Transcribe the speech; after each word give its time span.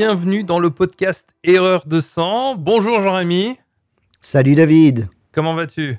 bienvenue 0.00 0.44
dans 0.44 0.58
le 0.58 0.70
podcast 0.70 1.28
Erreur 1.44 1.86
de 1.86 2.00
sang. 2.00 2.54
Bonjour 2.54 3.02
Jean-Rémy. 3.02 3.58
Salut 4.22 4.54
David. 4.54 5.10
Comment 5.30 5.52
vas-tu? 5.52 5.98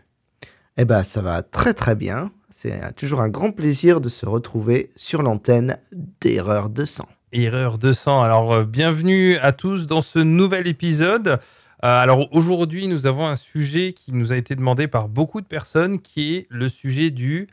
Eh 0.76 0.86
ben 0.86 1.04
ça 1.04 1.22
va 1.22 1.44
très 1.44 1.76
très 1.76 1.94
bien. 1.94 2.32
C'est 2.50 2.96
toujours 2.96 3.22
un 3.22 3.30
grand 3.30 3.52
plaisir 3.52 4.02
de 4.02 4.10
se 4.10 4.26
retrouver 4.26 4.90
sur 4.96 5.22
l'antenne 5.22 5.78
d'Erreur 6.20 6.72
de 6.72 6.84
sang. 6.84 7.08
Erreur 7.32 7.78
de 7.78 7.92
sang. 7.92 8.24
Alors 8.24 8.52
euh, 8.54 8.64
bienvenue 8.64 9.38
à 9.38 9.52
tous 9.52 9.86
dans 9.86 10.02
ce 10.02 10.18
nouvel 10.18 10.66
épisode. 10.66 11.28
Euh, 11.28 11.38
alors 11.84 12.28
aujourd'hui 12.34 12.88
nous 12.88 13.06
avons 13.06 13.28
un 13.28 13.36
sujet 13.36 13.94
qui 13.94 14.14
nous 14.14 14.34
a 14.34 14.36
été 14.36 14.56
demandé 14.56 14.88
par 14.88 15.10
beaucoup 15.10 15.42
de 15.42 15.46
personnes 15.48 16.02
qui 16.02 16.38
est 16.38 16.48
le 16.50 16.70
sujet 16.70 17.12
du... 17.12 17.50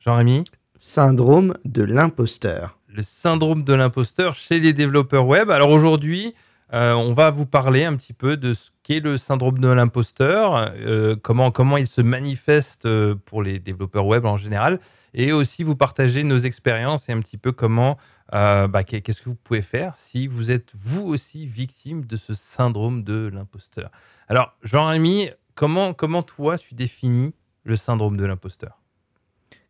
Jean-Rémy? 0.00 0.44
Syndrome 0.78 1.58
de 1.66 1.82
l'imposteur 1.82 2.78
le 2.94 3.02
syndrome 3.02 3.64
de 3.64 3.74
l'imposteur 3.74 4.34
chez 4.34 4.60
les 4.60 4.72
développeurs 4.72 5.26
web. 5.26 5.50
Alors 5.50 5.70
aujourd'hui, 5.70 6.32
euh, 6.72 6.94
on 6.94 7.12
va 7.12 7.30
vous 7.30 7.44
parler 7.44 7.84
un 7.84 7.96
petit 7.96 8.12
peu 8.12 8.36
de 8.36 8.54
ce 8.54 8.70
qu'est 8.84 9.00
le 9.00 9.16
syndrome 9.16 9.58
de 9.58 9.68
l'imposteur, 9.68 10.72
euh, 10.76 11.16
comment, 11.20 11.50
comment 11.50 11.76
il 11.76 11.88
se 11.88 12.00
manifeste 12.00 12.86
euh, 12.86 13.16
pour 13.26 13.42
les 13.42 13.58
développeurs 13.58 14.06
web 14.06 14.24
en 14.24 14.36
général, 14.36 14.78
et 15.12 15.32
aussi 15.32 15.64
vous 15.64 15.74
partager 15.74 16.22
nos 16.22 16.38
expériences 16.38 17.08
et 17.08 17.12
un 17.12 17.18
petit 17.18 17.36
peu 17.36 17.50
comment, 17.50 17.98
bah, 18.32 18.84
qu'est-ce 18.84 19.22
que 19.22 19.28
vous 19.28 19.36
pouvez 19.36 19.62
faire 19.62 19.96
si 19.96 20.26
vous 20.26 20.50
êtes 20.50 20.72
vous 20.74 21.02
aussi 21.02 21.46
victime 21.46 22.04
de 22.04 22.16
ce 22.16 22.34
syndrome 22.34 23.02
de 23.02 23.30
l'imposteur. 23.32 23.90
Alors 24.28 24.56
Jean-Rémy, 24.62 25.30
comment, 25.54 25.94
comment 25.94 26.22
toi 26.22 26.58
tu 26.58 26.74
définis 26.74 27.34
le 27.64 27.76
syndrome 27.76 28.16
de 28.16 28.24
l'imposteur? 28.24 28.80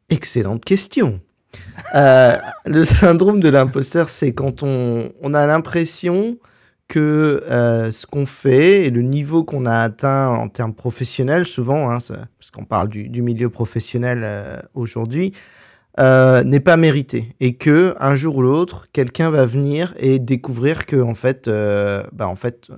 Excellente 0.09 0.65
question. 0.65 1.21
Euh, 1.95 2.37
le 2.65 2.85
syndrome 2.85 3.41
de 3.41 3.49
l'imposteur, 3.49 4.09
c'est 4.09 4.33
quand 4.33 4.63
on, 4.63 5.13
on 5.21 5.35
a 5.35 5.47
l'impression 5.47 6.39
que 6.89 7.43
euh, 7.51 7.93
ce 7.93 8.07
qu'on 8.07 8.27
fait 8.27 8.85
et 8.85 8.91
le 8.91 9.03
niveau 9.03 9.45
qu'on 9.45 9.65
a 9.67 9.79
atteint 9.79 10.29
en 10.29 10.49
termes 10.49 10.75
professionnels, 10.75 11.47
souvent, 11.47 11.91
hein, 11.91 11.99
parce 11.99 12.51
qu'on 12.53 12.65
parle 12.65 12.89
du, 12.89 13.09
du, 13.09 13.23
milieu 13.23 13.49
professionnel 13.49 14.21
euh, 14.23 14.61
aujourd'hui, 14.75 15.33
n'est 15.99 16.61
pas 16.61 16.77
mérité 16.77 17.37
et 17.39 17.55
que 17.57 17.95
un 18.01 18.17
jour 18.17 18.37
ou 18.37 18.43
l'autre, 18.43 18.89
quelqu'un 18.93 19.31
va 19.31 19.47
venir 19.47 19.95
et 19.97 20.19
découvrir 20.19 20.87
que 20.87 21.01
en 21.01 21.15
fait, 21.15 21.49
bah 21.49 22.27
en 22.27 22.35
fait, 22.35 22.69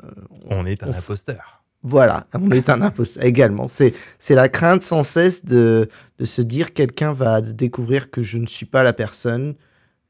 on 0.50 0.66
est 0.66 0.82
un 0.82 0.88
imposteur. 0.88 1.65
Voilà, 1.88 2.26
on 2.34 2.50
est 2.50 2.68
un 2.68 2.82
imposteur 2.82 3.22
également. 3.24 3.68
C'est, 3.68 3.94
c'est 4.18 4.34
la 4.34 4.48
crainte 4.48 4.82
sans 4.82 5.04
cesse 5.04 5.44
de, 5.44 5.88
de 6.18 6.24
se 6.24 6.42
dire 6.42 6.74
quelqu'un 6.74 7.12
va 7.12 7.40
découvrir 7.40 8.10
que 8.10 8.24
je 8.24 8.38
ne 8.38 8.46
suis 8.46 8.66
pas 8.66 8.82
la 8.82 8.92
personne 8.92 9.54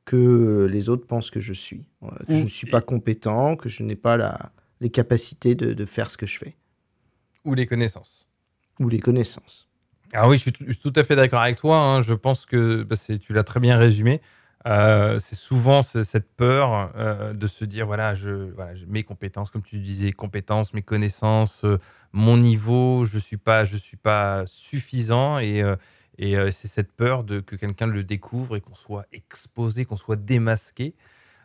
que 0.07 0.67
les 0.73 0.89
autres 0.89 1.07
pensent 1.07 1.31
que 1.31 1.39
je 1.39 1.53
suis. 1.53 1.85
Que 2.01 2.33
je 2.33 2.45
ne 2.45 2.49
suis 2.49 2.67
pas 2.67 2.81
compétent, 2.81 3.57
que 3.57 3.69
je 3.69 3.83
n'ai 3.83 3.95
pas 3.95 4.17
la, 4.17 4.53
les 4.81 4.89
capacités 4.89 5.55
de, 5.55 5.75
de, 5.75 5.85
faire 5.85 6.11
ce 6.11 6.17
que 6.17 6.25
je 6.25 6.39
fais. 6.39 6.57
Ou 7.45 7.53
les 7.53 7.67
connaissances. 7.67 8.27
Ou 8.81 8.89
les 8.89 9.01
connaissances. 9.01 9.69
Ah 10.15 10.31
oui, 10.31 10.39
je 10.39 10.43
suis, 10.43 10.53
tout 10.79 10.93
à 10.97 11.05
fait 11.05 11.15
d'accord 11.15 11.43
avec 11.43 11.57
toi. 11.57 11.77
Hein. 11.77 12.01
Je 12.01 12.15
pense 12.15 12.47
que 12.47 12.85
bah, 12.85 12.97
tu 13.21 13.35
l'as 13.35 13.45
très 13.45 13.61
bien 13.61 13.77
résumé. 13.77 14.23
Euh, 14.67 15.21
c'est 15.21 15.37
souvent 15.37 15.83
cette 15.83 16.29
peur 16.37 16.91
euh, 16.97 17.33
de 17.35 17.47
se 17.47 17.65
dire 17.65 17.87
voilà, 17.87 18.15
je, 18.15 18.51
mes 18.89 19.05
compétences, 19.05 19.51
comme 19.51 19.63
tu 19.63 19.79
disais, 19.79 20.11
compétences, 20.13 20.75
mes 20.75 20.83
connaissances, 20.83 21.65
euh, 21.65 21.79
mon 22.13 22.37
niveau, 22.37 23.05
je 23.05 23.19
suis 23.19 23.39
suis 23.79 23.97
pas 23.97 24.47
suffisant 24.47 25.39
et, 25.39 25.63
et 26.19 26.53
c'est 26.53 26.69
cette 26.69 26.93
peur 26.93 27.23
de 27.25 27.41
que 27.41 27.55
quelqu'un 27.57 27.87
le 27.87 28.03
découvre 28.03 28.57
et 28.57 28.61
qu'on 28.61 28.75
soit 28.75 29.07
exposé, 29.13 29.85
qu'on 29.85 29.97
soit 29.97 30.17
démasqué. 30.17 30.95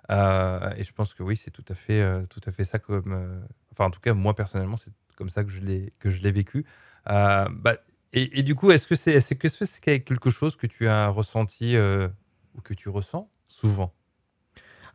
et 0.09 0.83
je 0.83 0.93
pense 0.93 1.13
que 1.13 1.23
oui, 1.23 1.35
c'est 1.35 1.51
tout 1.51 1.65
à 1.69 1.75
fait, 1.75 2.23
tout 2.29 2.41
à 2.45 2.51
fait 2.51 2.63
ça 2.63 2.79
comme, 2.79 3.43
enfin 3.71 3.85
en 3.85 3.91
tout 3.91 3.99
cas 3.99 4.13
moi 4.13 4.33
personnellement, 4.33 4.77
c'est 4.77 4.93
comme 5.17 5.29
ça 5.29 5.43
que 5.43 5.51
je 5.51 5.59
l'ai 5.59 5.93
que 5.99 6.09
je 6.09 6.21
vécu. 6.27 6.65
Bah, 7.05 7.75
et, 8.13 8.39
et, 8.39 8.43
du 8.43 8.55
coup, 8.55 8.71
est-ce 8.71 8.87
que 8.87 8.95
c'est 8.95 9.13
est 9.13 9.31
-ce 9.31 9.35
que 9.35 9.47
c'est 9.47 9.79
quelque 10.03 10.29
chose 10.29 10.55
que 10.57 10.67
tu 10.67 10.87
as 10.87 11.07
ressenti 11.09 11.75
ou 12.55 12.61
que 12.61 12.73
tu 12.73 12.89
ressens 12.89 13.29
souvent 13.47 13.93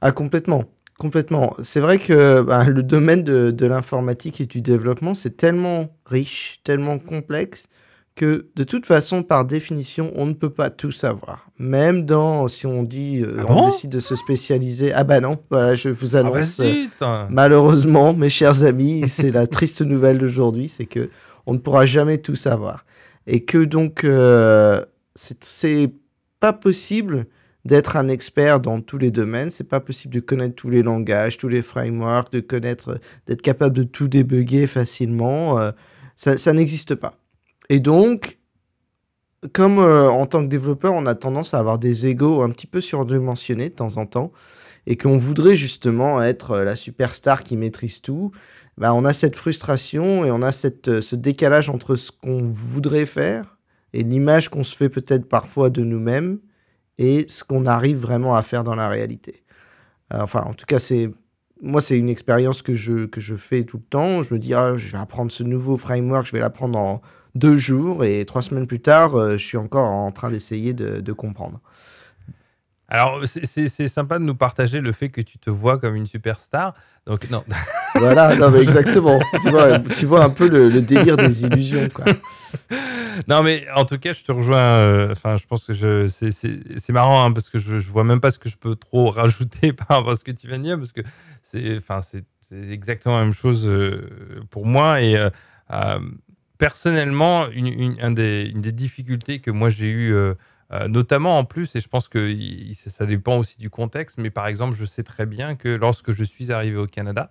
Ah, 0.01 0.13
complètement. 0.13 0.65
Complètement. 0.99 1.55
C'est 1.63 1.81
vrai 1.81 1.99
que 1.99 2.41
bah, 2.41 2.65
le 2.65 2.83
domaine 2.83 3.23
de, 3.23 3.51
de 3.51 3.67
l'informatique 3.67 4.41
et 4.41 4.47
du 4.47 4.63
développement, 4.63 5.13
c'est 5.13 5.37
tellement 5.37 5.95
riche, 6.07 6.61
tellement 6.65 6.99
complexe, 6.99 7.69
que 8.17 8.47
de 8.57 8.65
toute 8.65 8.87
façon, 8.87 9.23
par 9.23 9.45
définition, 9.45 10.11
on 10.17 10.25
ne 10.25 10.33
peut 10.33 10.51
pas 10.51 10.71
tout 10.71 10.91
savoir. 10.91 11.51
Même 11.59 12.07
dans, 12.07 12.49
si 12.49 12.67
on 12.67 12.83
dit, 12.83 13.23
euh, 13.23 13.45
ah 13.47 13.53
on 13.53 13.67
décide 13.67 13.91
de 13.91 14.01
se 14.01 14.17
spécialiser. 14.17 14.93
Ah 14.95 15.05
bah 15.05 15.21
non, 15.21 15.39
voilà, 15.51 15.75
je 15.75 15.91
vous 15.91 16.17
ah 16.17 16.21
annonce, 16.21 16.59
bah 16.59 16.65
euh, 17.03 17.27
malheureusement, 17.29 18.15
mes 18.15 18.31
chers 18.31 18.65
amis, 18.65 19.05
c'est 19.09 19.31
la 19.31 19.47
triste 19.47 19.83
nouvelle 19.83 20.17
d'aujourd'hui, 20.17 20.71
c'est 20.71 20.87
que 20.87 21.11
on 21.45 21.53
ne 21.53 21.59
pourra 21.59 21.85
jamais 21.85 22.19
tout 22.19 22.37
savoir. 22.37 22.87
Et 23.27 23.45
que 23.45 23.63
donc, 23.65 24.03
euh, 24.03 24.83
c'est 25.15 25.93
pas 26.41 26.55
possible 26.55 27.27
d'être 27.67 27.97
un 27.97 28.09
expert 28.09 28.61
dans 28.61 28.81
tous 28.81 28.97
les 28.97 29.11
domaines. 29.11 29.51
C'est 29.51 29.65
pas 29.65 29.81
possible 29.81 30.15
de 30.15 30.21
connaître 30.21 30.55
tous 30.55 30.71
les 30.71 30.83
langages, 30.83 31.37
tous 31.37 31.49
les 31.49 31.63
frameworks, 31.63 32.33
de 32.33 32.41
connaître, 32.41 33.01
d'être 33.27 33.43
capable 33.43 33.77
de 33.77 33.83
tout 33.83 34.09
débugger 34.09 34.67
facilement. 34.67 35.59
Euh, 35.59 35.73
ça, 36.15 36.53
n'existe 36.53 36.95
pas. 36.95 37.19
Et 37.69 37.81
donc, 37.81 38.39
comme 39.53 39.81
euh, 39.81 40.09
en 40.09 40.27
tant 40.27 40.45
que 40.45 40.49
développeur, 40.49 40.95
on 40.95 41.07
a 41.07 41.15
tendance 41.15 41.55
à 41.55 41.59
avoir 41.59 41.79
des 41.79 42.07
égos 42.07 42.43
un 42.43 42.51
petit 42.51 42.69
peu 42.69 42.81
surdimensionnés 42.81 43.69
de 43.69 43.75
temps 43.75 43.97
en 43.97 44.07
temps, 44.07 44.33
et 44.87 44.97
qu'on 44.97 45.19
voudrait 45.19 45.57
justement 45.57 46.23
être 46.23 46.53
euh, 46.53 46.65
la 46.65 46.77
superstar 46.77 47.43
qui 47.43 47.57
maîtrise 47.57 48.01
tout, 48.01 48.31
bah, 48.79 48.95
on 48.95 49.05
a 49.05 49.13
cette 49.13 49.35
frustration 49.35 50.25
et 50.25 50.31
on 50.31 50.43
a 50.43 50.53
cette, 50.53 51.01
ce 51.01 51.17
décalage 51.17 51.69
entre 51.69 51.97
ce 51.97 52.13
qu'on 52.13 52.53
voudrait 52.53 53.07
faire 53.07 53.59
et 53.93 54.03
l'image 54.03 54.51
qu'on 54.51 54.63
se 54.65 54.77
fait 54.77 54.91
peut-être 54.91 55.29
parfois 55.29 55.71
de 55.71 55.83
nous-mêmes 55.83 56.39
et 56.99 57.27
ce 57.29 57.45
qu'on 57.45 57.67
arrive 57.67 57.99
vraiment 57.99 58.37
à 58.37 58.43
faire 58.43 58.65
dans 58.65 58.75
la 58.75 58.89
réalité. 58.89 59.43
Euh, 60.13 60.21
enfin, 60.23 60.43
en 60.47 60.55
tout 60.55 60.67
cas, 60.67 60.79
c'est 60.79 61.11
moi, 61.63 61.81
c'est 61.81 61.99
une 61.99 62.11
expérience 62.11 62.61
que 62.61 62.75
je, 62.75 63.07
que 63.07 63.21
je 63.21 63.35
fais 63.35 63.65
tout 63.65 63.79
le 63.79 63.83
temps. 63.83 64.23
Je 64.23 64.35
me 64.35 64.39
dis, 64.39 64.53
ah, 64.53 64.77
je 64.77 64.93
vais 64.93 64.99
apprendre 64.99 65.33
ce 65.33 65.43
nouveau 65.43 65.79
framework, 65.79 66.27
je 66.27 66.33
vais 66.33 66.41
l'apprendre 66.41 66.79
en 66.79 67.01
deux 67.35 67.57
jours, 67.57 68.05
et 68.05 68.25
trois 68.25 68.43
semaines 68.43 68.67
plus 68.67 68.81
tard, 68.81 69.15
euh, 69.15 69.33
je 69.33 69.45
suis 69.45 69.57
encore 69.59 69.89
en 69.91 70.11
train 70.11 70.31
d'essayer 70.31 70.73
de, 70.73 71.01
de 71.01 71.13
comprendre. 71.13 71.61
Alors, 72.89 73.21
c'est 73.25 73.89
sympa 73.89 74.19
de 74.19 74.25
nous 74.25 74.37
partager 74.37 74.81
le 74.81 74.93
fait 74.93 75.09
que 75.09 75.21
tu 75.21 75.39
te 75.39 75.51
vois 75.51 75.79
comme 75.79 75.97
une 75.97 76.07
superstar. 76.07 76.75
Donc, 77.07 77.29
non. 77.31 77.45
Voilà, 77.99 78.37
non, 78.37 78.51
mais 78.51 78.61
exactement. 78.61 79.19
tu, 79.41 79.49
vois, 79.49 79.79
tu 79.79 80.05
vois 80.05 80.23
un 80.23 80.29
peu 80.29 80.49
le, 80.49 80.69
le 80.69 80.83
délire 80.83 81.17
des 81.17 81.45
illusions, 81.45 81.89
quoi. 81.89 82.05
Non, 83.27 83.43
mais 83.43 83.67
en 83.75 83.87
tout 83.87 83.99
cas, 83.99 84.13
je 84.13 84.23
te 84.23 84.31
rejoins. 84.33 84.59
euh, 84.59 85.13
Enfin, 85.13 85.37
je 85.39 85.47
pense 85.47 85.65
que 85.65 85.73
je, 85.73 86.07
c'est- 86.07 86.93
marrant 86.93 87.25
hein, 87.25 87.33
parce 87.33 87.49
que 87.49 87.59
je, 87.59 87.79
je 87.79 87.91
vois 87.91 88.05
même 88.05 88.21
pas 88.21 88.31
ce 88.31 88.39
que 88.39 88.51
je 88.51 88.57
peux 88.59 88.77
trop 88.77 89.09
rajouter 89.11 89.73
par 89.73 89.89
rapport 89.89 90.11
à 90.11 90.15
ce 90.15 90.25
que 90.25 90.31
tu 90.31 90.47
viens 90.47 90.59
de 90.59 90.65
dire 90.65 90.77
parce 90.77 90.93
que 90.93 91.01
c'est, 91.43 91.81
exactement 92.71 93.17
la 93.19 93.25
même 93.25 93.33
chose 93.33 93.67
euh, 93.67 94.43
pour 94.51 94.67
moi 94.67 95.01
et 95.01 95.17
euh, 95.17 95.99
personnellement, 96.59 97.49
une, 97.51 97.67
une, 97.67 97.97
un 98.01 98.11
des, 98.11 98.51
une 98.55 98.61
des 98.61 98.73
difficultés 98.73 99.41
que 99.41 99.51
moi 99.51 99.71
j'ai 99.71 99.89
eu, 99.89 100.15
euh, 100.73 100.89
notamment 100.89 101.39
en 101.39 101.45
plus, 101.45 101.77
et 101.77 101.81
je 101.81 101.89
pense 101.89 102.09
que 102.09 102.35
ça 102.75 103.07
dépend 103.07 103.39
aussi 103.39 103.59
du 103.59 103.71
contexte, 103.71 104.19
mais 104.19 104.31
par 104.31 104.47
exemple, 104.49 104.77
je 104.77 104.85
sais 104.85 105.05
très 105.05 105.27
bien 105.27 105.55
que 105.55 105.69
lorsque 105.69 106.11
je 106.11 106.25
suis 106.25 106.53
arrivé 106.53 106.77
au 106.77 106.87
Canada, 106.87 107.31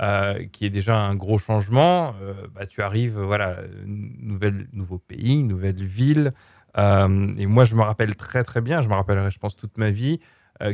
euh, 0.00 0.44
qui 0.52 0.66
est 0.66 0.70
déjà 0.70 0.96
un 0.96 1.14
gros 1.14 1.38
changement. 1.38 2.14
Euh, 2.22 2.34
bah, 2.54 2.66
tu 2.66 2.82
arrives, 2.82 3.18
voilà, 3.18 3.58
nouvelle, 3.86 4.68
nouveau 4.72 4.98
pays, 4.98 5.42
nouvelle 5.42 5.84
ville. 5.84 6.32
Et 6.76 7.46
moi, 7.46 7.62
je 7.62 7.76
me 7.76 7.82
rappelle 7.82 8.16
très 8.16 8.42
très 8.42 8.60
bien, 8.60 8.80
je 8.80 8.88
me 8.88 8.94
rappellerai, 8.94 9.30
je 9.30 9.38
pense, 9.38 9.54
toute 9.54 9.78
ma 9.78 9.90
vie, 9.90 10.18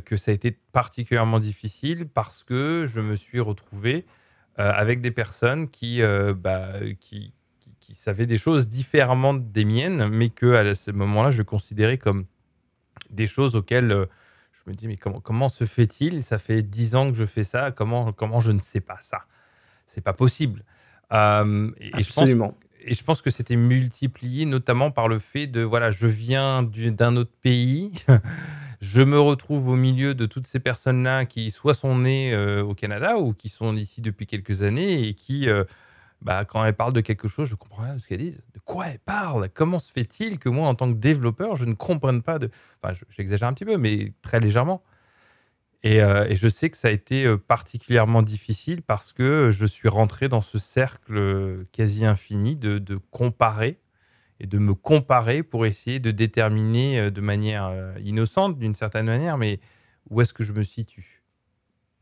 que 0.06 0.16
ça 0.16 0.30
a 0.30 0.34
été 0.34 0.58
particulièrement 0.72 1.40
difficile 1.40 2.06
parce 2.06 2.42
que 2.42 2.86
je 2.86 3.00
me 3.00 3.14
suis 3.16 3.38
retrouvé 3.38 4.06
avec 4.56 5.02
des 5.02 5.10
personnes 5.10 5.68
qui, 5.68 6.00
bah, 6.36 6.72
qui, 7.00 7.34
qui, 7.90 8.00
savaient 8.00 8.26
des 8.26 8.38
choses 8.38 8.68
différemment 8.68 9.34
des 9.34 9.64
miennes, 9.64 10.08
mais 10.08 10.28
que 10.28 10.54
à 10.54 10.74
ce 10.74 10.90
moment-là, 10.90 11.30
je 11.30 11.42
considérais 11.42 11.98
comme 11.98 12.26
des 13.10 13.26
choses 13.26 13.56
auxquelles 13.56 13.92
euh, 13.92 14.06
je 14.52 14.70
me 14.70 14.74
dis, 14.74 14.88
mais 14.88 14.96
comment, 14.96 15.20
comment 15.20 15.48
se 15.48 15.64
fait-il? 15.64 16.22
Ça 16.22 16.38
fait 16.38 16.62
dix 16.62 16.94
ans 16.96 17.10
que 17.10 17.16
je 17.16 17.26
fais 17.26 17.44
ça, 17.44 17.70
comment, 17.70 18.12
comment 18.12 18.40
je 18.40 18.52
ne 18.52 18.58
sais 18.58 18.80
pas 18.80 18.98
ça? 19.00 19.22
C'est 19.86 20.02
pas 20.02 20.12
possible. 20.12 20.64
Euh, 21.12 21.70
et, 21.78 21.88
et 21.98 22.02
je 22.02 22.08
pense, 22.08 22.18
Absolument. 22.18 22.56
et 22.82 22.94
je 22.94 23.02
pense 23.02 23.22
que 23.22 23.30
c'était 23.30 23.56
multiplié 23.56 24.44
notamment 24.44 24.90
par 24.90 25.08
le 25.08 25.18
fait 25.18 25.46
de, 25.46 25.62
voilà, 25.62 25.90
je 25.90 26.06
viens 26.06 26.62
du- 26.62 26.92
d'un 26.92 27.16
autre 27.16 27.32
pays, 27.42 27.92
je 28.80 29.02
me 29.02 29.18
retrouve 29.18 29.68
au 29.68 29.76
milieu 29.76 30.14
de 30.14 30.26
toutes 30.26 30.46
ces 30.46 30.60
personnes-là 30.60 31.24
qui 31.24 31.50
soit 31.50 31.74
sont 31.74 31.98
nées 31.98 32.32
euh, 32.32 32.62
au 32.62 32.74
Canada 32.74 33.18
ou 33.18 33.32
qui 33.32 33.48
sont 33.48 33.74
ici 33.76 34.00
depuis 34.00 34.26
quelques 34.26 34.62
années 34.62 35.08
et 35.08 35.14
qui, 35.14 35.48
euh, 35.48 35.64
bah, 36.22 36.44
quand 36.44 36.64
elles 36.64 36.74
parlent 36.74 36.92
de 36.92 37.00
quelque 37.00 37.28
chose, 37.28 37.48
je 37.48 37.54
comprends 37.54 37.84
rien 37.84 37.94
de 37.94 37.98
ce 38.00 38.08
qu'elles 38.08 38.18
disent. 38.18 38.42
De 38.54 38.60
quoi 38.60 38.88
elles 38.88 38.98
parlent 38.98 39.48
Comment 39.50 39.78
se 39.78 39.92
fait-il 39.92 40.38
que 40.38 40.48
moi, 40.48 40.68
en 40.68 40.74
tant 40.74 40.92
que 40.92 40.98
développeur, 40.98 41.56
je 41.56 41.64
ne 41.64 41.74
comprenne 41.74 42.22
pas. 42.22 42.38
Enfin, 42.82 42.92
je- 42.94 43.04
j'exagère 43.10 43.48
un 43.48 43.54
petit 43.54 43.64
peu, 43.64 43.76
mais 43.78 44.08
très 44.22 44.40
légèrement. 44.40 44.82
Et, 45.82 46.02
euh, 46.02 46.26
je 46.34 46.48
sais 46.48 46.68
que 46.70 46.76
ça 46.76 46.88
a 46.88 46.90
été 46.90 47.24
euh, 47.24 47.38
particulièrement 47.38 48.22
difficile 48.22 48.82
parce 48.82 49.12
que 49.12 49.50
je 49.50 49.64
suis 49.64 49.88
rentré 49.88 50.28
dans 50.28 50.42
ce 50.42 50.58
cercle 50.58 51.64
quasi 51.72 52.04
infini 52.04 52.54
de, 52.56 52.78
comparer 53.10 53.80
et 54.40 54.46
de 54.46 54.58
me 54.58 54.74
comparer 54.74 55.42
pour 55.42 55.66
essayer 55.66 56.00
de 56.00 56.10
déterminer 56.10 57.00
euh, 57.00 57.10
de 57.10 57.20
manière 57.22 57.66
euh, 57.66 57.94
innocente, 58.04 58.58
d'une 58.58 58.74
certaine 58.74 59.06
manière, 59.06 59.38
mais 59.38 59.60
où 60.10 60.20
est-ce 60.20 60.34
que 60.34 60.44
je 60.44 60.52
me 60.52 60.62
situe? 60.62 61.19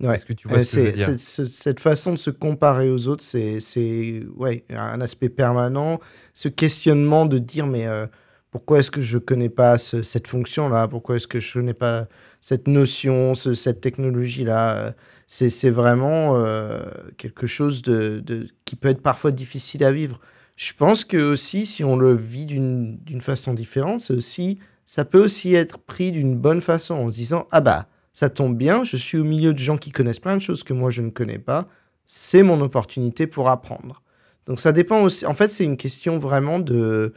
Ouais. 0.00 0.14
Est-ce 0.14 0.24
que 0.26 0.32
tu 0.32 0.46
vois 0.48 0.58
Euh, 0.58 0.64
ce 0.64 0.76
que 0.76 0.80
je 0.82 0.86
veux 0.86 0.90
c'est, 0.92 0.96
dire 0.96 1.06
c'est- 1.06 1.18
ce- 1.18 1.46
cette 1.46 1.80
façon 1.80 2.12
de 2.12 2.18
se 2.18 2.30
comparer 2.30 2.88
aux 2.90 3.08
autres, 3.08 3.24
c'est, 3.24 4.22
ouais, 4.36 4.64
un 4.70 5.00
aspect 5.00 5.28
permanent. 5.28 5.98
Ce 6.34 6.48
questionnement 6.48 7.26
de 7.26 7.38
dire, 7.38 7.66
mais 7.66 7.86
euh, 7.86 8.06
pourquoi 8.52 8.78
est-ce 8.78 8.90
que 8.92 9.00
je 9.00 9.18
connais 9.18 9.48
pas 9.48 9.76
ce- 9.76 10.02
cette 10.02 10.28
fonction-là? 10.28 10.86
Pourquoi 10.88 11.16
est-ce 11.16 11.26
que 11.26 11.40
je 11.40 11.52
connais 11.52 11.74
pas 11.74 12.06
cette 12.40 12.68
notion, 12.68 13.34
ce- 13.34 13.54
cette 13.54 13.80
technologie-là? 13.80 14.94
C'est, 15.26 15.48
vraiment 15.70 16.36
euh, 16.36 16.80
quelque 17.18 17.46
chose 17.46 17.82
de, 17.82 18.20
de- 18.24 18.46
qui 18.64 18.76
peut 18.76 18.88
être 18.88 19.02
parfois 19.02 19.30
difficile 19.32 19.82
à 19.84 19.92
vivre. 19.92 20.20
Je 20.56 20.72
pense 20.72 21.04
que 21.04 21.16
aussi, 21.32 21.66
si 21.66 21.84
on 21.84 21.96
le 21.96 22.14
vit 22.16 22.46
d'une, 22.46 22.98
façon 23.20 23.52
différente, 23.52 24.00
aussi, 24.10 24.58
ça 24.86 25.04
peut 25.04 25.22
aussi 25.22 25.54
être 25.54 25.78
pris 25.78 26.12
d'une 26.12 26.36
bonne 26.36 26.60
façon 26.62 26.94
en 26.94 27.10
se 27.10 27.14
disant, 27.14 27.46
ah 27.50 27.60
bah, 27.60 27.88
ça 28.18 28.28
tombe 28.30 28.56
bien, 28.56 28.82
je 28.82 28.96
suis 28.96 29.16
au 29.16 29.22
milieu 29.22 29.52
de 29.52 29.60
gens 29.60 29.78
qui 29.78 29.92
connaissent 29.92 30.18
plein 30.18 30.36
de 30.36 30.42
choses 30.42 30.64
que 30.64 30.72
moi 30.72 30.90
je 30.90 31.02
ne 31.02 31.10
connais 31.10 31.38
pas. 31.38 31.68
C'est 32.04 32.42
mon 32.42 32.60
opportunité 32.60 33.28
pour 33.28 33.48
apprendre. 33.48 34.02
Donc 34.46 34.58
ça 34.58 34.72
dépend 34.72 35.02
aussi. 35.02 35.24
En 35.24 35.34
fait, 35.34 35.50
c'est 35.52 35.62
une 35.62 35.76
question 35.76 36.18
vraiment 36.18 36.58
de, 36.58 37.12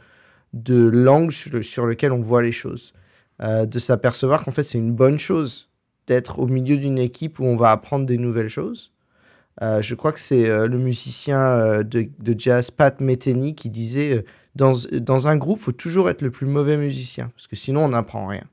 de 0.52 0.76
langue 0.76 1.32
sur, 1.32 1.50
le- 1.52 1.88
lequel 1.88 2.12
on 2.12 2.20
voit 2.20 2.40
les 2.40 2.52
choses. 2.52 2.92
Euh, 3.42 3.66
de 3.66 3.80
s'apercevoir 3.80 4.44
qu'en 4.44 4.52
fait, 4.52 4.62
c'est 4.62 4.78
une 4.78 4.92
bonne 4.92 5.18
chose 5.18 5.70
d'être 6.06 6.38
au 6.38 6.46
milieu 6.46 6.76
d'une 6.76 6.98
équipe 6.98 7.40
où 7.40 7.44
on 7.46 7.56
va 7.56 7.70
apprendre 7.70 8.06
des 8.06 8.18
nouvelles 8.18 8.50
choses. 8.50 8.92
Euh, 9.60 9.82
je 9.82 9.96
crois 9.96 10.12
que 10.12 10.20
c'est 10.20 10.48
euh, 10.48 10.68
le 10.68 10.78
musicien 10.78 11.82
de, 11.82 12.08
de 12.20 12.34
jazz 12.38 12.70
Pat 12.70 13.00
Metheny 13.00 13.56
qui 13.56 13.70
disait 13.70 14.24
dans, 14.54 14.74
dans 14.92 15.26
un 15.26 15.36
groupe, 15.36 15.58
il 15.60 15.64
faut 15.64 15.72
toujours 15.72 16.10
être 16.10 16.22
le 16.22 16.30
plus 16.30 16.46
mauvais 16.46 16.76
musicien, 16.76 17.32
parce 17.34 17.48
que 17.48 17.56
sinon 17.56 17.86
on 17.86 17.88
n'apprend 17.88 18.28
rien. 18.28 18.44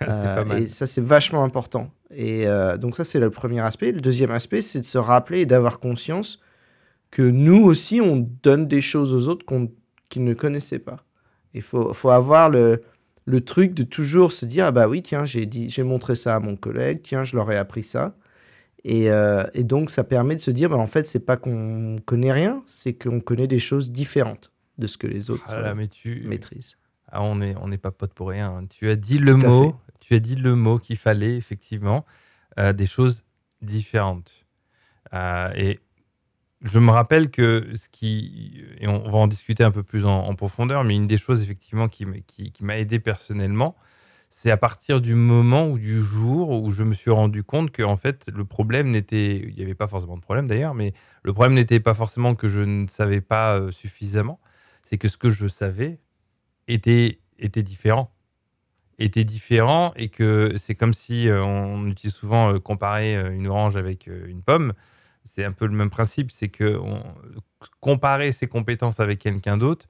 Euh, 0.08 0.34
pas 0.36 0.44
mal. 0.44 0.62
Et 0.62 0.68
ça, 0.68 0.86
c'est 0.86 1.00
vachement 1.00 1.42
important. 1.44 1.90
Et 2.14 2.46
euh, 2.46 2.76
donc 2.76 2.96
ça, 2.96 3.04
c'est 3.04 3.18
le 3.20 3.30
premier 3.30 3.60
aspect. 3.60 3.90
Le 3.92 4.00
deuxième 4.00 4.30
aspect, 4.30 4.62
c'est 4.62 4.80
de 4.80 4.84
se 4.84 4.98
rappeler 4.98 5.40
et 5.40 5.46
d'avoir 5.46 5.80
conscience 5.80 6.40
que 7.10 7.22
nous 7.22 7.64
aussi, 7.64 8.00
on 8.00 8.28
donne 8.42 8.68
des 8.68 8.80
choses 8.80 9.12
aux 9.14 9.28
autres 9.28 9.44
qu'on 9.44 9.70
qu'ils 10.08 10.24
ne 10.24 10.34
connaissaient 10.34 10.78
pas. 10.78 11.04
Il 11.54 11.62
faut, 11.62 11.92
faut 11.92 12.10
avoir 12.10 12.48
le, 12.48 12.82
le 13.24 13.40
truc 13.42 13.74
de 13.74 13.82
toujours 13.82 14.32
se 14.32 14.46
dire, 14.46 14.66
ah 14.66 14.70
bah 14.72 14.88
oui, 14.88 15.02
tiens, 15.02 15.24
j'ai 15.24 15.44
dit, 15.46 15.68
j'ai 15.68 15.82
montré 15.82 16.14
ça 16.14 16.36
à 16.36 16.40
mon 16.40 16.56
collègue, 16.56 17.00
tiens, 17.02 17.24
je 17.24 17.36
leur 17.36 17.50
ai 17.50 17.56
appris 17.56 17.82
ça. 17.82 18.14
Et, 18.84 19.10
euh, 19.10 19.44
et 19.54 19.64
donc, 19.64 19.90
ça 19.90 20.04
permet 20.04 20.36
de 20.36 20.40
se 20.40 20.50
dire, 20.50 20.70
bah, 20.70 20.76
en 20.76 20.86
fait, 20.86 21.04
c'est 21.04 21.20
pas 21.26 21.36
qu'on 21.36 21.96
connaît 22.06 22.32
rien, 22.32 22.62
c'est 22.66 22.94
qu'on 22.94 23.20
connaît 23.20 23.48
des 23.48 23.58
choses 23.58 23.90
différentes 23.90 24.52
de 24.78 24.86
ce 24.86 24.96
que 24.96 25.06
les 25.06 25.30
autres 25.30 25.44
Ah 25.48 25.60
là, 25.60 25.74
mais 25.74 25.88
tu... 25.88 26.22
maîtrisent. 26.26 26.76
Ah, 27.10 27.22
on 27.22 27.36
n'est 27.36 27.54
on 27.60 27.68
n'est 27.68 27.78
pas 27.78 27.90
potes 27.90 28.12
pour 28.12 28.28
rien. 28.28 28.50
hein. 28.50 28.66
Tu 28.68 28.88
as 28.88 28.96
dit 28.96 29.18
le 29.18 29.34
mot, 29.34 29.74
tu 30.00 30.14
as 30.14 30.20
dit 30.20 30.36
le 30.36 30.54
mot 30.54 30.78
qu'il 30.78 30.96
fallait, 30.96 31.36
effectivement, 31.36 32.04
euh, 32.58 32.72
des 32.72 32.86
choses 32.86 33.24
différentes. 33.62 34.46
Euh, 35.14 35.52
et 35.54 35.80
je 36.62 36.78
me 36.78 36.90
rappelle 36.90 37.30
que 37.30 37.70
ce 37.74 37.88
qui, 37.88 38.62
et 38.80 38.88
on 38.88 39.10
va 39.10 39.18
en 39.18 39.28
discuter 39.28 39.64
un 39.64 39.70
peu 39.70 39.82
plus 39.82 40.06
en, 40.06 40.34
profondeur, 40.34 40.84
mais 40.84 40.96
une 40.96 41.06
des 41.06 41.16
choses, 41.16 41.42
effectivement, 41.42 41.88
qui, 41.88 42.04
qui, 42.26 42.52
qui 42.52 42.64
m'a 42.64 42.78
aidé 42.78 42.98
personnellement, 42.98 43.76
c'est 44.30 44.50
à 44.50 44.56
partir 44.56 45.00
du 45.00 45.14
moment 45.14 45.68
ou 45.68 45.78
du 45.78 46.02
jour 46.02 46.50
où 46.62 46.70
je 46.70 46.84
me 46.84 46.92
suis 46.92 47.10
rendu 47.10 47.42
compte 47.42 47.70
que, 47.70 47.82
en 47.82 47.96
fait, 47.96 48.28
le 48.34 48.44
problème 48.44 48.90
n'était, 48.90 49.36
il 49.38 49.54
n'y 49.54 49.62
avait 49.62 49.74
pas 49.74 49.88
forcément 49.88 50.16
de 50.16 50.22
problème 50.22 50.46
d'ailleurs, 50.46 50.74
mais 50.74 50.92
le 51.22 51.32
problème 51.32 51.54
n'était 51.54 51.80
pas 51.80 51.94
forcément 51.94 52.34
que 52.34 52.48
je 52.48 52.60
ne 52.60 52.86
savais 52.88 53.20
pas 53.20 53.58
euh, 53.58 53.70
suffisamment, 53.70 54.40
c'est 54.82 54.98
que 54.98 55.08
ce 55.08 55.16
que 55.16 55.30
je 55.30 55.48
savais 55.48 55.98
était, 56.66 57.20
était 57.38 57.62
différent. 57.62 58.12
Était 59.00 59.22
différent 59.22 59.92
et 59.94 60.08
que 60.08 60.54
c'est 60.56 60.74
comme 60.74 60.92
si 60.92 61.28
euh, 61.28 61.44
on 61.44 61.86
utilise 61.86 62.12
souvent 62.12 62.52
euh, 62.52 62.58
comparer 62.58 63.16
euh, 63.16 63.30
une 63.30 63.46
orange 63.46 63.76
avec 63.76 64.08
une 64.08 64.42
pomme. 64.42 64.72
C'est 65.22 65.44
un 65.44 65.52
peu 65.52 65.66
le 65.66 65.72
même 65.72 65.90
principe, 65.90 66.32
c'est 66.32 66.48
que 66.48 66.80
comparer 67.78 68.32
ses 68.32 68.48
compétences 68.48 68.98
avec 68.98 69.20
quelqu'un 69.20 69.56
d'autre, 69.56 69.86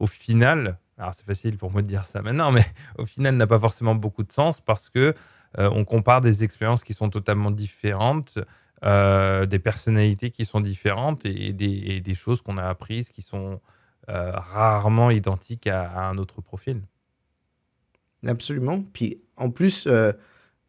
au 0.00 0.08
final, 0.08 0.78
alors 0.96 1.14
c'est 1.14 1.26
facile 1.26 1.56
pour 1.56 1.70
moi 1.70 1.82
de 1.82 1.86
dire 1.86 2.04
ça 2.04 2.20
maintenant, 2.20 2.50
mais 2.50 2.66
au 2.98 3.06
final 3.06 3.36
n'a 3.36 3.46
pas 3.46 3.60
forcément 3.60 3.94
beaucoup 3.94 4.24
de 4.24 4.32
sens 4.32 4.60
parce 4.60 4.88
que 4.88 5.14
on 5.56 5.84
compare 5.84 6.20
des 6.20 6.42
expériences 6.42 6.84
qui 6.84 6.94
sont 6.94 7.10
totalement 7.10 7.50
différentes, 7.50 8.38
des 8.82 9.58
personnalités 9.62 10.30
qui 10.30 10.46
sont 10.46 10.60
différentes 10.60 11.26
et, 11.26 11.52
des, 11.52 12.14
choses 12.14 12.40
qu'on 12.40 12.56
a 12.56 12.64
apprises 12.64 13.10
qui 13.10 13.20
sont 13.20 13.60
rarement 14.08 15.10
identiques 15.10 15.66
à 15.66 16.08
un 16.08 16.16
autre 16.16 16.40
profil. 16.40 16.80
Absolument. 18.26 18.84
Puis 18.92 19.20
en 19.36 19.50
plus, 19.50 19.86
euh, 19.86 20.12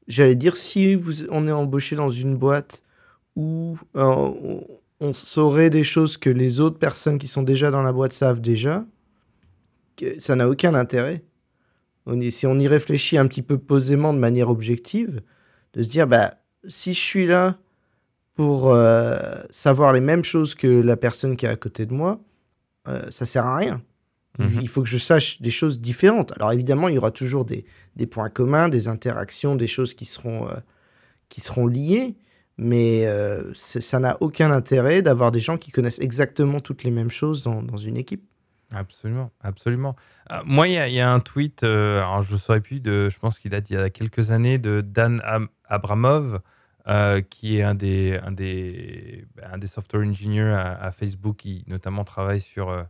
j'allais 0.07 0.36
dire, 0.36 0.57
si 0.57 0.96
vous, 0.96 1.28
on 1.30 1.48
est 1.48 1.51
embauché 1.51 1.96
dans 1.96 2.10
une 2.10 2.38
boîte 2.38 2.84
où 3.36 3.78
euh, 3.96 4.62
on, 5.00 5.13
saurait 5.13 5.69
des 5.69 5.84
choses 5.84 6.18
que 6.18 6.30
les 6.30 6.60
autres 6.60 6.78
personnes 6.78 7.18
qui 7.18 7.28
sont 7.28 7.44
déjà 7.44 7.72
dans 7.72 7.81
la 7.81 7.92
boîte 7.92 8.13
savent 8.13 8.42
déjà, 8.42 8.86
que 9.96 10.19
ça 10.19 10.36
n'a 10.36 10.50
aucun 10.50 10.75
intérêt. 10.75 11.24
Si 12.31 12.48
on 12.48 12.57
y 12.57 12.68
réfléchit 12.68 13.18
un 13.18 13.28
petit 13.28 13.44
peu 13.44 13.57
posément 13.57 14.13
de 14.13 14.19
manière 14.19 14.50
objective, 14.50 15.22
de 15.74 15.84
se 15.84 15.90
dire, 15.90 16.07
bah, 16.07 16.36
si 16.68 16.94
je 16.94 17.00
suis 17.00 17.28
là 17.28 17.57
pour 18.34 18.74
euh, 18.74 19.18
savoir 19.51 19.94
les 19.94 20.01
mêmes 20.01 20.24
choses 20.24 20.56
que 20.56 20.68
la 20.68 20.98
personne 20.98 21.38
qui 21.38 21.46
est 21.46 21.50
à 21.50 21.56
côté 21.56 21.86
de 21.86 21.94
moi, 21.94 22.19
ça 23.12 23.28
sert 23.28 23.46
à 23.46 23.56
rien. 23.56 23.84
Mhm. 24.37 24.59
Il 24.61 24.67
faut 24.69 24.81
que 24.81 24.87
je 24.87 24.97
sache 24.97 25.41
des 25.41 25.49
choses 25.49 25.81
différentes. 25.81 26.31
Alors 26.33 26.51
évidemment, 26.53 26.87
il 26.87 26.95
y 26.95 26.97
aura 26.97 27.11
toujours 27.11 27.45
des, 27.45 27.65
des 27.95 28.05
points 28.07 28.29
communs, 28.29 28.69
des 28.69 28.87
interactions, 28.87 29.55
des 29.55 29.67
choses 29.67 29.93
qui 29.93 30.05
seront, 30.05 30.47
euh, 30.47 30.53
qui 31.29 31.41
seront 31.41 31.67
liées, 31.67 32.15
mais 32.57 33.05
euh, 33.05 33.51
ça 33.55 33.99
n'a 33.99 34.17
aucun 34.21 34.51
intérêt 34.51 35.01
d'avoir 35.01 35.31
des 35.31 35.41
gens 35.41 35.57
qui 35.57 35.71
connaissent 35.71 35.99
exactement 35.99 36.59
toutes 36.59 36.83
les 36.83 36.91
mêmes 36.91 37.09
choses 37.11 37.41
dans, 37.43 37.61
dans 37.63 37.77
une 37.77 37.97
équipe. 37.97 38.23
Absolument, 38.71 39.31
absolument. 39.41 39.95
Euh, 40.31 40.35
moi, 40.45 40.67
il 40.67 40.73
y, 40.75 40.77
a- 40.77 40.87
il 40.87 40.93
y 40.93 40.99
a 40.99 41.11
un 41.11 41.19
tweet, 41.19 41.63
alors 41.63 42.21
je 42.21 42.33
ne 42.33 42.37
saurais 42.37 42.61
plus, 42.61 42.79
de, 42.81 43.09
je 43.09 43.17
pense 43.17 43.39
qu'il 43.39 43.50
date 43.51 43.69
il 43.71 43.74
y 43.74 43.77
a 43.77 43.89
quelques 43.89 44.29
années, 44.31 44.59
de 44.59 44.81
Dan 44.81 45.21
Am- 45.25 45.48
Abramov, 45.65 46.39
euh, 46.88 47.21
qui 47.21 47.57
est 47.57 47.63
un 47.63 47.74
des, 47.75 48.19
un, 48.24 48.31
des, 48.31 49.25
un 49.43 49.57
des 49.57 49.67
software 49.67 50.07
engineers 50.07 50.53
à, 50.53 50.74
à 50.81 50.91
Facebook, 50.91 51.38
qui 51.38 51.63
notamment 51.67 52.03
travaille 52.03 52.41
sur 52.41 52.69
euh, 52.69 52.83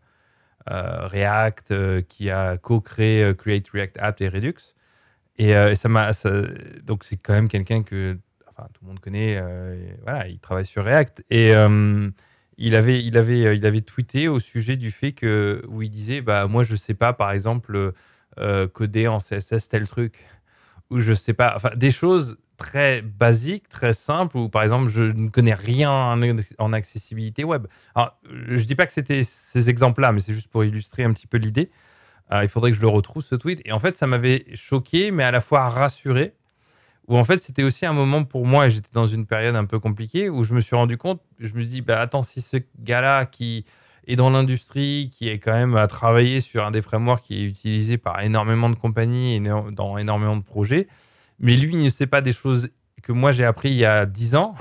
React, 0.69 1.71
euh, 1.71 2.01
qui 2.01 2.29
a 2.29 2.57
co-créé 2.57 3.23
euh, 3.23 3.33
Create 3.33 3.67
React 3.69 3.97
App 3.99 4.21
et 4.21 4.29
Redux. 4.29 4.75
Et, 5.37 5.55
euh, 5.55 5.75
ça 5.75 5.89
m'a, 5.89 6.11
donc 6.83 7.03
c'est 7.03 7.17
quand 7.17 7.33
même 7.33 7.47
quelqu'un 7.47 7.83
que 7.83 8.17
tout 8.73 8.81
le 8.81 8.87
monde 8.87 8.99
connaît. 8.99 9.37
euh, 9.41 9.75
voilà, 10.03 10.27
il 10.27 10.39
travaille 10.39 10.65
sur 10.65 10.83
React. 10.83 11.23
Et 11.29 11.55
euh, 11.55 12.09
il 12.57 12.75
avait, 12.75 13.03
il 13.03 13.17
avait, 13.17 13.45
euh, 13.45 13.55
il 13.55 13.65
avait 13.65 13.81
tweeté 13.81 14.27
au 14.27 14.39
sujet 14.39 14.75
du 14.75 14.91
fait 14.91 15.13
que 15.13 15.63
où 15.67 15.81
il 15.81 15.89
disait, 15.89 16.21
bah 16.21 16.47
moi 16.47 16.63
je 16.63 16.75
sais 16.75 16.93
pas, 16.93 17.13
par 17.13 17.31
exemple, 17.31 17.93
euh, 18.39 18.67
coder 18.67 19.07
en 19.07 19.19
CSS 19.19 19.69
tel 19.69 19.87
truc, 19.87 20.25
ou 20.89 20.99
je 20.99 21.13
sais 21.13 21.33
pas, 21.33 21.53
enfin 21.55 21.71
des 21.75 21.91
choses 21.91 22.37
très 22.59 23.01
basiques, 23.01 23.67
très 23.69 23.93
simples, 23.93 24.37
où 24.37 24.49
par 24.49 24.61
exemple 24.61 24.89
je 24.89 25.01
ne 25.01 25.29
connais 25.29 25.55
rien 25.55 25.91
en, 26.59 26.73
accessibilité 26.73 27.43
web. 27.43 27.65
Alors, 27.95 28.19
je 28.29 28.61
dis 28.63 28.75
pas 28.75 28.85
que 28.85 28.93
c'était 28.93 29.23
ces 29.23 29.71
exemples-là, 29.71 30.11
mais 30.11 30.19
c'est 30.19 30.33
juste 30.33 30.49
pour 30.49 30.63
illustrer 30.63 31.03
un 31.03 31.13
petit 31.13 31.25
peu 31.25 31.37
l'idée. 31.37 31.71
Euh, 32.31 32.43
il 32.43 32.49
faudrait 32.49 32.69
que 32.69 32.77
je 32.77 32.81
le 32.81 32.87
retrouve 32.87 33.23
ce 33.23 33.33
tweet. 33.33 33.61
Et 33.65 33.71
en 33.71 33.79
fait, 33.79 33.95
ça 33.97 34.05
m'avait 34.05 34.45
choqué, 34.53 35.09
mais 35.09 35.23
à 35.23 35.31
la 35.31 35.41
fois 35.41 35.67
rassuré. 35.67 36.35
Où 37.07 37.17
en 37.17 37.23
fait, 37.23 37.41
c'était 37.41 37.63
aussi 37.63 37.87
un 37.87 37.93
moment 37.93 38.23
pour 38.23 38.45
moi, 38.45 38.67
et 38.67 38.69
j'étais 38.69 38.91
dans 38.93 39.07
une 39.07 39.25
période 39.25 39.55
un 39.55 39.65
peu 39.65 39.79
compliquée, 39.79 40.29
où 40.29 40.43
je 40.43 40.53
me 40.53 40.61
suis 40.61 40.75
rendu 40.75 40.95
compte, 40.95 41.21
je 41.39 41.53
me 41.53 41.63
dis, 41.63 41.81
bah 41.81 41.99
attends, 41.99 42.21
si 42.21 42.39
ce 42.39 42.57
gars-là 42.77 43.25
qui 43.25 43.65
est 44.05 44.15
dans 44.15 44.29
l'industrie, 44.29 45.09
qui 45.11 45.27
est 45.27 45.39
quand 45.39 45.53
même 45.53 45.75
à 45.75 45.87
travailler 45.87 46.39
sur 46.39 46.63
un 46.63 46.69
des 46.69 46.83
frameworks 46.83 47.23
qui 47.23 47.41
est 47.41 47.43
utilisé 47.43 47.97
par 47.97 48.21
énormément 48.21 48.69
de 48.69 48.75
compagnies 48.75 49.35
et 49.35 49.39
dans 49.39 49.97
énormément 49.97 50.37
de 50.37 50.43
projets, 50.43 50.87
mais 51.39 51.55
lui, 51.55 51.73
il 51.73 51.83
ne 51.83 51.89
sait 51.89 52.07
pas 52.07 52.21
des 52.21 52.33
choses 52.33 52.69
que 53.03 53.11
moi 53.11 53.31
j'ai 53.31 53.45
appris 53.45 53.69
il 53.69 53.77
y 53.77 53.85
a 53.85 54.05
10 54.05 54.35
ans, 54.35 54.55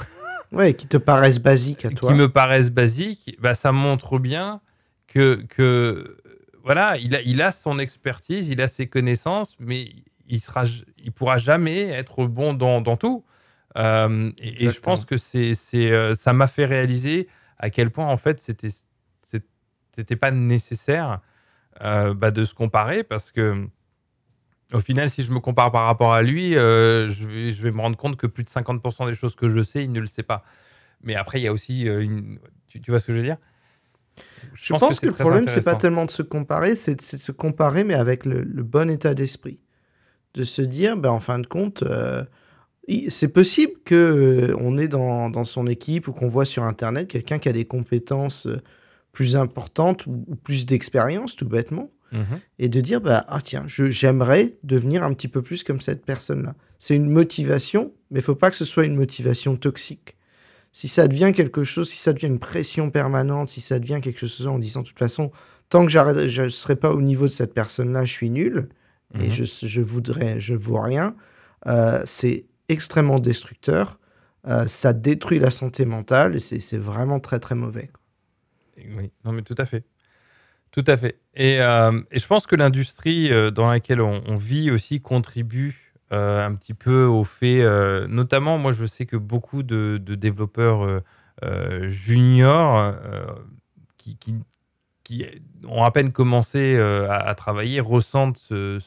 Ouais, 0.52 0.72
qui 0.74 0.86
te 0.86 0.96
paraissent 0.96 1.40
basiques 1.40 1.84
à 1.84 1.90
toi. 1.90 2.10
qui 2.10 2.18
me 2.18 2.28
paraissent 2.28 2.70
basiques, 2.70 3.36
bah, 3.38 3.52
ça 3.54 3.70
montre 3.70 4.18
bien 4.18 4.60
que, 5.06 5.44
que 5.48 6.16
voilà, 6.64 6.96
il 6.98 7.14
a, 7.14 7.20
il 7.22 7.42
a 7.42 7.50
son 7.52 7.78
expertise, 7.78 8.48
il 8.48 8.62
a 8.62 8.68
ses 8.68 8.86
connaissances, 8.86 9.56
mais 9.60 9.90
il 10.26 10.40
sera, 10.40 10.64
il 11.02 11.12
pourra 11.12 11.36
jamais 11.36 11.88
être 11.88 12.24
bon 12.26 12.54
dans, 12.54 12.80
dans 12.80 12.96
tout. 12.96 13.24
Euh, 13.76 14.30
et, 14.40 14.64
et 14.64 14.70
je 14.70 14.80
pense 14.80 15.04
que 15.04 15.16
c'est, 15.18 15.52
c'est, 15.54 15.92
euh, 15.92 16.14
ça 16.14 16.32
m'a 16.32 16.46
fait 16.46 16.64
réaliser 16.64 17.28
à 17.58 17.68
quel 17.70 17.90
point 17.90 18.06
en 18.06 18.16
fait 18.16 18.40
c'était, 18.40 18.70
c'était 19.92 20.16
pas 20.16 20.30
nécessaire 20.30 21.20
euh, 21.82 22.14
bah, 22.14 22.30
de 22.30 22.44
se 22.44 22.54
comparer 22.54 23.02
parce 23.04 23.32
que 23.32 23.68
au 24.72 24.80
final, 24.80 25.08
si 25.08 25.22
je 25.22 25.32
me 25.32 25.40
compare 25.40 25.72
par 25.72 25.86
rapport 25.86 26.12
à 26.12 26.22
lui, 26.22 26.52
je, 26.52 27.26
vais, 27.26 27.52
je, 27.52 27.62
vais, 27.62 27.70
me 27.70 27.80
rendre 27.80 27.96
compte 27.96 28.16
que 28.16 28.26
plus 28.26 28.44
de 28.44 28.50
50% 28.50 29.06
des 29.08 29.14
choses 29.14 29.34
que 29.34 29.48
je 29.48 29.62
sais, 29.62 29.84
il 29.84 29.92
ne 29.92 30.00
le 30.00 30.06
sait 30.06 30.22
pas. 30.22 30.42
Mais 31.02 31.14
après, 31.14 31.40
il 31.40 31.44
y 31.44 31.46
a 31.48 31.52
aussi 31.52 31.82
une. 31.82 32.38
Tu, 32.68 32.80
tu 32.80 32.90
vois 32.90 33.00
ce 33.00 33.06
que 33.06 33.12
je 33.12 33.18
veux 33.18 33.24
dire? 33.24 33.38
Je, 34.54 34.74
pense, 34.74 35.00
que, 35.00 35.06
le 35.06 35.12
problème, 35.12 35.48
c'est 35.48 35.64
pas 35.64 35.76
tellement 35.76 36.04
de 36.04 36.10
se 36.10 36.22
comparer, 36.22 36.74
c'est 36.74 36.96
de, 36.96 37.02
se 37.02 37.32
comparer, 37.32 37.84
mais 37.84 37.94
avec 37.94 38.24
le, 38.24 38.42
bon 38.44 38.90
état 38.90 39.14
d'esprit. 39.14 39.60
De 40.34 40.44
se 40.44 40.62
dire, 40.62 40.96
ben, 40.96 41.10
en 41.10 41.20
fin 41.20 41.38
de 41.38 41.46
compte, 41.46 41.82
euh, 41.82 42.22
c'est 43.08 43.32
possible 43.32 43.72
qu'on 43.86 43.94
euh, 43.94 44.54
on 44.58 44.78
ait 44.78 44.88
dans, 44.88 45.30
dans, 45.30 45.44
son 45.44 45.66
équipe 45.66 46.08
ou 46.08 46.12
qu'on 46.12 46.28
voit 46.28 46.44
sur 46.44 46.64
Internet 46.64 47.08
quelqu'un 47.08 47.38
qui 47.38 47.48
a 47.48 47.52
des 47.52 47.64
compétences 47.64 48.46
euh, 48.46 48.60
plus 49.18 49.34
importantes 49.34 50.06
ou, 50.06 50.36
plus 50.44 50.64
d'expérience, 50.64 51.34
tout 51.34 51.48
bêtement. 51.48 51.90
Mhm. 52.12 52.40
Et 52.60 52.68
de 52.68 52.80
dire, 52.80 53.00
bah, 53.00 53.24
ah 53.26 53.40
tiens, 53.42 53.64
j'aimerais 53.66 54.54
devenir 54.62 55.02
un 55.02 55.12
petit 55.12 55.26
peu 55.26 55.42
plus 55.42 55.64
comme 55.64 55.80
cette 55.80 56.06
personne-là. 56.06 56.54
C'est 56.78 56.94
une 56.94 57.10
motivation, 57.10 57.92
mais 58.12 58.20
il 58.20 58.22
faut 58.22 58.36
pas 58.36 58.48
que 58.48 58.56
ce 58.56 58.64
soit 58.64 58.84
une 58.84 58.94
motivation 58.94 59.56
toxique 59.56 60.16
si 60.72 60.86
ça 60.86 61.08
devient 61.08 61.32
quelque 61.34 61.64
chose, 61.64 61.88
si 61.88 61.96
ça 61.96 62.12
devient 62.12 62.28
une 62.28 62.38
pression 62.38 62.90
permanente, 62.90 63.48
si 63.48 63.60
ça 63.60 63.80
devient 63.80 63.98
quelque 64.00 64.26
chose 64.26 64.46
en 64.46 64.60
disant 64.60 64.82
de 64.82 64.86
toute 64.86 64.98
façon, 64.98 65.32
tant 65.70 65.84
que 65.84 65.90
je 65.90 66.42
ne 66.42 66.48
serai 66.48 66.76
pas 66.76 66.92
au 66.92 67.00
niveau 67.00 67.24
de 67.24 67.32
cette 67.32 67.52
personne-là, 67.52 68.04
je 68.04 68.12
suis 68.12 68.30
nul 68.30 68.68
et 69.18 69.26
mhm. 69.26 69.32
je, 69.32 69.66
je 69.66 69.80
voudrais, 69.80 70.38
je 70.38 70.54
vaux 70.54 70.80
rien, 70.80 71.16
euh, 71.66 72.02
c'est 72.04 72.44
extrêmement 72.68 73.18
destructeur. 73.18 73.98
Euh, 74.46 74.68
ça 74.68 74.92
détruit 74.92 75.40
la 75.40 75.50
santé 75.50 75.84
mentale 75.84 76.36
et 76.36 76.38
c'est 76.38 76.78
vraiment 76.78 77.18
très 77.18 77.40
très 77.40 77.56
mauvais. 77.56 77.90
Oui, 78.96 79.10
non 79.24 79.32
mais 79.32 79.42
tout 79.42 79.54
à 79.58 79.64
fait. 79.64 79.84
Tout 80.70 80.84
à 80.86 80.96
fait. 80.96 81.18
Et, 81.34 81.60
euh, 81.60 82.02
et 82.10 82.18
je 82.18 82.26
pense 82.26 82.46
que 82.46 82.54
l'industrie 82.54 83.30
dans 83.52 83.70
laquelle 83.70 84.02
on, 84.02 84.22
on, 84.26 84.36
vit 84.36 84.70
aussi 84.70 85.00
contribue 85.00 85.88
euh, 86.10 86.46
un 86.46 86.54
petit 86.54 86.72
peu 86.72 87.04
au 87.04 87.22
fait, 87.22 87.60
euh, 87.60 88.06
notamment, 88.08 88.56
moi 88.56 88.72
je 88.72 88.86
sais 88.86 89.04
que 89.04 89.16
beaucoup 89.18 89.62
de, 89.62 89.98
développeurs 89.98 91.02
euh, 91.44 91.88
juniors 91.90 92.94
qui, 93.98 94.16
qui, 94.16 95.26
ont 95.66 95.84
à 95.84 95.90
peine 95.90 96.10
commencé 96.10 96.78
à, 96.78 97.34
travailler 97.34 97.80
ressentent 97.80 98.38
ce, 98.38 98.78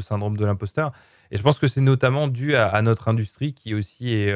syndrome 0.00 0.36
de 0.36 0.44
l'imposteur. 0.44 0.92
Et 1.32 1.36
je 1.36 1.42
pense 1.42 1.58
que 1.58 1.66
c'est 1.66 1.80
notamment 1.80 2.28
dû 2.28 2.54
à, 2.54 2.80
notre 2.80 3.08
industrie 3.08 3.54
qui 3.54 3.74
aussi 3.74 4.12
est, 4.12 4.32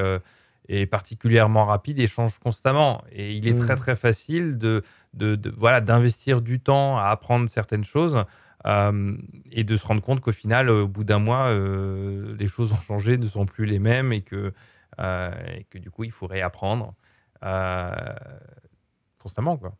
est, 0.68 0.86
particulièrement 0.86 1.64
rapide 1.64 2.00
et 2.00 2.08
change 2.08 2.40
constamment. 2.40 3.04
Et 3.12 3.34
il 3.34 3.46
est 3.46 3.54
très 3.54 3.74
mmh. 3.74 3.78
très 3.78 3.94
facile 3.94 4.58
de, 4.58 4.82
de, 5.14 5.36
de 5.36 5.52
voilà 5.56 5.80
d'investir 5.80 6.40
du 6.40 6.60
temps 6.60 6.98
à 6.98 7.06
apprendre 7.06 7.48
certaines 7.48 7.84
choses 7.84 8.24
euh, 8.66 9.16
et 9.50 9.64
de 9.64 9.76
se 9.76 9.86
rendre 9.86 10.02
compte 10.02 10.20
qu'au 10.20 10.32
final, 10.32 10.70
au 10.70 10.86
bout 10.86 11.04
d'un 11.04 11.18
mois, 11.18 11.48
euh, 11.48 12.34
les 12.38 12.46
choses 12.46 12.72
ont 12.72 12.80
changé, 12.80 13.18
ne 13.18 13.26
sont 13.26 13.44
plus 13.44 13.66
les 13.66 13.78
mêmes 13.78 14.12
et 14.12 14.22
que, 14.22 14.52
euh, 15.00 15.30
et 15.56 15.64
que 15.64 15.78
du 15.78 15.90
coup, 15.90 16.04
il 16.04 16.12
faut 16.12 16.26
réapprendre 16.26 16.94
constamment. 19.18 19.56
Quoi. 19.56 19.72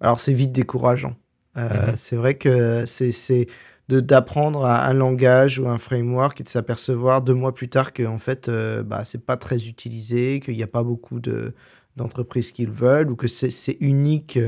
Alors, 0.00 0.18
c'est 0.18 0.32
vite 0.32 0.52
décourageant. 0.52 1.14
Mhm. 1.56 1.96
C'est 1.96 2.16
vrai 2.16 2.34
que 2.34 2.86
c'est 2.86 3.46
d'apprendre 3.88 4.64
un 4.64 4.92
langage 4.94 5.58
ou 5.58 5.68
un 5.68 5.76
framework 5.76 6.40
et 6.40 6.44
de 6.44 6.48
s'apercevoir 6.48 7.20
deux 7.20 7.34
mois 7.34 7.52
plus 7.52 7.68
tard 7.68 7.92
que 7.92 8.04
en 8.04 8.18
fait, 8.18 8.48
bah, 8.48 9.04
c'est 9.04 9.22
pas 9.22 9.36
très 9.36 9.66
utilisé, 9.66 10.40
qu'il 10.40 10.56
n'y 10.56 10.62
a 10.62 10.68
pas 10.68 10.84
beaucoup 10.84 11.20
d'entreprises 11.20 11.54
qui 12.52 12.66
le 12.66 12.72
veulent 12.72 13.10
ou 13.10 13.16
que 13.16 13.26
c'est 13.26 13.76
unique 13.80 14.38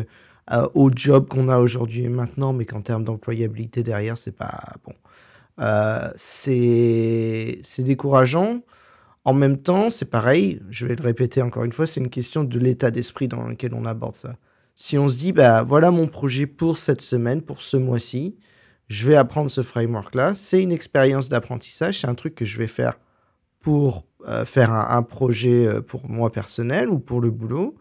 euh, 0.50 0.68
au 0.74 0.90
job 0.94 1.28
qu'on 1.28 1.48
a 1.48 1.58
aujourd'hui 1.58 2.04
et 2.04 2.08
maintenant, 2.08 2.52
mais 2.52 2.64
qu'en 2.64 2.82
termes 2.82 3.04
d'employabilité 3.04 3.82
derrière, 3.82 4.18
c'est 4.18 4.36
pas 4.36 4.74
bon. 4.84 4.94
Euh, 5.60 6.10
c'est 6.16 7.60
décourageant. 7.78 8.62
En 9.24 9.34
même 9.34 9.58
temps, 9.58 9.90
c'est 9.90 10.10
pareil, 10.10 10.60
je 10.70 10.86
vais 10.86 10.96
le 10.96 11.02
répéter 11.02 11.42
encore 11.42 11.62
une 11.64 11.72
fois, 11.72 11.86
c'est 11.86 12.00
une 12.00 12.10
question 12.10 12.42
de 12.42 12.58
l'état 12.58 12.90
d'esprit 12.90 13.28
dans 13.28 13.46
lequel 13.46 13.72
on 13.74 13.84
aborde 13.84 14.16
ça. 14.16 14.36
Si 14.74 14.98
on 14.98 15.08
se 15.08 15.16
dit, 15.16 15.32
bah 15.32 15.62
voilà 15.62 15.92
mon 15.92 16.08
projet 16.08 16.46
pour 16.46 16.78
cette 16.78 17.02
semaine, 17.02 17.40
pour 17.42 17.62
ce 17.62 17.76
mois-ci, 17.76 18.36
je 18.88 19.06
vais 19.06 19.16
apprendre 19.16 19.50
ce 19.50 19.62
framework-là, 19.62 20.34
c'est 20.34 20.60
une 20.60 20.72
expérience 20.72 21.28
d'apprentissage, 21.28 22.00
c'est 22.00 22.08
un 22.08 22.16
truc 22.16 22.34
que 22.34 22.44
je 22.44 22.58
vais 22.58 22.66
faire 22.66 22.98
pour 23.62 24.04
euh, 24.26 24.44
faire 24.44 24.72
un, 24.72 24.96
un, 24.96 25.02
projet 25.02 25.80
pour 25.82 26.08
moi 26.08 26.30
personnel 26.30 26.88
ou 26.88 26.98
pour 26.98 27.20
le 27.20 27.30
boulot 27.30 27.76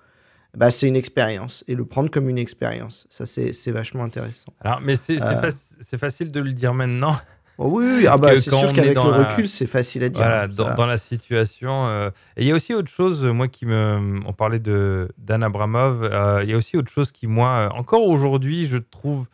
bah, 0.55 0.69
c'est 0.69 0.87
une 0.87 0.95
expérience 0.95 1.63
et 1.67 1.75
le 1.75 1.85
prendre 1.85 2.09
comme 2.09 2.29
une 2.29 2.37
expérience. 2.37 3.07
Ça, 3.09 3.25
c'est 3.25 3.71
vachement 3.71 4.03
intéressant. 4.03 4.53
Alors, 4.59 4.81
mais 4.81 4.95
c'est 4.95 5.21
euh... 5.21 5.97
facile 5.97 6.31
de 6.31 6.39
le 6.41 6.51
dire 6.53 6.73
maintenant. 6.73 7.15
Oh 7.57 7.69
oui, 7.69 7.85
oui. 7.97 8.07
Ah 8.07 8.17
bah, 8.17 8.31
c'est 8.35 8.49
sûr 8.49 8.73
qu'avec 8.73 8.95
le 8.95 9.01
recul, 9.01 9.47
c'est 9.47 9.67
facile 9.67 10.03
à 10.03 10.09
dire. 10.09 10.21
Voilà, 10.21 10.47
dans, 10.47 10.73
dans, 10.73 10.85
la 10.85 10.97
situation. 10.97 11.87
Euh... 11.87 12.09
Et 12.35 12.43
il 12.43 12.47
y 12.47 12.51
a 12.51 12.55
aussi 12.55 12.73
autre 12.73 12.91
chose, 12.91 13.23
moi, 13.25 13.47
qui 13.47 13.65
me. 13.65 14.19
On 14.25 14.33
parlait 14.33 14.59
d'Anne 14.59 15.43
Abramov. 15.43 16.03
Euh, 16.03 16.43
il 16.43 16.49
y 16.49 16.53
a 16.53 16.57
aussi 16.57 16.75
autre 16.75 16.91
chose 16.91 17.11
qui, 17.11 17.27
moi, 17.27 17.69
encore 17.73 18.05
aujourd'hui, 18.07 18.65
je 18.65 18.77
trouve 18.77 19.27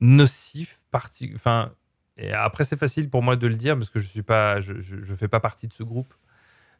nocif. 0.00 0.78
Parti... 0.90 1.32
Enfin, 1.34 1.70
et 2.18 2.32
après, 2.32 2.64
c'est 2.64 2.78
facile 2.78 3.08
pour 3.08 3.22
moi 3.22 3.36
de 3.36 3.46
le 3.46 3.54
dire 3.54 3.76
parce 3.76 3.90
que 3.90 3.98
je 3.98 4.06
suis 4.06 4.22
pas, 4.22 4.60
je, 4.60 4.80
je, 4.80 5.02
je 5.02 5.14
fais 5.14 5.28
pas 5.28 5.40
partie 5.40 5.68
de 5.68 5.72
ce 5.72 5.82
groupe. 5.82 6.14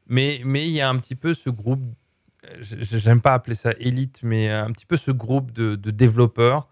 Mais 0.08 0.40
mais 0.44 0.66
il 0.66 0.72
y 0.72 0.80
a 0.80 0.88
un 0.88 0.98
petit 0.98 1.14
peu 1.14 1.32
ce 1.32 1.48
groupe 1.48 1.80
j'aime 2.60 3.20
pas 3.20 3.34
appeler 3.34 3.54
ça 3.54 3.72
élite, 3.78 4.20
mais 4.22 4.50
un 4.50 4.70
petit 4.72 4.86
peu 4.86 4.96
ce 4.96 5.10
groupe 5.10 5.52
de, 5.52 5.76
développeurs 5.90 6.68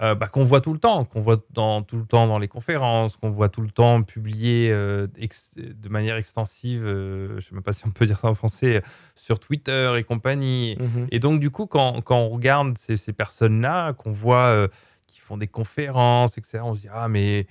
euh, 0.00 0.14
bah, 0.14 0.28
qu'on 0.28 0.44
voit 0.44 0.60
tout 0.60 0.72
le 0.72 0.78
temps, 0.78 1.04
qu'on 1.04 1.20
voit 1.20 1.42
dans, 1.50 1.82
tout 1.82 1.96
le 1.96 2.04
temps 2.04 2.28
dans 2.28 2.38
les 2.38 2.46
conférences, 2.46 3.16
qu'on 3.16 3.30
voit 3.30 3.48
tout 3.48 3.62
le 3.62 3.70
temps 3.70 4.02
publier 4.02 4.70
euh, 4.70 5.08
de 5.56 5.88
manière 5.88 6.16
extensive, 6.16 6.84
euh, 6.84 7.30
je 7.30 7.34
ne 7.34 7.40
sais 7.40 7.54
même 7.54 7.64
pas 7.64 7.72
si 7.72 7.84
on 7.86 7.90
peut 7.90 8.06
dire 8.06 8.18
ça 8.18 8.28
en 8.28 8.34
français, 8.34 8.82
sur 9.16 9.40
Twitter 9.40 9.94
et 9.98 10.04
compagnie. 10.04 10.76
Mm-hmm. 10.76 11.08
Et 11.10 11.18
donc, 11.18 11.40
du 11.40 11.50
coup, 11.50 11.66
quand, 11.66 12.00
quand 12.02 12.18
on 12.18 12.28
regarde 12.28 12.78
ces, 12.78 12.96
ces 12.96 13.12
personnes-là, 13.12 13.92
qu'on 13.94 14.12
voit 14.12 14.68
qui 15.08 15.18
font 15.20 15.36
des 15.36 15.48
conférences, 15.48 16.38
etc., 16.38 16.60
on 16.62 16.74
se 16.74 16.82
dit, 16.82 16.88
ah, 16.92 17.08
mais 17.08 17.48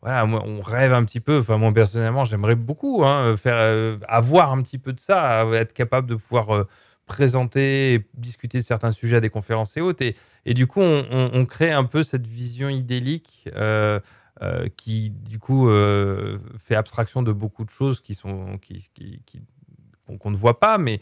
voilà, 0.00 0.24
on 0.26 0.60
rêve 0.60 0.92
un 0.92 1.04
petit 1.04 1.20
peu. 1.20 1.38
Enfin, 1.38 1.56
moi, 1.58 1.72
personnellement, 1.72 2.24
j'aimerais 2.24 2.54
beaucoup 2.54 3.04
hein, 3.04 3.36
faire, 3.36 3.98
avoir 4.06 4.52
un 4.52 4.62
petit 4.62 4.78
peu 4.78 4.92
de 4.92 5.00
ça, 5.00 5.44
être 5.54 5.72
capable 5.72 6.08
de 6.08 6.14
pouvoir 6.14 6.66
présenter 7.08 7.94
et 7.94 8.06
discuter 8.14 8.58
de 8.58 8.62
certains 8.62 8.92
sujets 8.92 9.16
à 9.16 9.20
des 9.20 9.30
conférences 9.30 9.76
et 9.76 9.80
autres. 9.80 10.04
Et, 10.04 10.14
et 10.46 10.54
du 10.54 10.68
coup, 10.68 10.80
on, 10.80 11.44
crée 11.46 11.72
un 11.72 11.84
peu 11.84 12.04
cette 12.04 12.28
vision 12.28 12.68
idyllique 12.68 13.48
euh, 13.56 13.98
euh, 14.42 14.68
qui, 14.76 15.10
du 15.10 15.40
coup, 15.40 15.68
euh, 15.68 16.38
fait 16.58 16.76
abstraction 16.76 17.22
de 17.22 17.32
beaucoup 17.32 17.64
de 17.64 17.70
choses 17.70 18.00
qui 18.00 18.14
sont 18.14 18.58
qui, 18.58 18.88
qui, 18.94 19.42
qu'on 20.20 20.30
ne 20.30 20.36
voit 20.36 20.60
pas, 20.60 20.78
mais 20.78 21.00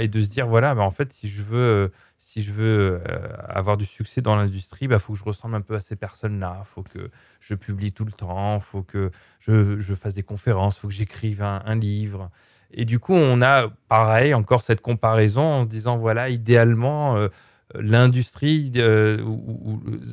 et 0.00 0.08
de 0.08 0.20
se 0.20 0.28
dire 0.28 0.46
voilà, 0.46 0.74
bah, 0.74 0.82
en 0.82 0.90
fait, 0.90 1.12
si 1.12 1.28
je 1.28 1.42
veux 1.42 1.92
si 2.28 2.42
je 2.42 2.52
veux 2.52 3.00
avoir 3.48 3.78
du 3.78 3.86
succès 3.86 4.20
dans 4.20 4.36
l'industrie, 4.36 4.84
il 4.84 4.88
bah, 4.88 4.98
faut 4.98 5.14
que 5.14 5.18
je 5.18 5.24
ressemble 5.24 5.54
un 5.54 5.62
peu 5.62 5.74
à 5.74 5.80
ces 5.80 5.96
personnes-là. 5.96 6.58
Il 6.60 6.66
faut 6.66 6.82
que 6.82 7.10
je 7.40 7.54
publie 7.54 7.90
tout 7.90 8.04
le 8.04 8.12
temps, 8.12 8.56
il 8.56 8.62
faut 8.62 8.82
que 8.82 9.10
je, 9.40 9.80
je, 9.80 9.94
fasse 9.94 10.12
des 10.12 10.22
conférences, 10.22 10.76
il 10.76 10.80
faut 10.80 10.88
que 10.88 10.94
j'écrive 10.94 11.40
un, 11.42 11.74
livre. 11.74 12.30
Et 12.70 12.84
du 12.84 12.98
coup, 12.98 13.14
on 13.14 13.40
a 13.40 13.70
pareil 13.88 14.34
encore 14.34 14.60
cette 14.60 14.82
comparaison 14.82 15.40
en 15.42 15.62
se 15.62 15.68
disant 15.68 15.96
voilà, 15.96 16.28
idéalement, 16.28 17.16
euh, 17.16 17.28
l'industrie 17.74 18.72
euh, 18.76 19.24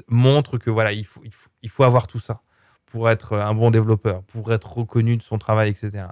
montre 0.08 0.58
que 0.58 0.70
voilà, 0.70 0.94
il 0.94 1.06
faut, 1.06 1.22
il 1.64 1.70
faut, 1.70 1.84
avoir 1.84 2.08
tout 2.08 2.20
ça 2.20 2.44
pour 2.86 3.10
être 3.10 3.34
un 3.38 3.54
bon 3.54 3.72
développeur, 3.72 4.24
pour 4.24 4.54
être 4.54 4.78
reconnu 4.78 5.18
de 5.18 5.22
son 5.22 5.38
travail, 5.38 5.70
etc. 5.70 6.06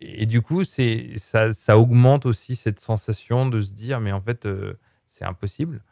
Et, 0.00 0.26
du 0.26 0.42
coup, 0.42 0.64
ça, 0.64 1.52
ça, 1.52 1.78
augmente 1.78 2.26
aussi 2.26 2.56
cette 2.56 2.80
sensation 2.80 3.46
de 3.46 3.60
se 3.60 3.72
dire 3.72 4.00
mais 4.00 4.10
en 4.10 4.20
fait, 4.20 4.46
euh, 4.46 4.74
c'est 5.14 5.24
impossible. 5.24 5.82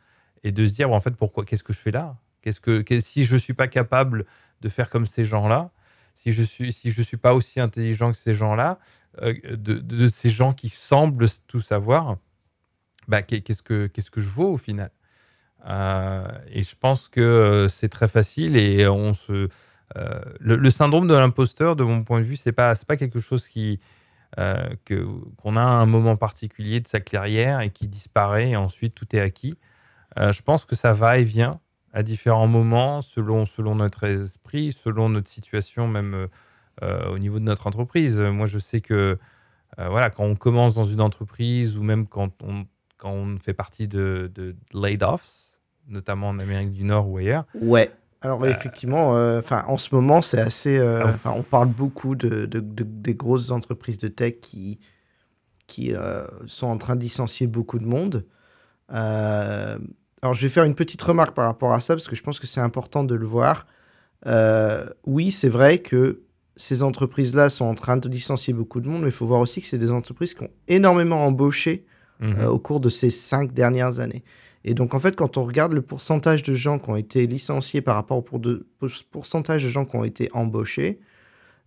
Et 0.43 0.53
de 0.53 0.65
se 0.65 0.75
dire 0.75 0.91
en 0.91 1.01
fait, 1.01 1.15
pourquoi 1.17 1.45
Qu'est-ce 1.45 1.63
que 1.63 1.73
je 1.73 1.79
fais 1.79 1.93
là? 1.93 2.17
Qu'est-ce 2.43 2.61
que, 2.61 2.85
si 3.01 3.25
je 3.25 3.37
suis 3.37 3.55
pas 3.55 3.69
capable 3.69 4.27
de 4.61 4.69
faire 4.69 4.91
comme 4.91 5.07
ces 5.07 5.25
gens-là, 5.25 5.71
si 6.15 6.33
je 6.33 6.43
suis 6.43 6.73
si 6.73 6.91
je 6.91 7.03
suis 7.03 7.17
pas 7.17 7.35
aussi 7.35 7.61
intelligent 7.61 8.11
que 8.11 8.19
ces 8.19 8.35
gens-là, 8.35 8.79
euh, 9.23 9.35
de, 9.57 10.07
ces 10.07 10.29
gens 10.29 10.53
qui 10.53 10.69
semblent 10.69 11.29
tout 11.47 11.61
savoir, 11.61 12.17
bah, 13.07 13.23
qu'est-ce 13.23 13.63
que 13.63 13.87
qu'est-ce 13.87 14.11
que 14.11 14.21
je 14.21 14.29
vaux 14.29 14.53
au 14.53 14.59
final? 14.59 14.91
Euh, 15.67 16.27
Et 16.49 16.63
je 16.63 16.75
pense 16.77 17.09
que 17.09 17.21
euh, 17.21 17.69
c'est 17.69 17.89
très 17.89 18.09
facile 18.09 18.57
et 18.57 18.89
on 18.89 19.15
se 19.15 19.49
le, 20.41 20.71
syndrome 20.71 21.07
de 21.07 21.15
l'imposteur, 21.15 21.77
de 21.77 21.85
mon 21.85 22.03
point 22.03 22.21
de 22.21 22.25
vue, 22.25 22.37
c'est 22.37 22.53
pas 22.53 22.75
pas 22.75 22.97
quelque 22.97 23.21
chose 23.21 23.47
qui 23.47 23.79
que 24.37 25.07
qu'on 25.37 25.57
a 25.57 25.63
un 25.63 25.87
moment 25.87 26.17
particulier 26.17 26.81
de 26.81 26.89
sa 26.89 27.01
carrière 27.01 27.61
et 27.61 27.71
qui 27.71 27.87
disparaît 27.87 28.51
et 28.51 28.57
ensuite 28.57 28.95
tout 28.95 29.15
est 29.15 29.21
acquis. 29.21 29.59
je 30.17 30.41
pense 30.43 30.65
que 30.65 30.75
ça 30.75 30.95
va 30.95 31.19
et 31.19 31.25
vient 31.25 31.61
à 31.93 32.03
différents 32.03 32.47
moments 32.47 33.03
selon 33.03 33.45
selon 33.45 33.75
notre 33.75 34.05
esprit, 34.05 34.73
selon 34.73 35.11
notre 35.11 35.29
situation 35.29 35.87
même 35.87 36.29
euh, 36.83 37.13
au 37.13 37.19
niveau 37.19 37.39
de 37.39 37.45
notre 37.45 37.67
entreprise. 37.67 38.19
Moi, 38.19 38.47
je 38.47 38.59
sais 38.59 38.81
que 38.81 39.19
euh, 39.79 39.89
voilà, 39.89 40.09
quand 40.09 40.25
on 40.25 40.35
commence 40.35 40.75
dans 40.75 40.87
une 40.87 41.03
entreprise 41.03 41.77
ou 41.77 41.83
même 41.83 42.07
quand 42.07 42.43
on, 42.43 42.65
quand 42.97 43.11
on 43.11 43.39
fait 43.39 43.53
partie 43.53 43.89
de, 43.89 44.31
de 44.35 44.57
laid-offs, 44.73 45.61
notamment 45.87 46.31
en 46.31 46.39
Amérique 46.39 46.73
du 46.73 46.85
Nord 46.85 47.11
ou 47.11 47.19
ailleurs, 47.19 47.45
ouais. 47.61 47.93
Alors 48.23 48.47
effectivement, 48.51 49.17
euh, 49.17 49.39
enfin 49.41 49.65
en 49.69 49.77
ce 49.77 49.95
moment, 49.95 50.21
c'est 50.23 50.41
assez. 50.41 50.79
euh, 50.79 51.05
Ah, 51.25 51.33
on 51.37 51.43
parle 51.43 51.69
beaucoup 51.69 52.15
de, 52.15 52.47
de- 52.47 52.61
de- 52.61 52.85
des 52.85 53.15
grosses 53.15 53.51
entreprises 53.51 53.99
de 53.99 54.09
tech 54.09 54.35
qui, 54.41 54.79
qui 55.67 55.95
euh, 55.95 56.25
sont 56.47 56.69
en 56.69 56.79
train 56.79 56.95
de 56.97 57.01
licencier 57.03 57.47
beaucoup 57.47 57.79
de 57.79 57.87
monde. 57.87 58.25
Alors 58.89 60.35
je 60.35 60.43
vais 60.43 60.49
faire 60.49 60.65
une 60.65 60.75
petite 60.75 61.03
remarque 61.03 61.35
par 61.35 61.47
rapport 61.47 61.73
à 61.73 61.81
ça 61.81 61.95
parce 61.95 62.07
que 62.09 62.15
je 62.17 62.23
pense 62.23 62.39
que 62.39 62.47
c'est 62.47 62.61
important 62.61 63.05
de 63.05 63.15
le 63.15 63.27
voir. 63.27 63.67
Oui, 65.07 65.31
c'est 65.33 65.49
vrai 65.49 65.79
que 65.79 66.23
ces 66.57 66.83
entreprises-là 66.83 67.49
sont 67.51 67.65
en 67.65 67.75
train 67.75 67.97
de 67.97 68.09
licencier 68.09 68.53
beaucoup 68.53 68.81
de 68.81 68.89
monde, 68.89 69.01
mais 69.03 69.09
il 69.09 69.13
faut 69.13 69.27
voir 69.27 69.41
aussi 69.41 69.61
que 69.63 69.67
c'est 69.67 69.79
des 69.79 69.91
entreprises 69.91 70.35
qui 70.35 70.45
ont 70.45 70.51
énormément 70.69 71.25
embauché 71.27 71.87
euh, 72.39 72.47
au 72.47 72.59
cours 72.61 72.79
de 72.79 72.89
ces 72.89 73.11
cinq 73.11 73.53
dernières 73.53 73.99
années. 73.99 74.23
Et 74.65 74.75
donc, 74.75 74.95
en 74.95 75.01
fait, 75.01 75.17
quand 75.17 75.37
on 75.37 75.43
regarde 75.45 75.73
le 75.73 75.83
pourcentage 75.83 76.43
de 76.43 76.55
gens 76.55 76.79
qui 76.79 76.89
ont 76.91 76.97
été 76.97 77.27
licenciés 77.27 77.81
par 77.81 77.97
rapport 77.97 78.19
au 78.19 78.23
pour- 78.23 78.39
de- 78.39 78.67
pour- 78.79 78.91
pourcentage 79.11 79.65
de 79.65 79.69
gens 79.69 79.85
qui 79.85 79.97
ont 79.97 80.05
été 80.05 80.31
embauchés, 80.33 81.01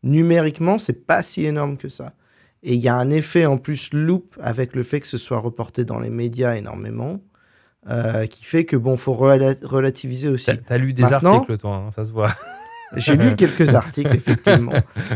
numériquement, 0.03 0.77
c'est 0.77 1.05
pas 1.05 1.23
si 1.23 1.45
énorme 1.45 1.77
que 1.77 1.89
ça. 1.89 2.13
Et 2.63 2.73
il 2.75 2.81
y 2.81 2.87
a 2.87 2.95
un 2.95 3.09
effet 3.09 3.45
en 3.45 3.57
plus 3.57 3.89
loop 3.93 4.35
avec 4.41 4.75
le 4.75 4.83
fait 4.83 4.99
que 5.01 5.07
ce 5.07 5.17
soit 5.17 5.39
reporté 5.39 5.85
dans 5.85 5.99
les 5.99 6.09
médias 6.09 6.55
énormément, 6.55 7.19
euh, 7.89 8.25
qui 8.25 8.43
fait 8.45 8.65
que, 8.65 8.75
bon, 8.75 8.97
faut 8.97 9.13
rela- 9.13 9.63
relativiser 9.63 10.27
aussi. 10.29 10.45
T'as 10.47 10.55
t'as 10.57 10.77
lu 10.77 10.93
des 10.93 11.03
Maintenant- 11.03 11.35
articles, 11.35 11.57
toi, 11.57 11.75
hein, 11.87 11.91
ça 11.91 12.03
se 12.05 12.11
voit. 12.11 12.29
J'ai 12.95 13.15
lu 13.17 13.35
quelques 13.35 13.73
articles, 13.75 14.15
effectivement. 14.15 14.71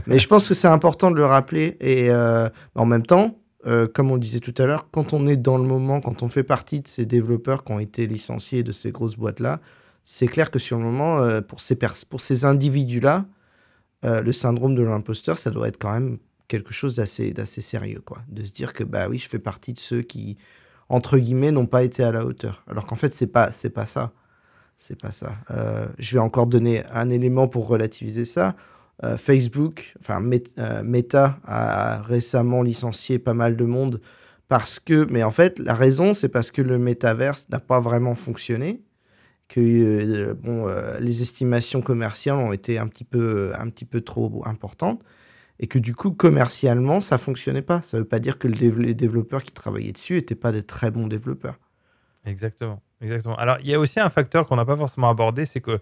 Mais 0.05 0.19
je 0.19 0.27
pense 0.27 0.48
que 0.48 0.53
c'est 0.53 0.67
important 0.67 1.12
de 1.12 1.15
le 1.15 1.25
rappeler. 1.25 1.77
Et 1.79 2.09
euh, 2.09 2.50
en 2.75 2.86
même 2.86 3.05
temps, 3.05 3.38
euh, 3.66 3.88
comme 3.88 4.10
on 4.12 4.18
disait 4.18 4.39
tout 4.39 4.54
à 4.58 4.66
l'heure, 4.66 4.89
quand 4.89 5.12
on 5.13 5.28
est 5.28 5.36
dans 5.36 5.58
le 5.58 5.66
moment, 5.66 6.00
quand 6.00 6.24
on 6.24 6.30
fait 6.30 6.44
partie 6.44 6.80
de 6.80 6.88
ces 6.88 7.06
développeurs 7.06 7.63
qui 7.63 7.72
ont 7.74 7.80
été 7.80 8.08
licenciés 8.08 8.63
de 8.63 8.72
ces 8.72 8.92
grosses 8.92 9.18
boîtes-là, 9.18 9.60
c'est 10.06 10.28
clair 10.28 10.50
que 10.50 10.60
sur 10.60 10.78
le 10.78 10.84
moment, 10.84 11.20
euh, 11.20 11.42
pour 11.42 11.60
ces, 11.60 11.78
pour 12.10 12.22
ces 12.22 12.46
individus-là, 12.46 13.25
euh, 14.06 14.22
le 14.22 14.32
syndrome 14.32 14.75
de 14.75 14.84
l'imposteur, 14.84 15.38
ça 15.38 15.51
doit 15.51 15.68
être 15.68 15.78
quand 15.78 15.92
même 15.92 16.20
quelque 16.48 16.74
chose 16.74 16.96
d'assez 16.96 17.34
sérieux. 17.46 18.01
quoi. 18.06 18.20
De 18.30 18.46
se 18.46 18.51
dire 18.51 18.72
que, 18.72 18.84
bah 18.86 19.08
oui, 19.10 19.20
je 19.20 19.28
fais 19.28 19.39
partie 19.39 19.74
de 19.74 19.80
ceux 19.80 20.01
qui, 20.01 20.38
entre 20.88 21.18
guillemets, 21.18 21.51
n'ont 21.51 21.68
pas 21.68 21.84
été 21.84 22.01
à 22.04 22.12
la 22.12 22.25
hauteur. 22.25 22.63
Alors 22.68 22.86
qu'en 22.86 22.96
fait, 22.96 23.13
c'est 23.13 23.28
pas, 23.28 23.51
pas 23.75 23.86
ça. 23.86 24.13
C'est 24.78 25.00
pas 25.00 25.12
ça. 25.12 25.34
Je 26.00 26.13
vais 26.13 26.22
encore 26.22 26.48
donner 26.48 26.86
un 26.94 27.10
élément 27.10 27.50
pour 27.50 27.68
relativiser 27.68 28.24
ça. 28.24 28.56
Euh, 29.03 29.18
Facebook, 29.18 29.96
enfin 30.01 30.22
euh, 30.58 30.84
Meta 30.84 31.39
a 31.46 32.01
récemment 32.01 32.62
licencié 32.62 33.18
pas 33.18 33.34
mal 33.34 33.56
de 33.56 33.63
monde 33.63 34.01
parce 34.50 34.79
que, 34.79 35.08
mais 35.10 35.24
en 35.24 35.32
fait, 35.32 35.60
la 35.60 35.74
raison, 35.74 36.13
c'est 36.13 36.27
parce 36.27 36.51
que 36.51 36.62
le 36.62 36.77
métaverse 36.77 37.48
n'a 37.50 37.60
pas 37.60 37.79
vraiment 37.79 38.15
fonctionné, 38.15 38.82
que 39.48 39.62
euh, 39.62 40.34
bon, 40.34 40.68
les 41.00 41.22
estimations 41.22 41.82
commerciales 41.82 42.36
ont 42.36 42.51
été 42.51 42.77
un 42.77 42.88
petit 42.88 43.03
peu, 43.06 43.53
un 43.58 43.70
petit 43.70 43.86
peu 43.86 44.01
trop 44.01 44.44
importantes 44.46 45.03
et 45.60 45.68
que 45.68 45.79
du 45.79 45.94
coup, 45.94 46.12
commercialement, 46.12 47.00
ça 47.00 47.18
fonctionnait 47.18 47.62
pas. 47.62 47.82
Ça 47.82 47.98
veut 47.98 48.06
pas 48.06 48.20
dire 48.20 48.39
que 48.39 48.48
les 48.48 48.94
développeurs 48.94 49.44
qui 49.44 49.51
travaillaient 49.51 49.91
dessus 49.91 50.15
n'étaient 50.15 50.36
pas 50.36 50.51
des 50.51 50.63
très 50.63 50.89
bons 50.89 51.08
développeurs. 51.08 51.60
Exactement, 52.25 52.82
exactement. 53.01 53.38
Alors, 53.38 53.58
il 53.62 53.68
y 53.68 53.74
a 53.74 53.79
aussi 53.79 54.00
un 54.00 54.10
facteur 54.10 54.48
qu'on 54.48 54.56
n'a 54.56 54.65
pas 54.65 54.77
forcément 54.77 55.10
abordé, 55.10 55.46
c'est 55.46 55.62
que 55.62 55.79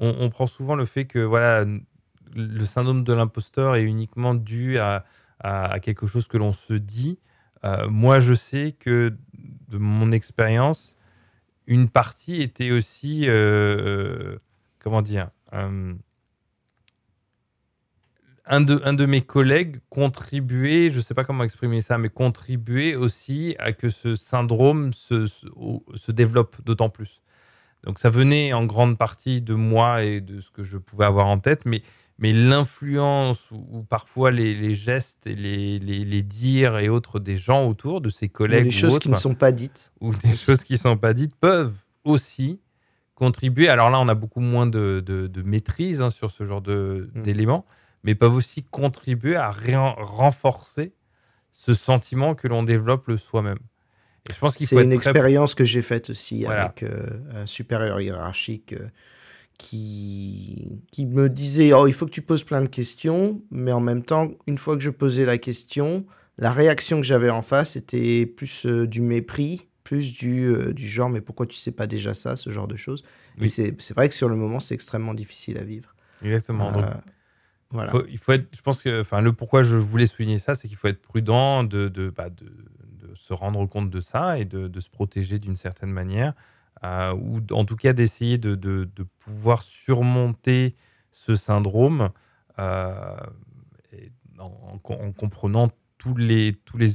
on, 0.00 0.30
prend 0.30 0.46
souvent 0.46 0.76
le 0.76 0.84
fait 0.84 1.06
que 1.06 1.18
voilà, 1.18 1.64
le 2.34 2.64
syndrome 2.64 3.04
de 3.04 3.12
l'imposteur 3.12 3.76
est 3.76 3.82
uniquement 3.82 4.34
dû 4.34 4.78
à, 4.78 5.04
quelque 5.82 6.06
chose 6.06 6.26
que 6.26 6.36
l'on 6.36 6.52
se 6.52 6.74
dit. 6.74 7.18
Euh, 7.64 7.88
moi, 7.88 8.20
je 8.20 8.34
sais 8.34 8.74
que 8.78 9.14
de 9.68 9.78
mon 9.78 10.10
expérience, 10.10 10.96
une 11.66 11.88
partie 11.88 12.42
était 12.42 12.70
aussi, 12.70 13.28
euh, 13.28 13.32
euh, 13.32 14.38
comment 14.78 15.02
dire, 15.02 15.30
un 15.52 15.96
de, 18.60 18.80
un 18.84 18.94
de 18.94 19.06
mes 19.06 19.20
collègues 19.20 19.80
contribuait, 19.90 20.90
je 20.90 20.96
ne 20.96 21.02
sais 21.02 21.14
pas 21.14 21.24
comment 21.24 21.44
exprimer 21.44 21.82
ça, 21.82 21.98
mais 21.98 22.08
contribuait 22.08 22.96
aussi 22.96 23.54
à 23.58 23.72
que 23.72 23.90
ce 23.90 24.16
syndrome 24.16 24.92
se, 24.92 25.26
se, 25.26 25.46
se 25.94 26.12
développe 26.12 26.56
d'autant 26.64 26.88
plus. 26.88 27.20
Donc 27.84 27.98
ça 27.98 28.10
venait 28.10 28.52
en 28.52 28.66
grande 28.66 28.98
partie 28.98 29.42
de 29.42 29.54
moi 29.54 30.02
et 30.02 30.20
de 30.20 30.40
ce 30.40 30.50
que 30.50 30.62
je 30.62 30.78
pouvais 30.78 31.04
avoir 31.04 31.26
en 31.26 31.38
tête, 31.38 31.64
mais, 31.64 31.82
mais 32.18 32.32
l'influence 32.32 33.50
ou, 33.50 33.66
ou 33.70 33.82
parfois 33.82 34.30
les, 34.30 34.54
les 34.54 34.74
gestes 34.74 35.26
et 35.26 35.34
les, 35.34 35.78
les, 35.78 36.04
les 36.04 36.22
dires 36.22 36.78
et 36.78 36.88
autres 36.88 37.20
des 37.20 37.36
gens 37.36 37.66
autour, 37.66 38.00
de 38.00 38.10
ses 38.10 38.26
Ou 38.26 38.30
collègues 38.32 38.66
ou 38.66 38.70
choses 38.72 38.94
autres, 38.94 39.02
qui 39.02 39.10
ne 39.10 39.14
sont 39.16 39.34
pas 39.34 39.52
dites. 39.52 39.92
ou 40.00 40.14
des 40.14 40.36
choses 40.36 40.64
qui 40.64 40.74
ne 40.74 40.78
sont 40.78 40.96
pas 40.96 41.14
dites 41.14 41.34
peuvent 41.36 41.74
aussi 42.04 42.60
contribuer. 43.14 43.68
Alors 43.68 43.90
là, 43.90 43.98
on 44.00 44.08
a 44.08 44.14
beaucoup 44.14 44.40
moins 44.40 44.66
de, 44.66 45.02
de- 45.04 45.26
de 45.26 45.42
maîtrise 45.42 46.02
hein, 46.02 46.10
sur 46.10 46.30
ce 46.30 46.44
genre 46.46 46.62
Mm. 46.62 47.22
d'éléments, 47.22 47.64
mais 48.04 48.14
peuvent 48.14 48.34
aussi 48.34 48.62
contribuer 48.62 49.36
à 49.36 49.50
renforcer 49.50 50.92
ce 51.50 51.74
sentiment 51.74 52.34
que 52.34 52.46
l'on 52.48 52.62
développe 52.62 53.08
le 53.08 53.16
soi-même. 53.16 53.58
Et 54.28 54.32
je 54.32 54.38
pense 54.38 54.56
qu'il 54.56 54.66
C'est 54.66 54.76
une 54.82 54.90
très... 54.90 55.10
expérience 55.10 55.54
que 55.54 55.64
j'ai 55.64 55.82
faite 55.82 56.10
aussi 56.10 56.44
Voilà. 56.44 56.64
avec 56.66 56.82
euh, 56.82 57.06
un 57.34 57.46
supérieur 57.46 58.00
hiérarchique 58.00 58.74
euh, 58.74 58.88
qui, 59.58 60.68
qui 60.92 61.04
me 61.06 61.28
disait 61.28 61.72
Oh, 61.72 61.86
il 61.86 61.92
faut 61.92 62.06
que 62.06 62.10
tu 62.12 62.22
poses 62.22 62.44
plein 62.44 62.62
de 62.62 62.68
questions, 62.68 63.42
mais 63.50 63.72
en 63.72 63.80
même 63.80 64.02
temps, 64.02 64.30
une 64.46 64.56
fois 64.58 64.76
que 64.76 64.82
je 64.82 64.90
posais 64.90 65.24
la 65.26 65.36
question, 65.38 66.06
la 66.38 66.50
réaction 66.50 67.00
que 67.00 67.06
j'avais 67.06 67.30
en 67.30 67.42
face 67.42 67.76
était 67.76 68.24
plus 68.24 68.64
euh, 68.66 68.86
du 68.86 69.00
mépris, 69.00 69.66
plus 69.84 70.12
du, 70.14 70.44
euh, 70.46 70.72
du 70.72 70.88
genre 70.88 71.10
Mais 71.10 71.20
pourquoi 71.20 71.46
tu 71.46 71.56
sais 71.56 71.72
pas 71.72 71.86
déjà 71.86 72.14
ça 72.14 72.36
Ce 72.36 72.50
genre 72.50 72.68
de 72.68 72.76
choses. 72.76 73.02
Oui. 73.40 73.48
c'est 73.48 73.94
vrai 73.94 74.08
que 74.08 74.14
sur 74.14 74.28
le 74.28 74.36
moment, 74.36 74.60
c'est 74.60 74.74
extrêmement 74.74 75.14
difficile 75.14 75.58
à 75.58 75.62
vivre. 75.64 75.94
Exactement. 76.22 76.72
Donc, 76.72 76.84
Euh, 76.84 76.90
voilà. 77.70 77.90
faut- 77.90 78.04
il 78.08 78.18
faut 78.18 78.32
être, 78.32 78.46
je 78.56 78.60
pense 78.62 78.82
que, 78.82 79.00
enfin, 79.00 79.20
le 79.20 79.32
pourquoi 79.32 79.62
je 79.62 79.76
voulais 79.76 80.06
souligner 80.06 80.38
ça, 80.38 80.54
c'est 80.54 80.68
qu'il 80.68 80.76
faut 80.76 80.88
être 80.88 81.02
prudent 81.02 81.62
de, 81.64 81.88
de, 81.88 82.10
bah, 82.10 82.30
de, 82.30 82.46
de 82.46 83.14
se 83.14 83.32
rendre 83.32 83.64
compte 83.66 83.90
de 83.90 84.00
ça 84.00 84.38
et 84.38 84.44
de, 84.44 84.68
de 84.68 84.80
se 84.80 84.88
protéger 84.90 85.38
d'une 85.38 85.54
certaine 85.56 85.90
manière, 85.90 86.32
euh, 86.84 87.12
ou 87.14 87.40
en 87.50 87.64
tout 87.64 87.76
cas 87.76 87.92
d'essayer 87.92 88.38
de, 88.38 88.54
de, 88.54 88.88
de 88.94 89.06
pouvoir 89.20 89.62
surmonter 89.62 90.74
ce 91.10 91.34
syndrome 91.34 92.10
euh, 92.58 93.16
en, 94.38 94.44
en 94.44 94.78
com- 94.78 94.98
en 95.00 95.12
comprenant 95.12 95.70
tous 95.98 96.16
les, 96.16 96.54
tous 96.64 96.78
les, 96.78 96.88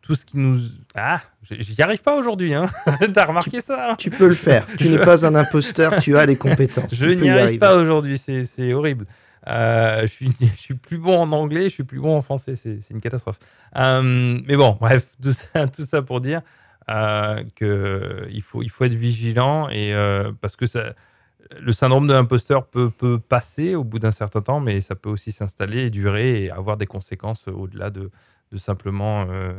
tout 0.00 0.14
ce 0.16 0.24
qui 0.26 0.36
nous, 0.36 0.58
ah, 0.96 1.20
j'y 1.48 1.80
arrive 1.80 2.02
pas 2.02 2.16
aujourd'hui, 2.16 2.54
hein. 2.54 2.66
T'as 3.14 3.26
remarqué 3.26 3.60
ça 3.60 3.92
hein? 3.92 3.94
Tu 3.96 4.10
peux 4.10 4.26
le 4.26 4.34
faire. 4.34 4.66
Tu 4.78 4.88
n'es 4.88 4.98
pas 4.98 5.24
un 5.24 5.34
imposteur, 5.36 6.00
tu 6.00 6.16
as 6.18 6.26
les 6.26 6.36
compétences. 6.36 6.94
Je 6.94 7.08
n'y 7.10 7.30
arrive 7.30 7.58
pas 7.58 7.76
aujourd'hui, 7.76 8.18
c'est 8.18 8.72
horrible. 8.72 9.06
Euh, 9.48 10.02
je, 10.02 10.06
suis, 10.06 10.30
je 10.40 10.60
suis 10.60 10.74
plus 10.74 10.98
bon 10.98 11.20
en 11.20 11.32
anglais, 11.32 11.64
je 11.64 11.74
suis 11.74 11.82
plus 11.84 11.98
bon 11.98 12.16
en 12.16 12.22
français, 12.22 12.54
c'est 12.54 12.80
c'est 12.80 12.94
une 12.94 13.00
catastrophe. 13.00 13.40
Euh, 13.76 14.40
mais 14.46 14.56
bon, 14.56 14.76
bref, 14.80 15.08
tout 15.20 15.32
ça, 15.32 15.66
tout 15.66 15.84
ça 15.84 16.00
pour 16.02 16.20
dire 16.20 16.42
euh, 16.90 17.42
qu'il 17.54 18.42
faut, 18.42 18.62
il 18.62 18.70
faut 18.70 18.84
être 18.84 18.94
vigilant 18.94 19.68
et, 19.68 19.94
euh, 19.94 20.32
parce 20.40 20.56
que 20.56 20.66
ça, 20.66 20.94
le 21.60 21.72
syndrome 21.72 22.08
de 22.08 22.12
l'imposteur 22.12 22.66
peut, 22.66 22.90
peut 22.90 23.18
passer 23.18 23.74
au 23.74 23.84
bout 23.84 23.98
d'un 23.98 24.10
certain 24.10 24.40
temps, 24.40 24.60
mais 24.60 24.80
ça 24.80 24.94
peut 24.94 25.10
aussi 25.10 25.32
s'installer 25.32 25.86
et 25.86 25.90
durer 25.90 26.44
et 26.44 26.50
avoir 26.50 26.76
des 26.76 26.86
conséquences 26.86 27.46
au-delà 27.48 27.90
de, 27.90 28.10
de 28.50 28.56
simplement 28.56 29.26
euh, 29.28 29.52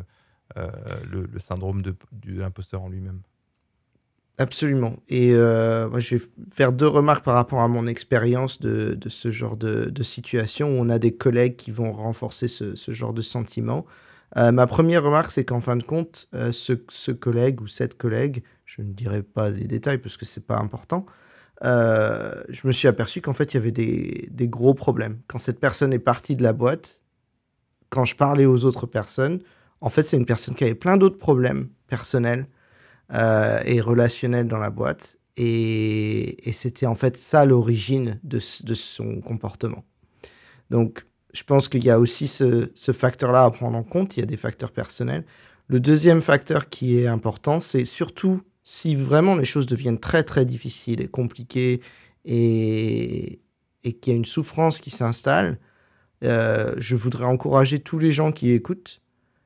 euh, 0.57 0.69
le, 1.09 1.39
syndrome 1.39 1.81
de, 1.81 1.95
l'imposteur 2.25 2.81
en 2.81 2.89
lui-même. 2.89 3.21
Absolument. 4.39 4.97
Et 5.09 5.31
moi, 5.31 5.99
je 5.99 6.15
vais 6.15 6.23
faire 6.51 6.73
deux 6.73 6.87
remarques 6.87 7.23
par 7.23 7.35
rapport 7.35 7.61
à 7.61 7.67
mon 7.67 7.85
expérience 7.85 8.59
de, 8.59 8.95
de 8.95 9.09
ce 9.09 9.29
genre 9.29 9.55
de, 9.55 9.85
de 9.85 10.03
situation 10.03 10.69
où 10.69 10.81
on 10.81 10.89
a 10.89 10.99
des 10.99 11.15
collègues 11.15 11.55
qui 11.55 11.71
vont 11.71 11.91
renforcer 11.91 12.47
ce, 12.47 12.75
ce 12.75 12.91
genre 12.91 13.13
de 13.13 13.21
sentiment. 13.21 13.85
Euh, 14.37 14.51
ma 14.51 14.67
première 14.67 15.03
remarque, 15.03 15.31
c'est 15.31 15.45
qu'en 15.45 15.61
fin 15.61 15.75
de 15.75 15.83
compte, 15.83 16.27
euh, 16.33 16.51
ce, 16.51 16.73
ce 16.89 17.11
collègue 17.11 17.61
ou 17.61 17.67
cette 17.67 17.97
collègue, 17.97 18.43
je 18.65 18.81
ne 18.81 18.91
dirai 18.91 19.21
pas 19.21 19.49
les 19.49 19.65
détails 19.65 19.99
parce 19.99 20.17
que 20.17 20.25
c'est 20.25 20.45
pas 20.45 20.57
important, 20.57 21.05
euh, 21.63 22.43
je 22.49 22.65
me 22.67 22.71
suis 22.71 22.87
aperçu 22.87 23.21
qu'en 23.21 23.33
fait, 23.33 23.53
il 23.53 23.57
y 23.57 23.57
avait 23.57 23.71
des, 23.71 24.27
des 24.31 24.47
gros 24.47 24.73
problèmes. 24.73 25.19
Quand 25.27 25.37
cette 25.37 25.59
personne 25.59 25.93
est 25.93 25.99
partie 25.99 26.35
de 26.35 26.43
la 26.43 26.53
boîte, 26.53 27.03
quand 27.89 28.05
je 28.05 28.15
parlais 28.15 28.45
aux 28.45 28.65
autres 28.65 28.87
personnes, 28.87 29.39
en 29.81 29.89
fait, 29.89 30.07
c'est 30.07 30.17
une 30.17 30.25
personne 30.25 30.55
qui 30.55 30.63
avait 30.63 30.75
plein 30.75 30.97
d'autres 30.97 31.19
problèmes 31.19 31.69
personnels 31.87 32.47
et 33.65 33.81
relationnel 33.81 34.47
dans 34.47 34.57
la 34.57 34.71
boîte. 34.71 35.17
Et, 35.37 36.49
et 36.49 36.51
c'était 36.53 36.87
en 36.87 36.95
fait 36.95 37.17
ça 37.17 37.45
l'origine 37.45 38.19
de, 38.23 38.39
de 38.63 38.73
son 38.73 39.21
comportement. 39.21 39.83
Donc, 40.71 41.05
je 41.33 41.43
pense 41.43 41.67
qu'il 41.67 41.83
y 41.83 41.89
a 41.89 41.99
aussi 41.99 42.27
ce, 42.27 42.69
facteur-là 42.91 43.45
à 43.45 43.51
prendre 43.51 43.77
en 43.77 43.83
compte. 43.83 44.15
Il 44.17 44.21
y 44.21 44.23
a 44.23 44.27
des 44.27 44.37
facteurs 44.37 44.71
personnels. 44.71 45.25
Le 45.67 45.79
deuxième 45.79 46.21
facteur 46.21 46.69
qui 46.69 46.99
est 46.99 47.07
important, 47.07 47.59
c'est 47.59 47.85
surtout 47.85 48.41
si 48.63 48.95
vraiment 48.95 49.35
les 49.35 49.45
choses 49.45 49.65
deviennent 49.65 49.99
très 49.99 50.23
très 50.23 50.45
difficiles 50.45 51.01
et 51.01 51.07
compliquées 51.07 51.81
et, 52.25 53.41
et 53.83 53.93
qu'il 53.93 54.13
y 54.13 54.15
a 54.15 54.17
une 54.17 54.25
souffrance 54.25 54.79
qui 54.79 54.89
s'installe, 54.89 55.57
euh, 56.23 56.73
je 56.77 56.95
voudrais 56.95 57.25
encourager 57.25 57.79
tous 57.79 57.99
les 57.99 58.11
gens 58.11 58.31
qui 58.31 58.51
écoutent 58.51 59.01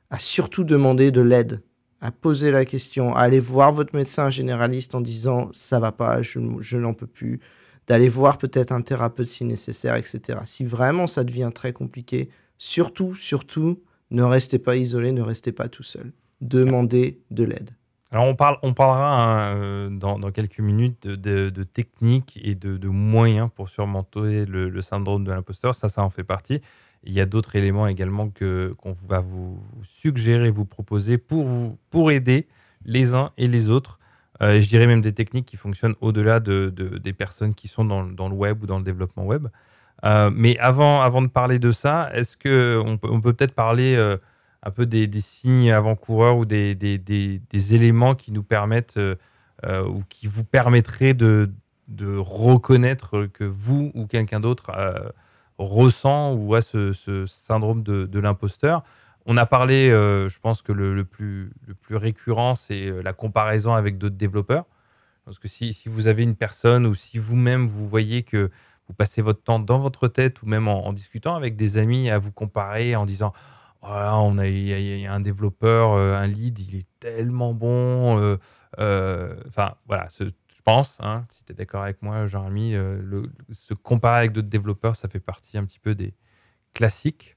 à 0.10 0.20
surtout 0.20 0.64
demander 0.64 1.12
de 1.12 1.22
l'aide 1.22 1.62
à 2.02 2.12
poser 2.12 2.52
la 2.52 2.66
question, 2.66 3.16
à 3.16 3.22
aller 3.22 3.40
voir 3.40 3.72
votre 3.72 3.96
médecin 3.96 4.30
généraliste 4.30 4.94
en 4.96 5.02
disant 5.02 5.50
ça 5.54 5.80
va 5.80 5.92
pas, 5.92 6.22
je, 6.22 6.40
je 6.60 6.78
n'en 6.78 6.94
peux 6.94 7.08
plus, 7.08 7.40
d'aller 7.88 8.10
voir 8.10 8.38
peut-être 8.38 8.72
un 8.72 8.82
thérapeute 8.82 9.30
si 9.30 9.46
nécessaire, 9.46 9.96
etc. 9.96 10.40
Si 10.44 10.66
vraiment 10.66 11.08
ça 11.08 11.24
devient 11.24 11.52
très 11.54 11.74
compliqué, 11.74 12.30
surtout, 12.58 13.16
surtout, 13.16 13.82
ne 14.12 14.24
restez 14.24 14.60
pas 14.60 14.76
isolé, 14.76 15.12
ne 15.12 15.22
restez 15.22 15.52
pas 15.52 15.70
tout 15.70 15.84
seul. 15.84 16.12
Demandez 16.42 17.22
de 17.32 17.44
l'aide. 17.44 17.72
Alors 18.12 18.26
on, 18.26 18.36
parle, 18.36 18.58
on 18.62 18.74
parlera 18.74 19.50
hein, 19.50 19.56
euh, 19.58 19.90
dans, 19.90 20.32
quelques 20.32 20.60
minutes 20.60 21.08
de, 21.08 21.64
techniques 21.64 22.40
et 22.42 22.56
de, 22.56 22.88
moyens 22.88 23.50
pour 23.54 23.68
surmonter 23.68 24.46
le, 24.46 24.82
syndrome 24.82 25.24
de 25.26 25.32
l'imposteur. 25.32 25.76
Ça, 25.76 25.90
ça 25.90 26.04
en 26.04 26.10
fait 26.10 26.24
partie. 26.24 26.62
Il 27.04 27.14
y 27.14 27.22
a 27.22 27.26
d'autres 27.26 27.56
éléments 27.56 27.88
également 27.88 28.30
que, 28.30 28.74
qu'on 28.78 28.96
va 29.08 29.20
vous 29.20 29.62
suggérer, 29.84 30.50
vous 30.50 30.66
proposer 30.66 31.18
pour, 31.18 31.46
vous, 31.46 31.78
pour 31.90 32.12
aider 32.12 32.48
les 32.86 33.14
uns 33.14 33.32
et 33.38 33.48
les 33.48 33.70
autres. 33.70 33.97
Euh, 34.42 34.62
je 34.62 34.68
dirais 34.68 34.88
même 34.88 35.02
des 35.02 35.14
techniques 35.14 35.46
qui 35.46 35.58
fonctionnent 35.58 35.96
au-delà 36.02 36.40
de, 36.40 36.70
des 36.70 37.14
personnes 37.14 37.54
qui 37.56 37.68
sont 37.68 37.86
dans, 37.86 38.02
le 38.02 38.36
web 38.36 38.64
ou 38.64 38.68
dans 38.68 38.78
le 38.78 38.84
développement 38.84 39.26
web. 39.26 39.48
Euh, 40.06 40.30
mais 40.34 40.58
avant, 40.60 41.22
de 41.22 41.28
parler 41.28 41.60
de 41.60 41.72
ça, 41.72 42.10
est-ce 42.14 42.38
qu'on 42.38 42.98
peut, 42.98 43.34
peut-être 43.34 43.54
parler 43.54 43.98
un 44.64 44.72
peu 44.72 44.86
des, 44.86 45.10
signes 45.22 45.72
avant-coureurs 45.72 46.38
ou 46.38 46.46
des, 46.46 46.76
éléments 47.72 48.16
qui 48.16 48.32
nous 48.32 48.44
permettent 48.44 48.98
euh, 48.98 49.16
euh, 49.66 49.86
ou 49.86 50.04
qui 50.10 50.28
vous 50.28 50.44
permettraient 50.44 51.14
de, 51.14 51.50
reconnaître 52.18 53.28
que 53.28 53.46
vous 53.46 53.92
ou 53.94 54.08
quelqu'un 54.08 54.40
d'autre 54.40 54.72
euh, 54.76 55.10
ressent 55.58 56.34
ou 56.34 56.54
a 56.54 56.62
ce, 56.62 56.94
syndrome 57.26 57.82
de 57.84 58.20
l'imposteur? 58.20 58.84
On 59.28 59.38
a 59.38 59.46
parlé, 59.46 59.90
je 59.90 60.40
pense 60.40 60.62
que 60.62 60.72
le, 60.72 61.04
plus, 61.04 61.52
récurrent, 61.92 62.56
c'est 62.56 62.90
la 63.04 63.14
comparaison 63.14 63.74
avec 63.74 63.98
d'autres 63.98 64.16
développeurs. 64.16 64.66
Parce 65.28 65.40
que 65.40 65.50
si, 65.50 65.76
vous 65.88 66.08
avez 66.08 66.24
une 66.24 66.38
personne 66.38 66.86
ou 66.86 66.96
si 66.96 67.18
vous-même 67.18 67.68
vous 67.68 67.86
voyez 67.86 68.24
que 68.24 68.50
vous 68.88 68.94
passez 68.94 69.22
votre 69.22 69.44
temps 69.44 69.60
dans 69.60 69.80
votre 69.80 70.08
tête 70.08 70.42
ou 70.42 70.46
même 70.46 70.70
en, 70.70 70.94
discutant 70.94 71.36
avec 71.36 71.58
des 71.58 71.78
amis 71.78 72.10
à 72.10 72.18
vous 72.18 72.32
comparer 72.32 72.96
en 72.96 73.06
disant 73.06 73.34
voilà, 73.82 74.18
on 74.20 74.38
a, 74.38 74.48
y, 74.48 75.06
a 75.06 75.14
un 75.14 75.20
développeur, 75.20 75.94
euh, 75.94 76.16
un 76.16 76.28
lead, 76.28 76.60
il 76.60 76.76
est 76.78 76.88
tellement 77.00 77.54
bon. 77.54 78.20
Euh, 78.20 78.38
euh, 78.80 79.36
enfin, 79.48 79.76
voilà, 79.86 80.08
je 80.18 80.26
pense, 80.64 80.98
hein, 81.02 81.26
si 81.30 81.44
tu 81.44 81.52
es 81.52 81.56
d'accord 81.56 81.84
avec 81.84 82.02
moi, 82.02 82.26
Jean-Rémy, 82.26 82.76
se 83.52 83.74
comparer 83.74 84.20
avec 84.20 84.32
d'autres 84.32 84.48
développeurs, 84.48 84.96
ça 84.96 85.10
fait 85.10 85.20
partie 85.20 85.58
un 85.58 85.66
petit 85.66 85.80
peu 85.80 85.94
des 85.94 86.14
classiques. 86.74 87.37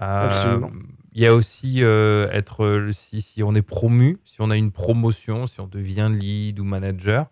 Absolument. 0.00 0.70
Il 1.12 1.22
y 1.22 1.26
a 1.26 1.34
aussi 1.34 1.82
être, 1.82 2.88
si, 2.92 3.22
si, 3.22 3.42
on 3.42 3.54
est 3.54 3.62
promu, 3.62 4.18
si 4.24 4.36
on 4.40 4.50
a 4.50 4.56
une 4.56 4.70
promotion, 4.70 5.46
si 5.46 5.60
on 5.60 5.66
devient 5.66 6.10
lead 6.12 6.58
ou 6.60 6.64
manager. 6.64 7.26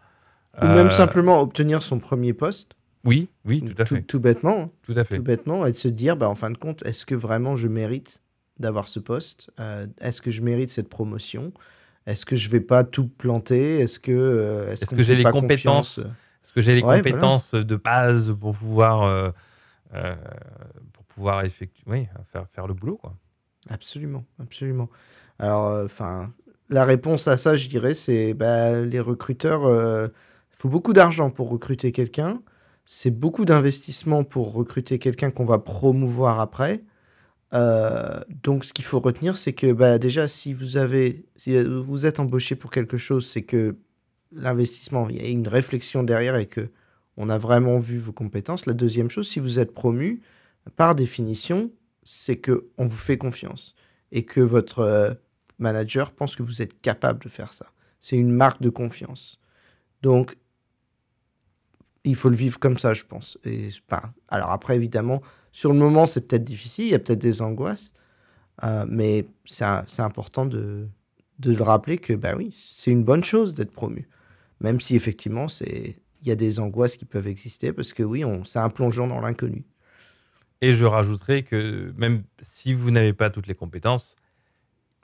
Ou 0.61 0.67
même 0.67 0.91
simplement 0.91 1.41
obtenir 1.41 1.83
son 1.83 1.99
premier 1.99 2.33
poste. 2.33 2.75
Oui, 3.05 3.29
oui, 3.45 3.63
tout 3.63 3.81
à 3.81 3.87
fait. 3.87 4.03
Tout 4.03 4.21
bêtement. 4.21 4.63
Hein. 4.63 4.71
Tout 4.83 4.95
à 4.97 5.05
fait. 5.05 5.17
Tout 5.17 5.23
bêtement, 5.23 5.65
et 5.65 5.73
de 5.73 5.77
se 5.77 5.89
dire, 5.89 6.17
bah, 6.17 6.29
en 6.29 6.35
fin 6.35 6.51
de 6.51 6.59
compte, 6.59 6.85
est-ce 6.85 7.07
que 7.07 7.15
vraiment 7.15 7.55
je 7.57 7.69
mérite 7.69 8.23
d'avoir 8.59 8.89
ce 8.89 8.99
poste? 8.99 9.51
Euh, 9.61 9.87
Est-ce 10.01 10.21
que 10.21 10.31
je 10.31 10.43
mérite 10.43 10.71
cette 10.71 10.89
promotion? 10.89 11.53
Est-ce 12.07 12.27
que 12.27 12.37
je 12.37 12.51
vais 12.51 12.61
pas 12.61 12.85
tout 12.85 13.07
planter? 13.07 13.79
Est-ce 13.79 14.01
que 14.01 14.13
euh, 14.13 14.73
est-ce 14.73 14.87
que 14.87 15.03
j'ai 15.03 15.15
les 15.15 15.25
compétences? 15.25 15.99
Est-ce 15.99 16.53
que 16.53 16.61
j'ai 16.61 16.75
les 16.75 16.83
compétences 16.83 17.55
de 17.55 17.77
base 17.77 18.35
pour 18.39 18.57
pouvoir 18.57 19.33
euh, 19.95 20.15
pour 20.93 21.05
pouvoir 21.05 21.45
effectuer 21.45 21.85
oui, 21.87 22.07
faire 22.33 22.47
faire 22.49 22.67
le 22.67 22.75
boulot 22.75 22.97
quoi 22.97 23.15
Absolument, 23.71 24.25
absolument. 24.41 24.89
Alors 25.39 25.85
enfin 25.85 26.33
la 26.71 26.85
réponse 26.85 27.29
à 27.29 27.37
ça, 27.37 27.57
je 27.57 27.69
dirais, 27.69 27.95
c'est 27.95 28.35
bah, 28.35 28.81
les 28.83 29.01
recruteurs. 29.01 29.63
Il 29.63 30.57
faut 30.59 30.69
beaucoup 30.69 30.93
d'argent 30.93 31.31
pour 31.31 31.49
recruter 31.49 31.93
quelqu'un. 31.93 32.43
C'est 32.85 33.11
beaucoup 33.11 33.45
d'investissement 33.45 34.25
pour 34.25 34.53
recruter 34.53 34.99
quelqu'un 34.99 35.31
qu'on 35.31 35.45
va 35.45 35.59
promouvoir 35.59 36.41
après. 36.41 36.83
Euh, 37.55 38.21
donc, 38.43 38.65
ce 38.65 38.73
qu'il 38.73 38.85
faut 38.85 39.01
retenir, 39.01 39.37
c'est 39.37 39.53
que 39.53 39.73
bah, 39.73 39.99
déjà, 39.99 40.29
si 40.29 40.53
vous 40.53 40.77
avez, 40.77 41.25
si 41.37 41.57
vous 41.59 42.07
êtes 42.07 42.21
embauché 42.21 42.57
pour 42.57 42.71
quelque 42.71 42.97
chose, 42.97 43.27
c'est 43.27 43.43
que 43.43 43.77
l'investissement, 44.33 45.09
il 45.09 45.23
y 45.23 45.25
a 45.25 45.29
une 45.29 45.49
réflexion 45.49 46.03
derrière 46.03 46.37
et 46.37 46.47
que 46.47 46.71
on 47.19 47.29
a 47.29 47.37
vraiment 47.37 47.79
vu 47.79 47.99
vos 47.99 48.13
compétences. 48.13 48.65
La 48.65 48.73
deuxième 48.73 49.11
chose, 49.11 49.29
si 49.29 49.41
vous 49.41 49.59
êtes 49.59 49.75
promu, 49.75 50.23
par 50.77 50.95
définition, 50.95 51.71
c'est 52.05 52.37
que 52.37 52.69
on 52.79 52.87
vous 52.87 52.97
fait 52.97 53.19
confiance 53.19 53.75
et 54.13 54.25
que 54.25 54.41
votre 54.41 54.79
euh, 54.79 55.13
manager 55.59 56.13
pense 56.13 56.37
que 56.37 56.45
vous 56.45 56.63
êtes 56.63 56.81
capable 56.81 57.23
de 57.25 57.29
faire 57.29 57.53
ça. 57.53 57.67
C'est 58.01 58.17
une 58.17 58.31
marque 58.31 58.63
de 58.63 58.71
confiance. 58.71 59.41
Donc, 60.01 60.37
il 62.05 62.15
faut 62.15 62.29
le 62.29 62.37
vivre 62.37 62.61
comme 62.61 62.79
ça, 62.79 62.95
je 62.95 63.03
pense. 63.03 63.37
Et, 63.45 63.69
alors 64.29 64.51
après, 64.53 64.77
évidemment, 64.77 65.21
sur 65.51 65.73
le 65.73 65.79
moment, 65.79 66.07
c'est 66.07 66.21
peut-être 66.21 66.45
difficile, 66.45 66.87
il 66.87 66.91
y 66.93 66.95
a 66.95 67.01
peut-être 67.01 67.19
des 67.19 67.43
angoisses, 67.43 67.95
euh, 68.63 68.87
mais 68.89 69.27
c'est 69.45 69.65
important 69.99 70.47
de, 70.47 70.87
de 71.41 71.53
le 71.53 71.63
rappeler 71.65 71.99
que, 71.99 72.13
bah 72.13 72.35
oui, 72.37 72.55
c'est 72.75 72.93
une 72.93 73.03
bonne 73.03 73.25
chose 73.25 73.55
d'être 73.55 73.73
promu. 73.73 74.09
Même 74.61 74.81
si 74.81 74.95
effectivement, 74.95 75.49
il 76.23 76.29
y 76.29 76.31
a 76.31 76.37
des 76.37 76.61
angoisses 76.61 76.97
qui 76.97 77.05
peuvent 77.05 77.29
exister, 77.29 77.73
parce 77.73 77.93
que 77.93 78.03
oui, 78.03 78.25
c'est 78.45 78.59
un 78.59 78.71
plongeon 78.71 79.07
dans 79.07 79.21
l'inconnu. 79.21 79.65
Et 80.61 80.73
je 80.73 80.87
rajouterai 80.87 81.45
que 81.45 81.93
même 81.97 82.25
si 82.43 82.75
vous 82.75 82.91
n'avez 82.91 83.13
pas 83.13 83.31
toutes 83.31 83.47
les 83.47 83.55
compétences, 83.55 84.17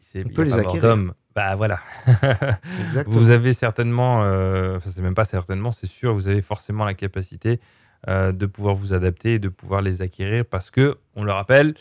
c'est 0.00 0.24
peut 0.24 0.42
les 0.42 0.58
acquérir. 0.58 1.14
Bah 1.34 1.56
voilà. 1.56 1.80
vous 3.06 3.30
avez 3.30 3.52
certainement, 3.52 4.22
euh, 4.22 4.76
enfin 4.76 4.90
c'est 4.90 5.02
même 5.02 5.14
pas 5.14 5.24
certainement, 5.24 5.72
c'est 5.72 5.88
sûr, 5.88 6.14
vous 6.14 6.28
avez 6.28 6.42
forcément 6.42 6.84
la 6.84 6.94
capacité 6.94 7.58
euh, 8.06 8.30
de 8.30 8.46
pouvoir 8.46 8.76
vous 8.76 8.94
adapter 8.94 9.34
et 9.34 9.38
de 9.40 9.48
pouvoir 9.48 9.82
les 9.82 10.00
acquérir 10.00 10.44
parce 10.44 10.70
que, 10.70 10.96
on 11.16 11.24
le 11.24 11.32
rappelle, 11.32 11.74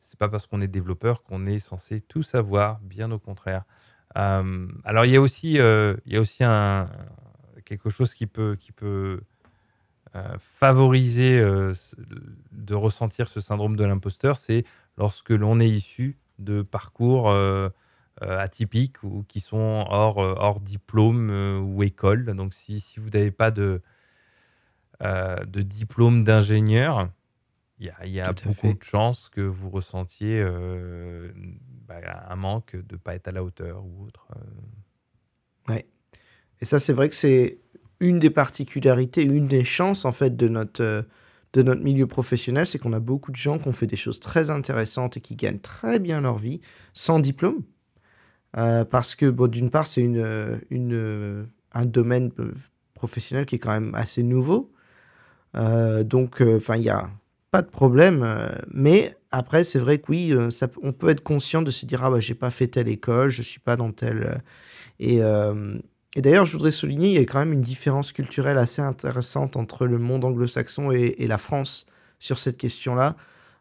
c'est 0.00 0.18
pas 0.18 0.28
parce 0.28 0.48
qu'on 0.48 0.60
est 0.60 0.66
développeur 0.66 1.22
qu'on 1.22 1.46
est 1.46 1.60
censé 1.60 2.00
tout 2.00 2.24
savoir, 2.24 2.80
bien 2.82 3.12
au 3.12 3.20
contraire. 3.20 3.62
Euh, 4.16 4.66
alors 4.84 5.04
il 5.04 5.12
y 5.12 5.16
a 5.16 5.20
aussi, 5.20 5.54
il 5.54 6.12
y 6.12 6.16
a 6.16 6.20
aussi 6.20 6.42
un, 6.42 6.88
quelque 7.66 7.90
chose 7.90 8.14
qui 8.14 8.26
peut, 8.26 8.56
qui 8.58 8.72
peut 8.72 9.20
favoriser 10.38 11.38
de 11.42 12.74
ressentir 12.74 13.28
ce 13.28 13.42
syndrome 13.42 13.76
de 13.76 13.84
l'imposteur, 13.84 14.38
c'est 14.38 14.64
lorsque 14.96 15.28
l'on 15.28 15.60
est 15.60 15.68
issu 15.68 16.16
de 16.38 16.62
parcours 16.62 17.30
euh, 18.22 18.38
atypiques 18.38 19.02
ou 19.02 19.26
qui 19.28 19.40
sont 19.40 19.84
hors, 19.90 20.20
euh, 20.20 20.34
hors 20.38 20.60
diplôme 20.60 21.28
euh, 21.30 21.58
ou 21.58 21.82
école. 21.82 22.24
Donc, 22.34 22.54
si, 22.54 22.80
si 22.80 22.98
vous 22.98 23.10
n'avez 23.10 23.30
pas 23.30 23.50
de, 23.50 23.82
de 25.02 25.60
diplôme 25.60 26.24
d'ingénieur, 26.24 27.10
il 27.78 27.88
y 27.88 27.90
a, 27.90 28.06
y 28.06 28.20
a 28.20 28.32
beaucoup 28.32 28.72
de 28.72 28.82
chances 28.82 29.28
que 29.28 29.42
vous 29.42 29.68
ressentiez 29.68 30.42
bah, 31.86 31.96
un 32.30 32.36
manque 32.36 32.74
de 32.74 32.94
ne 32.94 32.98
pas 32.98 33.14
être 33.14 33.28
à 33.28 33.32
la 33.32 33.44
hauteur 33.44 33.84
ou 33.84 34.06
autre. 34.06 34.28
Et 36.60 36.64
ça, 36.64 36.78
c'est 36.78 36.92
vrai 36.92 37.08
que 37.08 37.16
c'est 37.16 37.58
une 38.00 38.18
des 38.18 38.30
particularités, 38.30 39.22
une 39.22 39.48
des 39.48 39.64
chances 39.64 40.04
en 40.04 40.12
fait 40.12 40.36
de 40.36 40.48
notre, 40.48 41.06
de 41.52 41.62
notre 41.62 41.82
milieu 41.82 42.06
professionnel, 42.06 42.66
c'est 42.66 42.78
qu'on 42.78 42.92
a 42.92 43.00
beaucoup 43.00 43.30
de 43.30 43.36
gens 43.36 43.58
qui 43.58 43.68
ont 43.68 43.72
fait 43.72 43.86
des 43.86 43.96
choses 43.96 44.20
très 44.20 44.50
intéressantes 44.50 45.16
et 45.16 45.20
qui 45.20 45.36
gagnent 45.36 45.58
très 45.58 45.98
bien 45.98 46.20
leur 46.20 46.38
vie 46.38 46.60
sans 46.92 47.18
diplôme. 47.18 47.62
Euh, 48.56 48.84
parce 48.84 49.14
que, 49.14 49.26
bon, 49.26 49.48
d'une 49.48 49.70
part, 49.70 49.86
c'est 49.86 50.00
une, 50.00 50.60
une, 50.70 51.46
un 51.72 51.84
domaine 51.86 52.30
euh, 52.38 52.52
professionnel 52.94 53.46
qui 53.46 53.56
est 53.56 53.58
quand 53.58 53.72
même 53.72 53.94
assez 53.94 54.22
nouveau. 54.22 54.72
Euh, 55.56 56.04
donc, 56.04 56.36
il 56.40 56.80
n'y 56.80 56.88
a 56.88 57.10
pas 57.50 57.62
de 57.62 57.68
problème. 57.68 58.26
mais 58.72 59.16
après, 59.30 59.64
c'est 59.64 59.78
vrai 59.78 59.98
que 59.98 60.10
oui, 60.10 60.34
on 60.82 60.92
peut 60.92 61.08
être 61.10 61.22
conscient 61.22 61.62
de 61.62 61.70
se 61.70 61.86
dire 61.86 62.04
Ah, 62.04 62.10
bah, 62.10 62.20
j'ai 62.20 62.34
pas 62.34 62.50
fait 62.50 62.68
telle 62.68 62.88
école, 62.88 63.30
je 63.30 63.42
suis 63.42 63.60
pas 63.60 63.76
dans 63.76 63.92
telle. 63.92 64.42
Et, 65.00 65.20
et 66.16 66.22
d'ailleurs, 66.22 66.46
je 66.46 66.52
voudrais 66.52 66.70
souligner, 66.70 67.08
il 67.08 67.14
y 67.14 67.18
a 67.18 67.20
quand 67.20 67.38
même 67.38 67.52
une 67.52 67.60
différence 67.60 68.10
culturelle 68.10 68.56
assez 68.56 68.80
intéressante 68.80 69.54
entre 69.54 69.86
le 69.86 69.98
monde 69.98 70.24
anglo-saxon 70.24 70.90
et, 70.90 71.14
et, 71.18 71.26
la 71.26 71.36
France 71.36 71.84
sur 72.18 72.38
cette 72.38 72.56
question-là. 72.56 73.16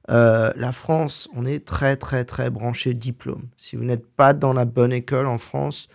Euh, 0.10 0.54
la 0.56 0.72
France, 0.72 1.28
on 1.36 1.46
est 1.46 1.66
très 1.66 1.98
très 1.98 2.24
très 2.24 2.50
branché 2.50 2.94
diplôme. 2.94 3.50
Si 3.58 3.76
vous 3.76 3.84
n'êtes 3.84 4.08
pas 4.08 4.34
dans 4.34 4.54
la 4.54 4.64
bonne 4.64 4.94
école 4.94 5.26
en 5.26 5.38
France, 5.38 5.90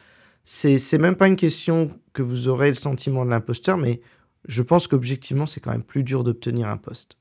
c'est 0.45 0.99
même 0.99 1.17
pas 1.17 1.29
une 1.29 1.37
question 1.37 1.99
que 2.13 2.21
vous 2.21 2.47
aurez 2.47 2.69
le 2.69 2.75
sentiment 2.75 3.25
de 3.25 3.31
l'imposteur, 3.31 3.79
mais 3.79 4.03
je 4.47 4.63
pense 4.63 4.87
qu'objectivement, 4.87 5.47
c'est 5.47 5.61
quand 5.61 5.71
même 5.71 5.83
plus 5.83 6.05
dur 6.05 6.25
d'obtenir 6.25 6.69
un 6.69 6.77
poste. 6.77 7.17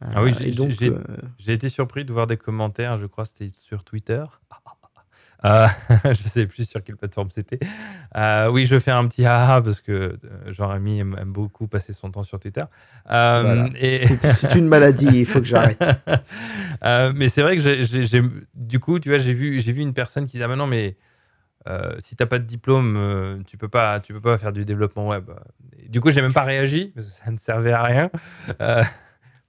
ah 0.00 0.22
oui, 0.22 0.32
euh, 0.40 0.68
euh, 0.82 1.16
j'ai 1.38 1.54
été 1.54 1.68
surpris 1.68 2.04
de 2.04 2.12
voir 2.12 2.28
des 2.28 2.36
commentaires, 2.36 3.00
je 3.00 3.06
crois 3.06 3.24
que 3.24 3.30
c'était 3.30 3.52
sur 3.52 3.82
Twitter. 3.82 4.24
je 5.44 6.08
ne 6.08 6.14
sais 6.14 6.46
plus 6.46 6.68
sur 6.68 6.82
quelle 6.82 6.96
plateforme 6.96 7.30
c'était. 7.30 7.60
Euh, 8.16 8.50
oui, 8.50 8.66
je 8.66 8.78
fais 8.78 8.90
un 8.90 9.06
petit 9.06 9.24
haha 9.24 9.62
parce 9.62 9.80
que 9.80 9.92
euh, 9.92 10.18
Jean-Rémy 10.48 11.00
aime, 11.00 11.16
beaucoup 11.26 11.68
passer 11.68 11.92
son 11.92 12.10
temps 12.10 12.24
sur 12.24 12.40
Twitter. 12.40 12.64
et... 13.08 14.06
C'est 14.32 14.54
une 14.56 14.66
maladie, 14.66 15.06
il 15.06 15.26
faut 15.26 15.40
que 15.40 15.46
j'arrête. 15.46 15.80
mais 17.14 17.28
c'est 17.28 17.42
vrai 17.42 17.56
que 17.56 17.62
j'ai, 17.62 18.22
du 18.54 18.80
coup, 18.80 18.98
tu 18.98 19.10
vois, 19.10 19.18
j'ai 19.18 19.34
vu, 19.34 19.60
j'ai 19.60 19.72
vu 19.72 19.82
une 19.82 19.94
personne 19.94 20.24
qui 20.24 20.32
disait 20.32 20.44
ah, 20.44 20.48
mais 20.48 20.56
non, 20.56 20.66
mais 20.66 20.96
si 21.98 22.16
tu 22.16 22.22
n'as 22.22 22.26
pas 22.26 22.38
de 22.38 22.44
diplôme, 22.44 23.44
tu 23.46 23.56
peux 23.56 23.68
pas, 23.68 24.00
tu 24.00 24.12
peux 24.12 24.20
pas 24.20 24.38
faire 24.38 24.52
du 24.52 24.64
développement 24.64 25.06
web. 25.06 25.30
du 25.88 26.00
coup, 26.00 26.10
j'ai 26.10 26.22
même 26.22 26.32
pas 26.32 26.42
réagi 26.42 26.92
parce 26.94 27.06
que 27.06 27.12
ça 27.12 27.30
ne 27.30 27.38
servait 27.38 27.72
à 27.72 27.82
rien. 27.84 28.10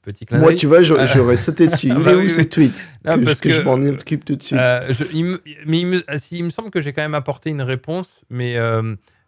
Petit 0.01 0.25
clin 0.25 0.39
Moi, 0.39 0.55
tu 0.55 0.65
vois, 0.65 0.81
j'aurais 0.81 1.37
sauté 1.37 1.67
dessus. 1.67 1.87
Il 1.87 2.07
est 2.07 2.15
où 2.15 2.29
ce 2.29 2.41
tweet 2.41 2.87
parce 3.03 3.41
que, 3.41 3.49
je 3.49 3.61
m'en 3.61 3.73
occupe 3.73 4.25
tout 4.25 4.35
de 4.35 4.43
suite. 4.43 4.59
mais 4.59 5.79
il 5.79 5.87
me, 5.87 6.03
il 6.31 6.43
me 6.43 6.49
semble 6.49 6.71
que 6.71 6.81
j'ai 6.81 6.93
quand 6.93 7.01
même 7.01 7.15
apporté 7.15 7.49
une 7.49 7.61
réponse, 7.61 8.21
mais, 8.29 8.57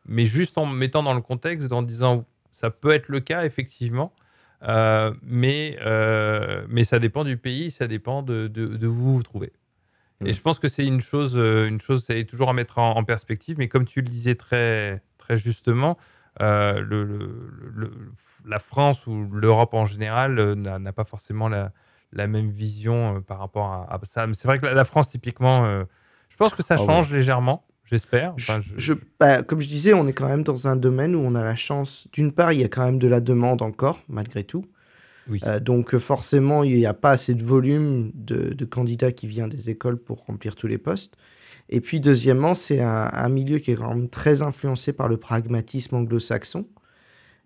mais 0.07 0.25
juste 0.25 0.57
en 0.57 0.65
me 0.65 0.75
mettant 0.75 1.03
dans 1.03 1.13
le 1.13 1.21
contexte, 1.21 1.71
en 1.71 1.81
disant 1.81 2.25
ça 2.51 2.69
peut 2.69 2.91
être 2.91 3.09
le 3.09 3.19
cas, 3.19 3.43
effectivement. 3.45 4.13
Euh, 4.63 5.11
mais, 5.23 5.77
euh, 5.81 6.65
mais 6.69 6.83
ça 6.83 6.99
dépend 6.99 7.23
du 7.23 7.37
pays, 7.37 7.71
ça 7.71 7.87
dépend 7.87 8.21
de, 8.21 8.47
de, 8.47 8.87
où 8.87 8.93
vous 8.93 9.15
vous 9.15 9.23
trouvez. 9.23 9.51
Et 10.23 10.29
mm. 10.29 10.33
je 10.33 10.41
pense 10.41 10.59
que 10.59 10.67
c'est 10.67 10.85
une 10.85 11.01
chose, 11.01 11.33
euh, 11.35 11.67
une 11.67 11.81
chose, 11.81 12.03
c'est 12.05 12.23
toujours 12.25 12.49
à 12.49 12.53
mettre 12.53 12.77
en, 12.77 13.03
perspective. 13.03 13.57
Mais 13.57 13.67
comme 13.67 13.85
tu 13.85 14.01
le 14.01 14.07
disais 14.07 14.35
très, 14.35 15.01
très 15.17 15.37
justement, 15.37 15.97
le, 16.39 16.81
le, 16.83 17.91
la 18.45 18.59
France 18.59 19.07
ou 19.07 19.27
l'Europe 19.31 19.73
en 19.73 19.85
général 19.85 20.53
n'a 20.55 20.93
pas 20.93 21.03
forcément 21.03 21.49
la, 21.49 21.71
la, 22.13 22.27
même 22.27 22.49
vision 22.49 23.21
par 23.21 23.39
rapport 23.39 23.71
à, 23.71 23.99
ça. 24.03 24.25
C'est 24.33 24.47
vrai 24.47 24.59
que 24.59 24.65
la, 24.65 24.83
France, 24.83 25.09
typiquement, 25.09 25.83
je 26.29 26.35
pense 26.37 26.53
que 26.53 26.63
ça 26.63 26.75
ah 26.77 26.85
change 26.85 27.11
légèrement. 27.11 27.65
J'espère. 27.85 28.33
je... 28.37 28.93
Bah, 29.19 29.43
comme 29.43 29.59
je 29.59 29.67
disais, 29.67 29.93
on 29.93 30.07
est 30.07 30.13
quand 30.13 30.27
même 30.27 30.43
dans 30.43 30.67
un 30.67 30.77
domaine 30.77 31.13
où 31.13 31.19
on 31.19 31.35
a 31.35 31.43
la 31.43 31.55
chance. 31.55 32.07
D'une 32.13 32.31
part, 32.31 32.53
il 32.53 32.61
y 32.61 32.63
a 32.63 32.69
quand 32.69 32.85
même 32.85 32.99
de 32.99 33.07
la 33.07 33.19
demande 33.19 33.61
encore, 33.61 33.99
malgré 34.07 34.45
tout. 34.45 34.65
Euh, 35.45 35.59
donc 35.59 35.97
forcément, 35.97 36.63
il 36.63 36.77
n'y 36.77 36.85
a 36.85 36.93
pas 36.93 37.11
assez 37.11 37.33
de 37.33 37.43
volume 37.43 38.11
de, 38.13 38.65
candidats 38.65 39.11
qui 39.11 39.27
viennent 39.27 39.49
des 39.49 39.69
écoles 39.69 39.97
pour 39.97 40.25
remplir 40.25 40.55
tous 40.55 40.67
les 40.67 40.77
postes. 40.77 41.15
Et 41.69 41.81
puis 41.81 41.99
deuxièmement, 41.99 42.53
c'est 42.53 42.81
un, 42.81 43.29
milieu 43.29 43.59
qui 43.59 43.71
est 43.71 43.75
quand 43.75 43.93
même 43.93 44.09
très 44.09 44.41
influencé 44.41 44.93
par 44.93 45.07
le 45.07 45.17
pragmatisme 45.17 45.95
anglo-saxon. 45.95 46.65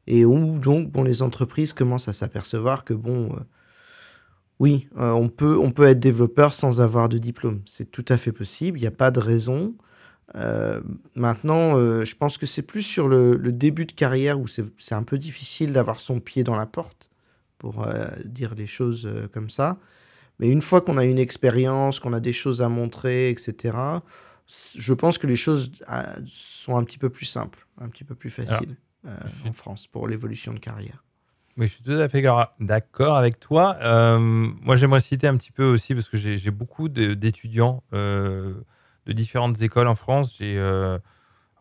Et 0.07 0.25
où 0.25 0.59
donc 0.59 0.91
bon, 0.91 1.03
les 1.03 1.21
entreprises 1.21 1.73
commencent 1.73 2.07
à 2.07 2.13
s'apercevoir 2.13 2.83
que 2.83 2.93
bon, 2.93 3.33
euh, 3.33 3.39
oui, 4.59 4.87
euh, 4.97 5.11
on, 5.11 5.29
peut, 5.29 5.57
on 5.57 5.71
peut 5.71 5.87
être 5.87 5.99
développeur 5.99 6.53
sans 6.53 6.79
avoir 6.81 7.09
de 7.09 7.17
diplôme. 7.17 7.61
C'est 7.65 7.89
tout 7.91 8.05
à 8.09 8.17
fait 8.17 8.31
possible, 8.31 8.77
il 8.77 8.81
n'y 8.81 8.87
a 8.87 8.91
pas 8.91 9.11
de 9.11 9.19
raison. 9.19 9.73
Euh, 10.35 10.81
maintenant, 11.15 11.77
je 11.77 12.15
pense 12.15 12.37
que 12.37 12.45
c'est 12.45 12.61
plus 12.61 12.81
sur 12.81 13.07
le, 13.07 13.37
début 13.51 13.85
de 13.85 13.91
carrière 13.91 14.39
où 14.39 14.47
c'est 14.47 14.95
un 14.95 15.03
peu 15.03 15.17
difficile 15.17 15.73
d'avoir 15.73 15.99
son 15.99 16.19
pied 16.19 16.43
dans 16.43 16.55
la 16.55 16.65
porte, 16.65 17.09
pour 17.57 17.85
dire 18.25 18.53
les 18.55 18.67
choses 18.67 19.09
comme 19.33 19.49
ça. 19.49 19.77
Mais 20.39 20.49
une 20.49 20.61
fois 20.61 20.81
qu'on 20.81 20.97
a 20.97 21.05
une 21.05 21.19
expérience, 21.19 21.99
qu'on 21.99 22.13
a 22.13 22.19
des 22.19 22.33
choses 22.33 22.61
à 22.61 22.69
montrer, 22.69 23.29
etc., 23.29 23.77
je 24.77 24.93
pense 24.93 25.17
que 25.17 25.25
les 25.25 25.37
choses 25.37 25.71
sont 26.27 26.77
un 26.77 26.83
petit 26.83 26.97
peu 26.97 27.09
plus 27.09 27.25
simples, 27.25 27.65
un 27.79 27.89
petit 27.89 28.03
peu 28.03 28.13
plus 28.13 28.29
faciles 28.29 28.75
en 29.47 29.53
France 29.53 29.87
pour 29.87 30.07
l'évolution 30.07 30.53
de 30.53 30.59
carrière. 30.59 31.03
Oui, 31.57 31.67
je 31.67 31.73
suis 31.73 31.83
tout 31.83 31.91
à 31.91 32.09
fait 32.09 32.21
d'accord 32.59 33.15
avec 33.15 33.39
toi. 33.39 33.77
moi, 34.19 34.75
j'aimerais 34.75 34.99
citer 34.99 35.27
un 35.27 35.37
petit 35.37 35.51
peu 35.51 35.65
aussi, 35.65 35.93
parce 35.93 36.09
que 36.09 36.17
j'ai 36.17 36.51
beaucoup 36.51 36.89
d'étudiants 36.89 37.83
de 39.05 39.13
différentes 39.13 39.61
écoles 39.61 39.87
en 39.87 39.95
France. 39.95 40.37
Euh, 40.41 40.99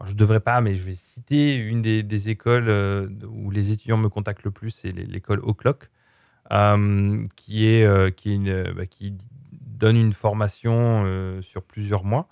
je 0.04 0.12
ne 0.12 0.16
devrais 0.16 0.40
pas, 0.40 0.60
mais 0.60 0.74
je 0.74 0.84
vais 0.84 0.94
citer 0.94 1.56
une 1.56 1.82
des, 1.82 2.30
écoles 2.30 2.68
euh, 2.68 3.08
où 3.28 3.50
les 3.50 3.70
étudiants 3.70 3.96
me 3.96 4.08
contactent 4.08 4.44
le 4.44 4.50
plus, 4.50 4.70
c'est 4.70 4.90
l'école 4.90 5.40
O'Clock, 5.42 5.90
euh, 6.52 7.24
qui, 7.36 7.66
est, 7.66 8.14
qui, 8.16 8.34
est 8.34 8.72
bah, 8.74 8.86
qui 8.86 9.14
donne 9.52 9.96
une 9.96 10.12
formation 10.12 11.40
sur 11.42 11.62
plusieurs 11.62 12.04
mois. 12.04 12.28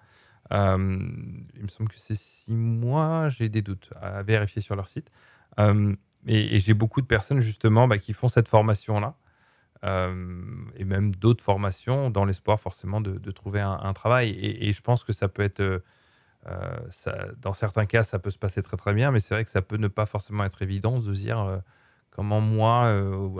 Il 0.51 1.63
me 1.63 1.69
semble 1.69 1.89
que 1.91 1.99
c'est 1.99 2.17
six 2.17 2.53
mois, 2.53 3.29
j'ai 3.29 3.49
des 3.49 3.63
doutes 3.63 3.91
à 4.01 4.23
vérifier 4.23 4.61
sur 4.61 4.77
leur 4.77 4.89
site. 4.89 5.11
et, 5.59 6.59
j'ai 6.59 6.75
beaucoup 6.75 7.01
de 7.01 7.07
personnes 7.07 7.41
justement 7.41 7.89
bah, 7.89 7.99
qui 7.99 8.13
font 8.13 8.29
cette 8.29 8.49
formation-là. 8.49 9.15
Euh, 9.85 10.45
et 10.77 10.85
même 10.85 11.13
d'autres 11.15 11.43
formations 11.43 12.09
dans 12.11 12.25
l'espoir 12.25 12.61
forcément 12.61 13.01
de, 13.01 13.31
trouver 13.33 13.61
un, 13.61 13.93
travail. 13.93 14.31
Et, 14.41 14.73
je 14.73 14.81
pense 14.81 15.03
que 15.03 15.13
ça 15.13 15.29
peut 15.29 15.43
être, 15.43 15.61
euh, 15.61 15.81
euh, 16.47 17.33
dans 17.39 17.53
certains 17.53 17.87
cas, 17.87 18.03
ça 18.03 18.19
peut 18.19 18.31
se 18.31 18.39
passer 18.39 18.63
très 18.63 18.77
très 18.77 18.95
bien, 18.95 19.11
mais 19.11 19.21
c'est 19.21 19.35
vrai 19.35 19.45
que 19.45 19.51
ça 19.51 19.63
peut 19.63 19.77
ne 19.77 19.89
pas 19.89 20.07
forcément 20.07 20.45
être 20.45 20.63
évident 20.63 20.99
de 20.99 21.13
se 21.13 21.21
dire 21.21 21.61
comment 22.11 22.41
moi, 22.41 22.95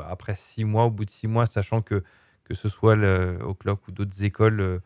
après 0.09 0.35
six 0.35 0.65
mois, 0.65 0.85
au 0.87 0.91
bout 0.91 1.05
de 1.05 1.11
six 1.11 1.29
mois, 1.29 1.47
sachant 1.47 1.83
que 1.83 2.03
que 2.45 2.55
ce 2.55 2.69
soit 2.69 2.97
le, 2.97 3.39
au 3.45 3.55
CLOC 3.55 3.87
ou 3.89 3.93
d'autres 3.93 4.25
écoles, 4.25 4.81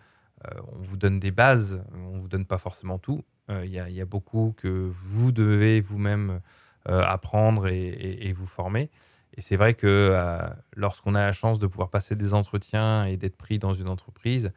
on 0.44 0.82
vous 0.82 0.96
donne 0.96 1.18
des 1.18 1.30
bases, 1.30 1.82
on 1.94 2.18
vous 2.18 2.28
donne 2.28 2.46
pas 2.46 2.58
forcément 2.58 2.98
tout. 2.98 3.24
Il 3.48 3.70
y, 3.70 4.00
a 4.00 4.04
beaucoup 4.04 4.54
que 4.56 4.68
vous 4.68 5.32
devez 5.32 5.80
vous-même 5.80 6.40
apprendre 6.84 7.68
et, 7.68 8.32
vous 8.32 8.46
former. 8.46 8.90
Et 9.36 9.40
c'est 9.40 9.56
vrai 9.56 9.74
que 9.74 9.86
euh, 9.86 10.38
lorsqu'on 10.74 11.14
a 11.14 11.20
la 11.20 11.32
chance 11.32 11.58
de 11.58 11.66
pouvoir 11.66 11.90
passer 11.90 12.16
des 12.16 12.32
entretiens 12.34 13.04
et 13.04 13.16
d'être 13.16 13.36
pris 13.36 13.58
dans 13.58 13.74
une 13.74 13.88
entreprise, 13.88 14.52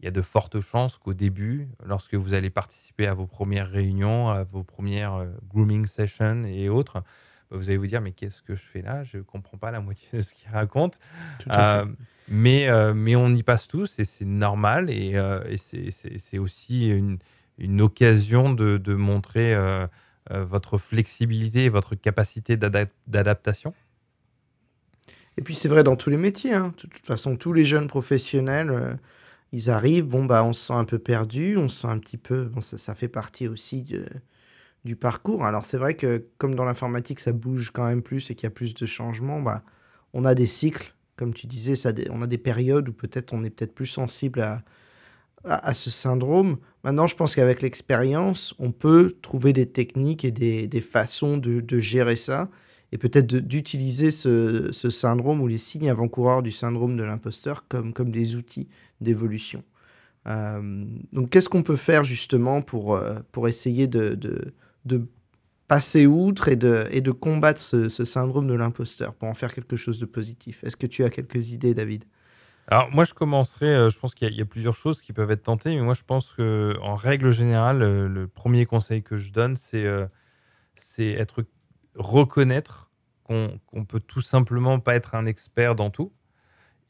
il 0.00 0.06
y 0.06 0.08
a 0.08 0.10
de 0.10 0.22
fortes 0.22 0.60
chances 0.60 0.98
qu'au 0.98 1.14
début, 1.14 1.68
lorsque 1.84 2.14
vous 2.14 2.34
allez 2.34 2.50
participer 2.50 3.06
à 3.06 3.14
vos 3.14 3.26
premières 3.26 3.70
réunions, 3.70 4.30
à 4.30 4.42
vos 4.44 4.64
premières 4.64 5.14
euh, 5.14 5.26
grooming 5.48 5.86
sessions 5.86 6.42
et 6.44 6.68
autres, 6.68 7.02
vous 7.52 7.68
allez 7.68 7.76
vous 7.76 7.86
dire 7.86 8.00
mais 8.00 8.12
qu'est-ce 8.12 8.42
que 8.42 8.54
je 8.54 8.62
fais 8.62 8.82
là? 8.82 9.04
Je 9.04 9.18
ne 9.18 9.22
comprends 9.22 9.58
pas 9.58 9.70
la 9.70 9.80
moitié 9.80 10.08
de 10.12 10.20
ce 10.20 10.34
qu'il 10.34 10.50
raconte. 10.50 10.98
Euh, 11.50 11.84
mais, 12.28 12.68
mais 12.94 13.16
on 13.16 13.32
y 13.34 13.42
passe 13.42 13.68
tous 13.68 13.98
et 13.98 14.04
c'est 14.04 14.24
normal 14.24 14.90
et, 14.90 15.20
et 15.48 15.58
c'est 16.18 16.38
aussi 16.38 16.88
une, 16.88 17.18
une, 17.58 17.80
occasion 17.80 18.52
de, 18.52 18.78
de 18.78 18.94
montrer 18.94 19.56
votre 20.30 20.78
flexibilité 20.78 21.64
et 21.64 21.68
votre 21.68 21.94
capacité 21.94 22.56
d'adaptation. 22.56 23.74
Et 25.38 25.42
puis 25.42 25.54
c'est 25.54 25.68
vrai 25.68 25.82
dans 25.82 25.96
tous 25.96 26.10
les 26.10 26.16
métiers. 26.16 26.54
Hein. 26.54 26.74
De 26.82 26.88
toute 26.88 27.06
façon, 27.06 27.36
tous 27.36 27.52
les 27.52 27.64
jeunes 27.64 27.88
professionnels, 27.88 28.70
euh, 28.70 28.94
ils 29.52 29.70
arrivent, 29.70 30.06
bon, 30.06 30.24
bah, 30.24 30.44
on 30.44 30.52
se 30.52 30.66
sent 30.66 30.74
un 30.74 30.84
peu 30.84 30.98
perdu, 30.98 31.56
on 31.56 31.68
se 31.68 31.82
sent 31.82 31.88
un 31.88 31.98
petit 31.98 32.16
peu... 32.16 32.44
Bon, 32.44 32.60
ça, 32.60 32.78
ça 32.78 32.94
fait 32.94 33.08
partie 33.08 33.48
aussi 33.48 33.86
du 34.84 34.96
parcours. 34.96 35.44
Alors 35.44 35.64
c'est 35.64 35.78
vrai 35.78 35.94
que 35.94 36.26
comme 36.38 36.54
dans 36.54 36.64
l'informatique, 36.64 37.20
ça 37.20 37.32
bouge 37.32 37.70
quand 37.70 37.86
même 37.86 38.02
plus 38.02 38.30
et 38.30 38.34
qu'il 38.34 38.44
y 38.44 38.48
a 38.48 38.50
plus 38.50 38.74
de 38.74 38.86
changements, 38.86 39.40
bah, 39.40 39.62
on 40.12 40.24
a 40.24 40.34
des 40.34 40.46
cycles, 40.46 40.94
comme 41.16 41.34
tu 41.34 41.46
disais, 41.46 41.74
on 42.10 42.22
a 42.22 42.26
des 42.26 42.38
périodes 42.38 42.88
où 42.88 42.92
peut-être 42.92 43.32
on 43.32 43.44
est 43.44 43.50
peut-être 43.50 43.74
plus 43.74 43.86
sensible 43.86 44.40
à, 44.40 44.62
à, 45.44 45.74
ce 45.74 45.90
syndrome. 45.90 46.58
Maintenant, 46.84 47.06
je 47.06 47.16
pense 47.16 47.34
qu'avec 47.34 47.62
l'expérience, 47.62 48.54
on 48.58 48.72
peut 48.72 49.16
trouver 49.22 49.52
des 49.52 49.66
techniques 49.66 50.24
et 50.24 50.30
des, 50.30 50.66
des 50.66 50.80
façons 50.80 51.36
de, 51.36 51.60
de 51.60 51.78
gérer 51.78 52.16
ça 52.16 52.48
et 52.92 52.98
peut-être 52.98 53.26
d'utiliser 53.26 54.10
ce, 54.10 54.70
syndrome 54.72 55.40
ou 55.40 55.48
les 55.48 55.58
signes 55.58 55.88
avant-coureurs 55.88 56.42
du 56.42 56.52
syndrome 56.52 56.96
de 56.96 57.02
l'imposteur 57.02 57.66
comme, 57.68 57.92
comme 57.94 58.10
des 58.10 58.36
outils 58.36 58.68
d'évolution. 59.00 59.64
Euh, 60.28 60.84
donc, 61.12 61.30
qu'est-ce 61.30 61.48
qu'on 61.48 61.62
peut 61.62 61.76
faire 61.76 62.04
justement 62.04 62.60
pour, 62.60 62.94
euh, 62.94 63.18
pour 63.32 63.48
essayer 63.48 63.86
de, 63.86 64.52
de, 64.84 65.06
passer 65.68 66.04
outre 66.04 66.48
et 66.48 66.56
de, 66.56 66.86
et 66.90 67.00
de 67.00 67.12
combattre 67.12 67.60
ce, 67.60 68.04
syndrome 68.04 68.46
de 68.46 68.52
l'imposteur 68.52 69.14
pour 69.14 69.28
en 69.28 69.34
faire 69.34 69.54
quelque 69.54 69.76
chose 69.76 69.98
de 69.98 70.04
positif 70.04 70.62
Est-ce 70.64 70.76
que 70.76 70.86
tu 70.86 71.02
as 71.02 71.08
quelques 71.08 71.50
idées, 71.52 71.72
David? 71.72 72.04
Alors 72.68 72.90
moi 72.90 73.04
je 73.04 73.14
commencerai, 73.14 73.66
euh, 73.66 73.88
je 73.88 73.98
pense 73.98 74.14
qu'il 74.14 74.32
y, 74.34 74.40
a 74.40 74.44
plusieurs 74.44 74.74
choses 74.74 75.00
qui 75.00 75.14
peuvent 75.14 75.30
être 75.30 75.44
tentées, 75.44 75.74
mais 75.74 75.80
moi 75.80 75.94
je 75.94 76.02
pense 76.02 76.32
qu'en 76.34 76.94
règle 76.94 77.30
générale, 77.30 77.78
le 77.78 78.28
premier 78.28 78.66
conseil 78.66 79.02
que 79.02 79.16
je 79.16 79.32
donne, 79.32 79.56
c'est 79.56 79.86
c'est 80.76 81.12
être 81.12 81.44
reconnaître 81.94 82.90
qu'on 83.24 83.58
ne 83.72 83.84
peut 83.84 84.00
tout 84.00 84.20
simplement 84.20 84.78
pas 84.80 84.94
être 84.94 85.14
un 85.14 85.26
expert 85.26 85.74
dans 85.74 85.90
tout. 85.90 86.12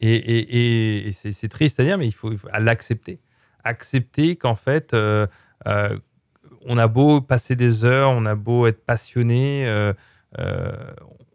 Et, 0.00 1.10
c'est 1.12 1.48
triste 1.48 1.78
à 1.78 1.84
dire, 1.84 1.98
mais 1.98 2.08
il 2.08 2.12
faut, 2.12 2.32
l'accepter. 2.58 3.20
Accepter 3.62 4.34
qu'en 4.34 4.56
fait, 4.56 4.92
euh, 4.94 5.26
euh, 5.68 5.96
on 6.66 6.78
a 6.78 6.88
beau 6.88 7.20
passer 7.20 7.56
des 7.56 7.84
heures, 7.84 8.10
on 8.10 8.26
a 8.26 8.34
beau 8.34 8.66
être 8.66 8.84
passionné, 8.84 9.66
euh, 9.66 9.92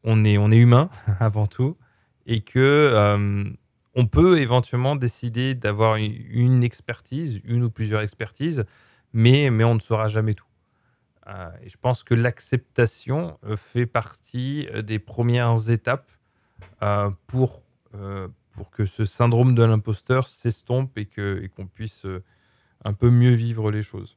on, 0.03 0.23
est, 0.25 0.37
on 0.37 0.51
est 0.51 0.57
humain 0.57 0.89
avant 1.19 1.47
tout, 1.47 1.77
et 2.25 2.41
que 2.41 3.55
on 3.97 4.05
peut 4.05 4.39
éventuellement 4.39 4.95
décider 4.95 5.55
d'avoir 5.55 5.95
une, 5.95 6.63
expertise, 6.63 7.41
une 7.43 7.63
ou 7.63 7.71
plusieurs 7.71 8.01
expertises, 8.01 8.63
mais, 9.11 9.49
on 9.49 9.73
ne 9.73 9.79
saura 9.79 10.07
jamais 10.07 10.35
tout. 10.35 10.45
Euh, 11.27 11.49
et 11.63 11.69
je 11.69 11.77
pense 11.81 12.03
que 12.03 12.13
l'acceptation 12.13 13.39
euh, 13.43 13.57
fait 13.57 13.87
partie 13.87 14.67
euh, 14.71 14.83
des 14.83 14.99
premières 14.99 15.71
étapes 15.71 16.11
pour 17.25 17.63
que 18.71 18.85
ce 18.85 19.03
syndrome 19.03 19.55
de 19.55 19.63
l'imposteur 19.63 20.27
s'estompe 20.27 20.95
et 20.99 21.07
qu'on 21.07 21.65
puisse 21.65 22.05
un 22.85 22.93
peu 22.93 23.09
mieux 23.09 23.33
vivre 23.33 23.71
les 23.71 23.81
choses. 23.81 24.15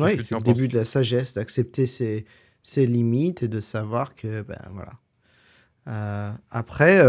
Oui, 0.00 0.22
c'est 0.22 0.34
le 0.34 0.40
début 0.40 0.68
de 0.68 0.76
la 0.76 0.84
sagesse, 0.84 1.34
d'accepter 1.34 1.86
ses, 1.86 2.24
ses, 2.62 2.86
limites 2.86 3.42
et 3.42 3.48
de 3.48 3.60
savoir 3.60 4.14
que, 4.14 4.42
ben 4.42 4.60
voilà. 4.72 6.38
après, 6.50 7.00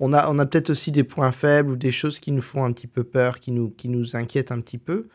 on 0.00 0.12
a, 0.12 0.28
on 0.28 0.38
a 0.38 0.46
peut-être 0.46 0.70
aussi 0.70 0.90
des 0.90 1.04
points 1.04 1.30
faibles 1.30 1.70
ou 1.70 1.76
des 1.76 1.92
choses 1.92 2.18
qui 2.18 2.32
nous 2.32 2.42
font 2.42 2.64
un 2.64 2.72
petit 2.72 2.88
peu 2.88 3.04
peur, 3.04 3.38
qui 3.38 3.52
nous, 3.52 3.70
qui 3.70 3.88
nous 3.88 4.16
inquiètent 4.16 4.50
un 4.50 4.60
petit 4.60 4.78
peu. 4.78 5.08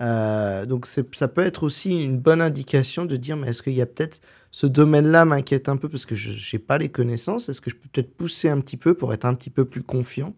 Euh, 0.00 0.64
donc 0.64 0.86
ça 0.86 1.28
peut 1.28 1.44
être 1.44 1.64
aussi 1.64 1.90
une 1.90 2.18
bonne 2.18 2.40
indication 2.40 3.04
de 3.04 3.16
dire, 3.16 3.36
mais 3.36 3.48
est-ce 3.48 3.62
qu'il 3.62 3.74
y 3.74 3.82
a 3.82 3.86
peut-être 3.86 4.20
ce 4.52 4.66
domaine-là 4.66 5.24
m'inquiète 5.24 5.68
un 5.68 5.76
peu 5.76 5.88
parce 5.88 6.06
que 6.06 6.14
je 6.14 6.30
n'ai 6.30 6.60
pas 6.60 6.78
les 6.78 6.88
connaissances? 6.88 7.48
Est-ce 7.48 7.60
que 7.60 7.70
je 7.70 7.76
peux 7.76 7.88
peut-être 7.92 8.16
pousser 8.16 8.48
un 8.48 8.60
petit 8.60 8.76
peu 8.76 8.94
pour 8.94 9.12
être 9.12 9.24
un 9.24 9.34
petit 9.34 9.50
peu 9.50 9.64
plus 9.64 9.82
confiant 9.82 10.36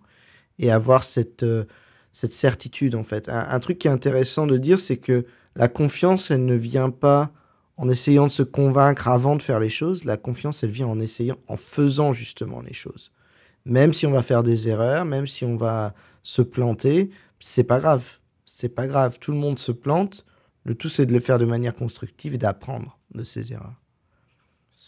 et 0.59 0.71
avoir 0.71 1.05
cette, 1.05 1.43
euh, 1.43 1.65
cette 2.13 2.33
certitude 2.33 2.95
en 2.95 3.05
fait? 3.05 3.29
Un, 3.29 3.61
truc 3.61 3.79
qui 3.79 3.89
est 3.89 3.91
intéressant 3.91 4.47
de 4.47 4.57
dire, 4.57 4.81
c'est 4.81 4.97
que 4.97 5.27
la 5.57 5.69
confiance, 5.69 6.31
elle 6.31 6.45
ne 6.45 6.55
vient 6.55 6.91
pas 6.91 7.31
en 7.77 7.89
essayant 7.89 8.27
de 8.27 8.33
se 8.33 8.43
convaincre 8.43 9.09
avant 9.09 9.37
de 9.37 9.43
faire 9.43 9.61
les 9.61 9.71
choses. 9.71 10.05
La 10.05 10.17
confiance, 10.17 10.63
elle 10.63 10.71
vient 10.71 10.87
en 10.87 11.01
essayant, 11.01 11.37
en 11.49 11.57
faisant 11.57 12.13
justement 12.13 12.61
les 12.61 12.75
choses. 12.75 13.13
Même 13.65 13.93
si 13.93 14.07
on 14.07 14.11
va 14.11 14.23
faire 14.23 14.43
des 14.43 14.69
erreurs, 14.69 15.05
même 15.05 15.27
si 15.27 15.45
on 15.45 15.57
va 15.57 15.95
se 16.23 16.43
planter, 16.43 17.11
c'est 17.41 17.65
pas 17.65 17.79
grave. 17.79 18.05
C'est 18.45 18.69
pas 18.69 18.87
grave. 18.87 19.19
Tout 19.19 19.33
le 19.33 19.39
monde 19.39 19.59
se 19.59 19.73
plante. 19.73 20.25
Le 20.65 20.75
tout, 20.75 20.89
c'est 20.89 21.07
de 21.07 21.13
le 21.13 21.21
faire 21.21 21.39
de 21.39 21.47
manière 21.47 21.75
constructive 21.75 22.35
et 22.35 22.39
d'apprendre 22.39 22.99
de 23.15 23.25
ses 23.25 23.53
erreurs 23.53 23.81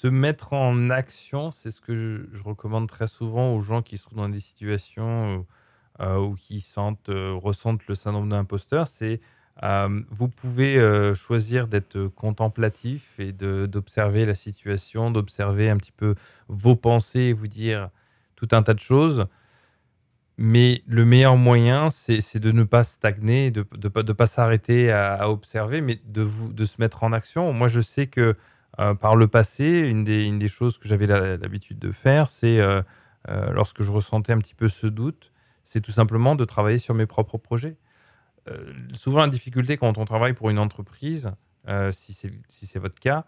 se 0.02 0.08
mettre 0.08 0.52
en 0.52 0.90
action, 0.90 1.52
c'est 1.52 1.70
ce 1.70 1.80
que 1.80 2.28
je, 2.32 2.42
recommande 2.42 2.88
très 2.88 3.06
souvent 3.06 3.54
aux 3.54 3.60
gens 3.60 3.82
qui 3.82 3.98
sont 3.98 4.10
dans 4.14 4.28
des 4.28 4.40
situations 4.40 5.46
euh, 6.00 6.04
euh, 6.04 6.18
ou 6.18 6.34
qui 6.34 6.60
sentent, 6.60 7.08
euh, 7.08 7.34
ressentent 7.34 7.86
le 7.86 7.94
syndrome 7.94 8.28
de 8.28 8.34
l'imposteur. 8.34 8.88
C'est 8.88 9.20
vous 9.60 10.28
pouvez 10.28 11.14
choisir 11.14 11.68
d'être 11.68 12.08
contemplatif 12.08 13.18
et 13.18 13.32
d'observer 13.32 14.24
la 14.24 14.34
situation, 14.34 15.10
d'observer 15.10 15.70
un 15.70 15.76
petit 15.76 15.92
peu 15.92 16.14
vos 16.48 16.76
pensées 16.76 17.20
et 17.20 17.32
vous 17.32 17.46
dire 17.46 17.90
tout 18.36 18.48
un 18.52 18.62
tas 18.62 18.74
de 18.74 18.80
choses. 18.80 19.26
Mais 20.38 20.82
le 20.86 21.04
meilleur 21.04 21.36
moyen, 21.36 21.90
c'est 21.90 22.38
de 22.38 22.50
ne 22.50 22.64
pas 22.64 22.84
stagner, 22.84 23.50
de 23.50 23.64
ne 23.80 24.12
pas, 24.12 24.26
s'arrêter 24.26 24.90
à, 24.90 25.30
observer, 25.30 25.80
mais 25.80 26.00
de, 26.06 26.64
se 26.64 26.80
mettre 26.80 27.04
en 27.04 27.12
action. 27.12 27.52
Moi, 27.52 27.68
je 27.68 27.80
sais 27.80 28.06
que 28.06 28.34
euh, 28.80 28.94
par 28.94 29.14
le 29.14 29.28
passé, 29.28 29.64
une 29.64 30.02
des, 30.04 30.48
choses 30.48 30.78
que 30.78 30.88
j'avais 30.88 31.06
l'habitude 31.06 31.78
de 31.78 31.92
faire, 31.92 32.26
c'est 32.26 32.58
euh, 32.58 32.82
euh, 33.28 33.52
lorsque 33.52 33.82
je 33.82 33.92
ressentais 33.92 34.32
un 34.32 34.38
petit 34.38 34.54
peu 34.54 34.68
ce 34.68 34.86
doute, 34.86 35.30
c'est 35.64 35.80
tout 35.80 35.92
simplement 35.92 36.34
de 36.34 36.44
travailler 36.44 36.78
sur 36.78 36.94
mes 36.94 37.06
propres 37.06 37.38
projets. 37.38 37.76
Souvent, 38.94 39.20
la 39.20 39.28
difficulté 39.28 39.76
quand 39.76 39.98
on 39.98 40.04
travaille 40.04 40.32
pour 40.32 40.50
une 40.50 40.58
entreprise, 40.58 41.30
si 41.92 42.14
c'est 42.14 42.78
votre 42.78 43.00
cas, 43.00 43.24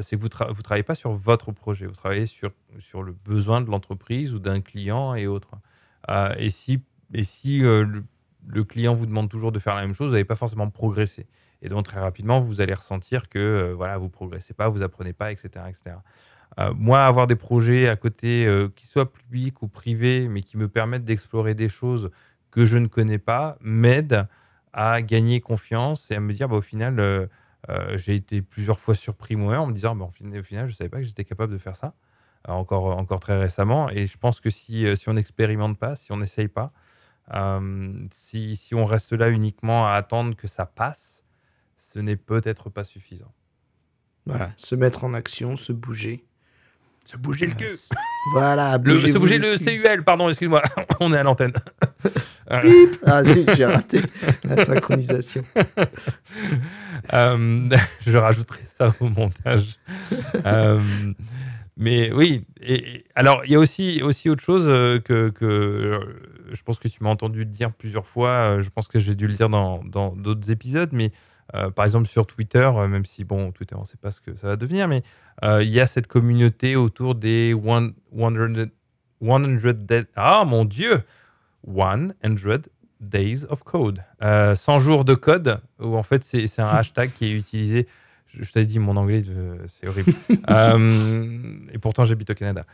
c'est 0.00 0.16
que 0.16 0.20
vous 0.20 0.28
ne 0.28 0.62
travaillez 0.62 0.84
pas 0.84 0.94
sur 0.94 1.12
votre 1.12 1.52
projet, 1.52 1.86
vous 1.86 1.94
travaillez 1.94 2.26
sur, 2.26 2.50
sur 2.78 3.02
le 3.02 3.12
besoin 3.12 3.60
de 3.60 3.70
l'entreprise 3.70 4.32
ou 4.32 4.38
d'un 4.38 4.60
client 4.60 5.14
et 5.14 5.26
autres. 5.26 5.56
et 6.38 6.50
si, 6.50 6.82
et 7.12 7.24
si 7.24 7.60
le, 7.60 8.64
client 8.64 8.94
vous 8.94 9.06
demande 9.06 9.28
toujours 9.28 9.52
de 9.52 9.58
faire 9.58 9.74
la 9.74 9.82
même 9.82 9.94
chose, 9.94 10.08
vous 10.08 10.12
n'allez 10.12 10.24
pas 10.24 10.36
forcément 10.36 10.70
progresser. 10.70 11.26
Et 11.64 11.68
donc, 11.68 11.86
très 11.86 11.98
rapidement, 11.98 12.40
vous 12.40 12.60
allez 12.60 12.74
ressentir 12.74 13.30
que 13.30 13.38
euh, 13.38 13.74
voilà, 13.74 13.96
vous 13.96 14.10
progressez 14.10 14.52
pas, 14.52 14.68
vous 14.68 14.82
apprenez 14.82 15.14
pas, 15.14 15.32
etc. 15.32 15.48
etc. 15.66 15.96
Euh, 16.60 16.72
moi, 16.76 17.06
avoir 17.06 17.26
des 17.26 17.36
projets 17.36 17.88
à 17.88 17.96
côté, 17.96 18.46
euh, 18.46 18.68
qui 18.76 18.86
soient 18.86 19.10
publics 19.10 19.62
ou 19.62 19.68
privés, 19.68 20.28
mais 20.28 20.42
qui 20.42 20.58
me 20.58 20.68
permettent 20.68 21.06
d'explorer 21.06 21.54
des 21.54 21.70
choses 21.70 22.10
que 22.50 22.66
je 22.66 22.76
ne 22.76 22.86
connais 22.86 23.18
pas, 23.18 23.56
m'aide 23.62 24.26
à 24.74 25.00
gagner 25.02 25.40
confiance 25.40 26.10
et 26.10 26.16
à 26.16 26.20
me 26.20 26.32
dire, 26.32 26.48
bah, 26.48 26.56
au 26.56 26.62
final, 26.62 27.28
j'ai 27.94 28.14
été 28.14 28.42
plusieurs 28.42 28.78
fois 28.80 28.94
surpris 28.94 29.36
moi 29.36 29.58
en 29.58 29.66
me 29.66 29.72
disant, 29.72 29.96
bah, 29.96 30.06
au 30.06 30.10
final, 30.10 30.42
je 30.42 30.56
ne 30.56 30.68
savais 30.70 30.90
pas 30.90 30.98
que 30.98 31.04
j'étais 31.04 31.24
capable 31.24 31.52
de 31.52 31.58
faire 31.58 31.76
ça, 31.76 31.94
encore, 32.46 32.98
encore 32.98 33.20
très 33.20 33.38
récemment. 33.38 33.88
Et 33.90 34.06
je 34.06 34.18
pense 34.18 34.40
que 34.40 34.50
si, 34.50 34.84
si 34.96 35.08
on 35.08 35.14
n'expérimente 35.14 35.78
pas, 35.78 35.96
si 35.96 36.12
on 36.12 36.16
n'essaye 36.16 36.48
pas, 36.48 36.72
si, 38.12 38.56
si, 38.56 38.74
on 38.74 38.84
reste 38.84 39.12
là 39.12 39.30
uniquement 39.30 39.86
à 39.86 39.92
attendre 39.92 40.36
que 40.36 40.48
ça 40.48 40.66
passe, 40.66 41.24
ce 41.76 41.98
n'est 41.98 42.16
peut-être 42.16 42.70
pas 42.70 42.84
suffisant. 42.84 43.32
Voilà, 44.26 44.52
se 44.56 44.74
mettre 44.74 45.04
en 45.04 45.14
action, 45.14 45.56
se 45.56 45.72
bouger. 45.72 46.24
Se 47.04 47.16
bouger 47.16 47.46
le 47.46 47.54
cul. 47.54 47.66
Voilà, 48.32 48.72
se 48.72 49.18
bouger 49.18 49.36
le, 49.36 49.58
CUL, 49.58 50.02
pardon, 50.02 50.30
excuse-moi, 50.30 50.62
on 51.00 51.12
est 51.12 51.18
à 51.18 51.22
l'antenne. 51.22 51.52
ah 52.50 53.22
j'ai 53.22 53.64
raté 53.66 54.00
la 54.44 54.64
synchronisation. 54.64 55.44
Euh, 57.12 57.68
je 58.00 58.16
rajouterai 58.16 58.62
ça 58.64 58.94
au 59.00 59.10
montage. 59.10 59.78
Euh, 60.46 60.80
mais 61.76 62.12
oui, 62.12 62.46
et, 62.62 63.04
alors 63.14 63.42
il 63.44 63.52
y 63.52 63.56
a 63.56 63.58
aussi, 63.58 64.00
aussi 64.02 64.30
autre 64.30 64.42
chose 64.42 64.64
euh, 64.66 65.00
que, 65.00 65.28
que 65.28 66.00
je 66.50 66.62
pense 66.62 66.78
que 66.78 66.88
tu 66.88 67.04
m'as 67.04 67.10
entendu 67.10 67.44
dire 67.44 67.72
plusieurs 67.72 68.06
fois, 68.06 68.58
je 68.62 68.70
pense 68.70 68.88
que 68.88 68.98
j'ai 68.98 69.14
dû 69.14 69.26
le 69.26 69.34
dire 69.34 69.50
dans 69.50 69.82
d'autres 70.16 70.50
épisodes, 70.50 70.90
mais 70.92 71.12
euh, 71.54 71.70
par 71.70 71.84
exemple 71.84 72.08
sur 72.08 72.26
Twitter, 72.26 72.70
euh, 72.74 72.88
même 72.88 73.04
si 73.04 73.24
bon, 73.24 73.52
Twitter, 73.52 73.74
on 73.76 73.82
ne 73.82 73.86
sait 73.86 73.98
pas 73.98 74.10
ce 74.10 74.20
que 74.20 74.34
ça 74.34 74.48
va 74.48 74.56
devenir, 74.56 74.88
mais 74.88 75.02
euh, 75.44 75.62
il 75.62 75.68
y 75.70 75.80
a 75.80 75.86
cette 75.86 76.06
communauté 76.06 76.76
autour 76.76 77.14
des 77.14 77.52
100, 77.52 77.90
100 78.16 78.32
ah 80.16 80.44
mon 80.46 80.64
Dieu, 80.64 81.02
100 81.66 82.14
Days 83.00 83.44
of 83.48 83.62
Code, 83.62 84.02
100 84.22 84.78
jours 84.78 85.04
de 85.04 85.14
code, 85.14 85.60
où 85.80 85.96
en 85.96 86.02
fait 86.02 86.24
c'est 86.24 86.60
un 86.60 86.66
hashtag 86.66 87.12
qui 87.12 87.26
est 87.26 87.32
utilisé. 87.32 87.86
Je, 88.26 88.42
je 88.42 88.52
t'avais 88.52 88.66
dit, 88.66 88.80
mon 88.80 88.96
anglais, 88.96 89.22
c'est 89.68 89.86
horrible. 89.86 90.12
et 91.72 91.78
pourtant, 91.78 92.04
j'habite 92.04 92.30
au 92.30 92.34
Canada 92.34 92.64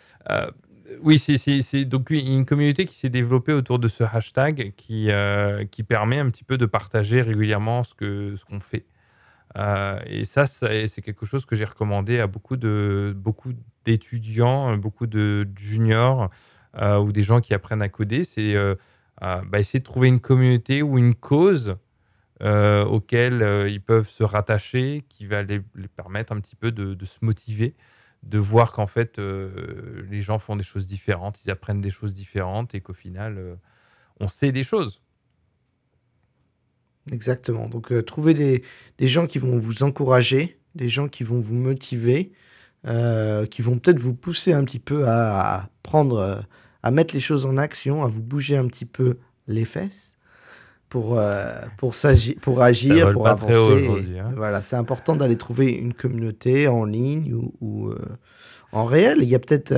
oui, 1.02 1.18
c'est 1.18 1.84
donc 1.84 2.10
une 2.10 2.44
communauté 2.44 2.84
qui 2.84 2.96
s'est 2.96 3.08
développée 3.08 3.52
autour 3.52 3.78
de 3.78 3.88
ce 3.88 4.04
hashtag 4.04 4.72
qui, 4.76 5.10
euh, 5.10 5.64
permet 5.88 6.18
un 6.18 6.30
petit 6.30 6.44
peu 6.44 6.58
de 6.58 6.66
partager 6.66 7.22
régulièrement 7.22 7.84
ce 7.84 7.94
qu'on 7.94 8.60
ce 8.60 8.64
fait. 8.64 8.86
Euh, 9.56 9.98
et 10.06 10.24
ça, 10.24 10.46
c'est 10.46 11.02
quelque 11.02 11.26
chose 11.26 11.44
que 11.44 11.56
j'ai 11.56 11.64
recommandé 11.64 12.20
à 12.20 12.26
beaucoup 12.26 12.56
de 12.56 13.12
beaucoup 13.16 13.52
d'étudiants, 13.84 14.76
beaucoup 14.76 15.06
de 15.06 15.48
juniors 15.56 16.30
euh, 16.80 16.98
ou 16.98 17.12
des 17.12 17.22
gens 17.22 17.40
qui 17.40 17.54
apprennent 17.54 17.82
à 17.82 17.88
coder. 17.88 18.24
C'est 18.24 18.54
bah, 19.20 19.58
essayer 19.58 19.80
de 19.80 19.84
trouver 19.84 20.08
une 20.08 20.20
communauté 20.20 20.82
ou 20.82 20.98
une 20.98 21.14
cause 21.14 21.76
auquel 22.42 23.66
ils 23.68 23.82
peuvent 23.82 24.08
se 24.08 24.22
rattacher, 24.22 25.04
qui 25.08 25.26
va 25.26 25.42
les, 25.42 25.60
permettre 25.96 26.32
un 26.32 26.40
petit 26.40 26.56
peu 26.56 26.70
de 26.72 27.04
se 27.04 27.18
motiver 27.22 27.74
de 28.22 28.38
voir 28.38 28.72
qu'en 28.72 28.86
fait, 28.86 29.18
euh, 29.18 30.04
les 30.10 30.20
gens 30.20 30.38
font 30.38 30.56
des 30.56 30.64
choses 30.64 30.86
différentes, 30.86 31.44
ils 31.44 31.50
apprennent 31.50 31.80
des 31.80 31.90
choses 31.90 32.14
différentes 32.14 32.74
et 32.74 32.80
qu'au 32.80 32.92
final, 32.92 33.38
euh, 33.38 33.54
on 34.20 34.28
sait 34.28 34.52
des 34.52 34.62
choses. 34.62 35.02
Exactement. 37.10 37.68
Donc, 37.68 37.92
euh, 37.92 38.02
trouver 38.02 38.34
des, 38.34 38.62
des, 38.98 39.08
gens 39.08 39.26
qui 39.26 39.38
vont 39.38 39.58
vous 39.58 39.82
encourager, 39.82 40.60
des 40.74 40.88
gens 40.88 41.08
qui 41.08 41.24
vont 41.24 41.40
vous 41.40 41.54
motiver, 41.54 42.32
qui 42.84 43.62
vont 43.62 43.78
peut-être 43.78 43.98
vous 43.98 44.14
pousser 44.14 44.54
un 44.54 44.64
petit 44.64 44.78
peu 44.78 45.06
à, 45.06 45.68
prendre, 45.82 46.42
à 46.82 46.90
mettre 46.90 47.12
les 47.12 47.20
choses 47.20 47.44
en 47.44 47.58
action, 47.58 48.04
à 48.04 48.08
vous 48.08 48.22
bouger 48.22 48.56
un 48.56 48.66
petit 48.68 48.86
peu 48.86 49.18
les 49.46 49.66
fesses 49.66 50.16
pour, 50.90 51.18
pour, 51.78 51.94
pour 52.42 52.62
agir, 52.62 53.12
pour 53.12 53.28
avancer. 53.28 53.86
Hein. 54.18 54.32
Voilà, 54.36 54.60
c'est 54.60 54.76
important 54.76 55.16
d'aller 55.16 55.38
trouver 55.38 55.70
une 55.70 55.94
communauté 55.94 56.68
en 56.68 56.84
ligne 56.84 57.34
ou, 57.60 57.90
en 58.72 58.84
réel. 58.84 59.18
Il 59.22 59.28
y 59.28 59.34
a 59.34 59.38
peut-être 59.38 59.72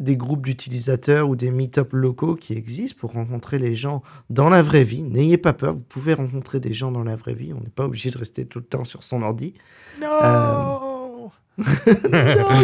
des 0.00 0.16
groupes 0.16 0.46
d'utilisateurs 0.46 1.28
ou 1.28 1.34
des 1.34 1.50
meet-up 1.50 1.92
locaux 1.92 2.36
qui 2.36 2.54
existent 2.54 2.96
pour 3.00 3.12
rencontrer 3.12 3.58
les 3.58 3.74
gens 3.74 4.02
dans 4.30 4.48
la 4.48 4.62
vraie 4.62 4.84
vie. 4.84 5.02
N'ayez 5.02 5.38
pas 5.38 5.52
peur, 5.52 5.74
vous 5.74 5.82
pouvez 5.88 6.14
rencontrer 6.14 6.60
des 6.60 6.72
gens 6.72 6.92
dans 6.92 7.02
la 7.02 7.16
vraie 7.16 7.34
vie. 7.34 7.52
On 7.52 7.60
n'est 7.60 7.70
pas 7.70 7.84
obligé 7.84 8.10
de 8.10 8.18
rester 8.18 8.46
tout 8.46 8.60
le 8.60 8.64
temps 8.64 8.84
sur 8.84 9.02
son 9.02 9.22
ordi. 9.22 9.54
Non 10.00 10.87
non, 11.58 11.64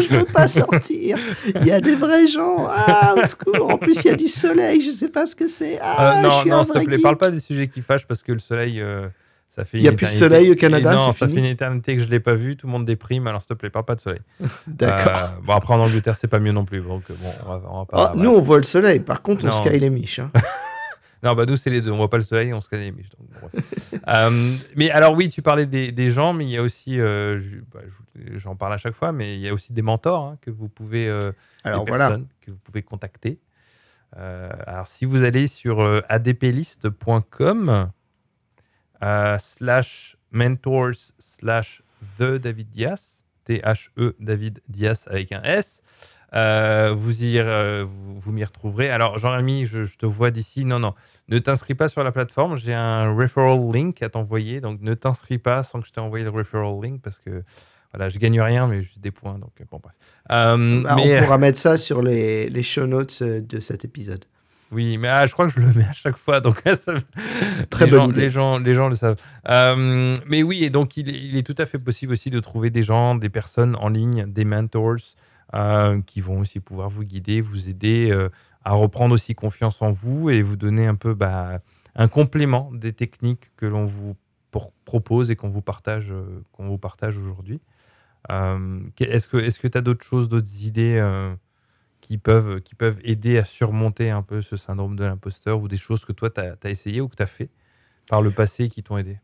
je 0.00 0.16
veux 0.16 0.24
pas 0.24 0.46
sortir. 0.46 1.18
Il 1.60 1.66
y 1.66 1.72
a 1.72 1.80
des 1.80 1.96
vrais 1.96 2.28
gens. 2.28 2.68
Ah, 2.70 3.14
au 3.16 3.24
secours. 3.24 3.70
En 3.70 3.78
plus, 3.78 4.04
il 4.04 4.08
y 4.08 4.10
a 4.10 4.14
du 4.14 4.28
soleil. 4.28 4.80
Je 4.80 4.90
sais 4.90 5.08
pas 5.08 5.26
ce 5.26 5.34
que 5.34 5.48
c'est. 5.48 5.78
Ah, 5.82 6.18
euh, 6.18 6.22
non, 6.22 6.44
non, 6.46 6.62
s'il 6.62 6.74
te 6.74 6.84
plaît, 6.84 6.98
parle 6.98 7.16
pas 7.16 7.30
des 7.30 7.40
sujets 7.40 7.66
qui 7.66 7.82
fâchent 7.82 8.06
parce 8.06 8.22
que 8.22 8.32
le 8.32 8.38
soleil. 8.38 8.80
Euh, 8.80 9.08
ça 9.48 9.64
fait 9.64 9.78
il 9.78 9.82
n'y 9.82 9.88
a 9.88 9.92
plus 9.92 10.06
de 10.06 10.10
soleil 10.10 10.50
au 10.50 10.56
Canada. 10.56 10.94
non, 10.94 11.12
ça 11.12 11.28
fait 11.28 11.38
une 11.38 11.44
éternité 11.44 11.94
que 11.94 12.02
je 12.02 12.06
ne 12.06 12.10
l'ai 12.10 12.20
pas 12.20 12.34
vu. 12.34 12.56
Tout 12.56 12.66
le 12.66 12.72
monde 12.72 12.84
déprime. 12.84 13.26
Alors, 13.26 13.40
s'il 13.40 13.48
te 13.48 13.54
plaît, 13.54 13.70
parle 13.70 13.84
pas 13.84 13.94
de 13.94 14.00
soleil. 14.00 14.20
D'accord. 14.66 15.12
Euh, 15.16 15.40
bon, 15.42 15.52
après, 15.52 15.74
en 15.74 15.80
Angleterre, 15.80 16.16
c'est 16.16 16.28
pas 16.28 16.40
mieux 16.40 16.52
non 16.52 16.64
plus. 16.64 16.80
Donc, 16.80 17.02
bon, 17.08 17.28
on 17.46 17.48
va, 17.48 17.62
on 17.68 17.78
va 17.78 17.84
pas, 17.84 18.12
oh, 18.14 18.18
Nous, 18.18 18.30
on 18.30 18.40
voit 18.40 18.58
le 18.58 18.64
soleil. 18.64 19.00
Par 19.00 19.22
contre, 19.22 19.46
on 19.46 19.52
sky 19.52 19.78
les 19.78 19.90
miches. 19.90 20.20
Hein. 20.20 20.30
Non, 21.24 21.34
bah 21.34 21.46
nous, 21.46 21.56
c'est 21.56 21.70
les 21.70 21.80
deux. 21.80 21.90
On 21.90 21.96
voit 21.96 22.10
pas 22.10 22.18
le 22.18 22.22
soleil, 22.22 22.52
on 22.52 22.60
se 22.60 22.68
connaît. 22.68 22.92
Euh, 24.08 24.56
mais 24.76 24.90
alors, 24.90 25.14
oui, 25.14 25.28
tu 25.28 25.40
parlais 25.40 25.64
des, 25.64 26.10
gens, 26.10 26.34
mais 26.34 26.44
il 26.44 26.50
y 26.50 26.58
a 26.58 26.62
aussi, 26.62 27.00
euh, 27.00 27.40
bah, 27.72 27.80
j'en 28.34 28.54
parle 28.54 28.74
à 28.74 28.76
chaque 28.76 28.94
fois, 28.94 29.12
mais 29.12 29.36
il 29.36 29.40
y 29.40 29.48
a 29.48 29.54
aussi 29.54 29.72
des 29.72 29.80
mentors 29.80 30.24
hein, 30.24 30.38
que 30.42 30.50
vous 30.50 30.68
pouvez, 30.68 31.08
euh, 31.08 31.32
alors, 31.62 31.86
voilà. 31.86 32.18
que 32.42 32.50
vous 32.50 32.58
pouvez 32.58 32.82
contacter. 32.82 33.38
alors, 34.14 34.88
si 34.88 35.06
vous 35.06 35.22
allez 35.22 35.46
sur 35.46 35.80
adplist.com 36.08 37.90
slash 39.38 40.16
mentors 40.30 41.12
slash 41.18 41.82
the 42.18 42.34
David 42.34 42.70
Dias, 42.70 43.24
T-H-E 43.44 44.16
David 44.18 44.60
Dias 44.68 45.04
avec 45.06 45.32
un 45.32 45.42
S, 45.42 45.82
vous 46.34 47.24
y, 47.24 47.40
vous, 47.40 48.20
vous 48.20 48.32
m'y 48.32 48.44
retrouverez. 48.44 48.90
Alors, 48.90 49.18
Jean-Rémi, 49.18 49.66
je, 49.66 49.84
je 49.84 49.96
te 49.96 50.06
vois 50.06 50.30
d'ici. 50.30 50.64
Non, 50.64 50.78
non, 50.78 50.94
ne 51.28 51.38
t'inscris 51.38 51.74
pas 51.74 51.88
sur 51.88 52.04
la 52.04 52.12
plateforme. 52.12 52.56
J'ai 52.56 52.74
un 52.74 53.14
referral 53.14 53.60
link 53.72 54.02
à 54.02 54.08
t'envoyer. 54.08 54.60
Donc, 54.60 54.80
ne 54.80 54.94
t'inscris 54.94 55.38
pas 55.38 55.62
sans 55.62 55.80
que 55.80 55.86
je 55.86 55.92
t'ai 55.92 56.00
envoyé 56.00 56.24
le 56.24 56.30
referral 56.30 56.82
link 56.82 57.00
parce 57.02 57.18
que 57.18 57.42
voilà, 57.92 58.08
je 58.08 58.18
gagne 58.18 58.40
rien, 58.40 58.66
mais 58.66 58.82
juste 58.82 59.00
des 59.00 59.12
points. 59.12 59.38
Donc, 59.38 59.52
bon, 59.70 59.80
bref. 59.80 59.94
Bah, 60.28 60.56
on 60.56 61.22
pourra 61.22 61.38
mettre 61.38 61.58
ça 61.58 61.76
sur 61.76 62.02
les, 62.02 62.48
les 62.50 62.62
show 62.62 62.86
notes 62.86 63.22
de 63.22 63.60
cet 63.60 63.84
épisode. 63.84 64.24
Oui, 64.72 64.98
mais 64.98 65.08
ah, 65.08 65.26
je 65.26 65.32
crois 65.32 65.46
que 65.46 65.52
je 65.52 65.60
le 65.60 65.72
mets 65.72 65.84
à 65.84 65.92
chaque 65.92 66.16
fois, 66.16 66.40
donc 66.40 66.60
ça, 66.64 66.94
Très 67.70 67.84
les, 67.84 67.90
bonne 67.92 68.00
gens, 68.00 68.10
idée. 68.10 68.20
les, 68.22 68.30
gens, 68.30 68.58
les 68.58 68.74
gens 68.74 68.88
le 68.88 68.96
savent. 68.96 69.16
Euh, 69.48 70.14
mais 70.26 70.42
oui, 70.42 70.64
et 70.64 70.70
donc 70.70 70.96
il 70.96 71.08
est, 71.08 71.12
il 71.12 71.36
est 71.36 71.46
tout 71.46 71.54
à 71.58 71.66
fait 71.66 71.78
possible 71.78 72.12
aussi 72.12 72.30
de 72.30 72.40
trouver 72.40 72.70
des 72.70 72.82
gens, 72.82 73.14
des 73.14 73.28
personnes 73.28 73.76
en 73.76 73.88
ligne, 73.88 74.24
des 74.26 74.44
mentors, 74.44 74.96
euh, 75.54 76.00
qui 76.02 76.20
vont 76.20 76.40
aussi 76.40 76.58
pouvoir 76.58 76.90
vous 76.90 77.04
guider, 77.04 77.40
vous 77.40 77.68
aider 77.68 78.10
euh, 78.10 78.28
à 78.64 78.72
reprendre 78.72 79.14
aussi 79.14 79.34
confiance 79.34 79.82
en 79.82 79.90
vous 79.90 80.28
et 80.28 80.42
vous 80.42 80.56
donner 80.56 80.86
un 80.86 80.96
peu 80.96 81.14
bah, 81.14 81.60
un 81.94 82.08
complément 82.08 82.70
des 82.72 82.92
techniques 82.92 83.52
que 83.56 83.66
l'on 83.66 83.86
vous 83.86 84.16
propose 84.84 85.30
et 85.30 85.36
qu'on 85.36 85.50
vous 85.50 85.62
partage, 85.62 86.10
euh, 86.10 86.42
qu'on 86.52 86.66
vous 86.66 86.78
partage 86.78 87.16
aujourd'hui. 87.18 87.60
Est-ce 88.28 89.28
que 89.28 89.68
tu 89.68 89.78
as 89.78 89.80
d'autres 89.80 90.04
choses, 90.04 90.28
d'autres 90.28 90.64
idées 90.64 91.00
qui 92.00 92.16
peuvent, 92.16 92.60
qui 92.62 92.74
peuvent 92.74 92.98
aider 93.04 93.38
à 93.38 93.44
surmonter 93.44 94.10
un 94.10 94.22
peu 94.22 94.40
ce 94.40 94.56
syndrome 94.56 94.96
de 94.96 95.04
l'imposteur 95.04 95.60
ou 95.60 95.68
des 95.68 95.76
choses 95.76 96.04
que 96.04 96.12
toi, 96.12 96.30
tu 96.30 96.40
as, 96.40 96.70
essayé 96.70 97.00
ou 97.02 97.08
que 97.08 97.16
tu 97.16 97.22
as 97.22 97.26
fait 97.26 97.50
par 98.08 98.22
le 98.22 98.30
passé 98.30 98.68
qui 98.68 98.82
t'ont 98.82 98.96
aidé? 98.96 99.18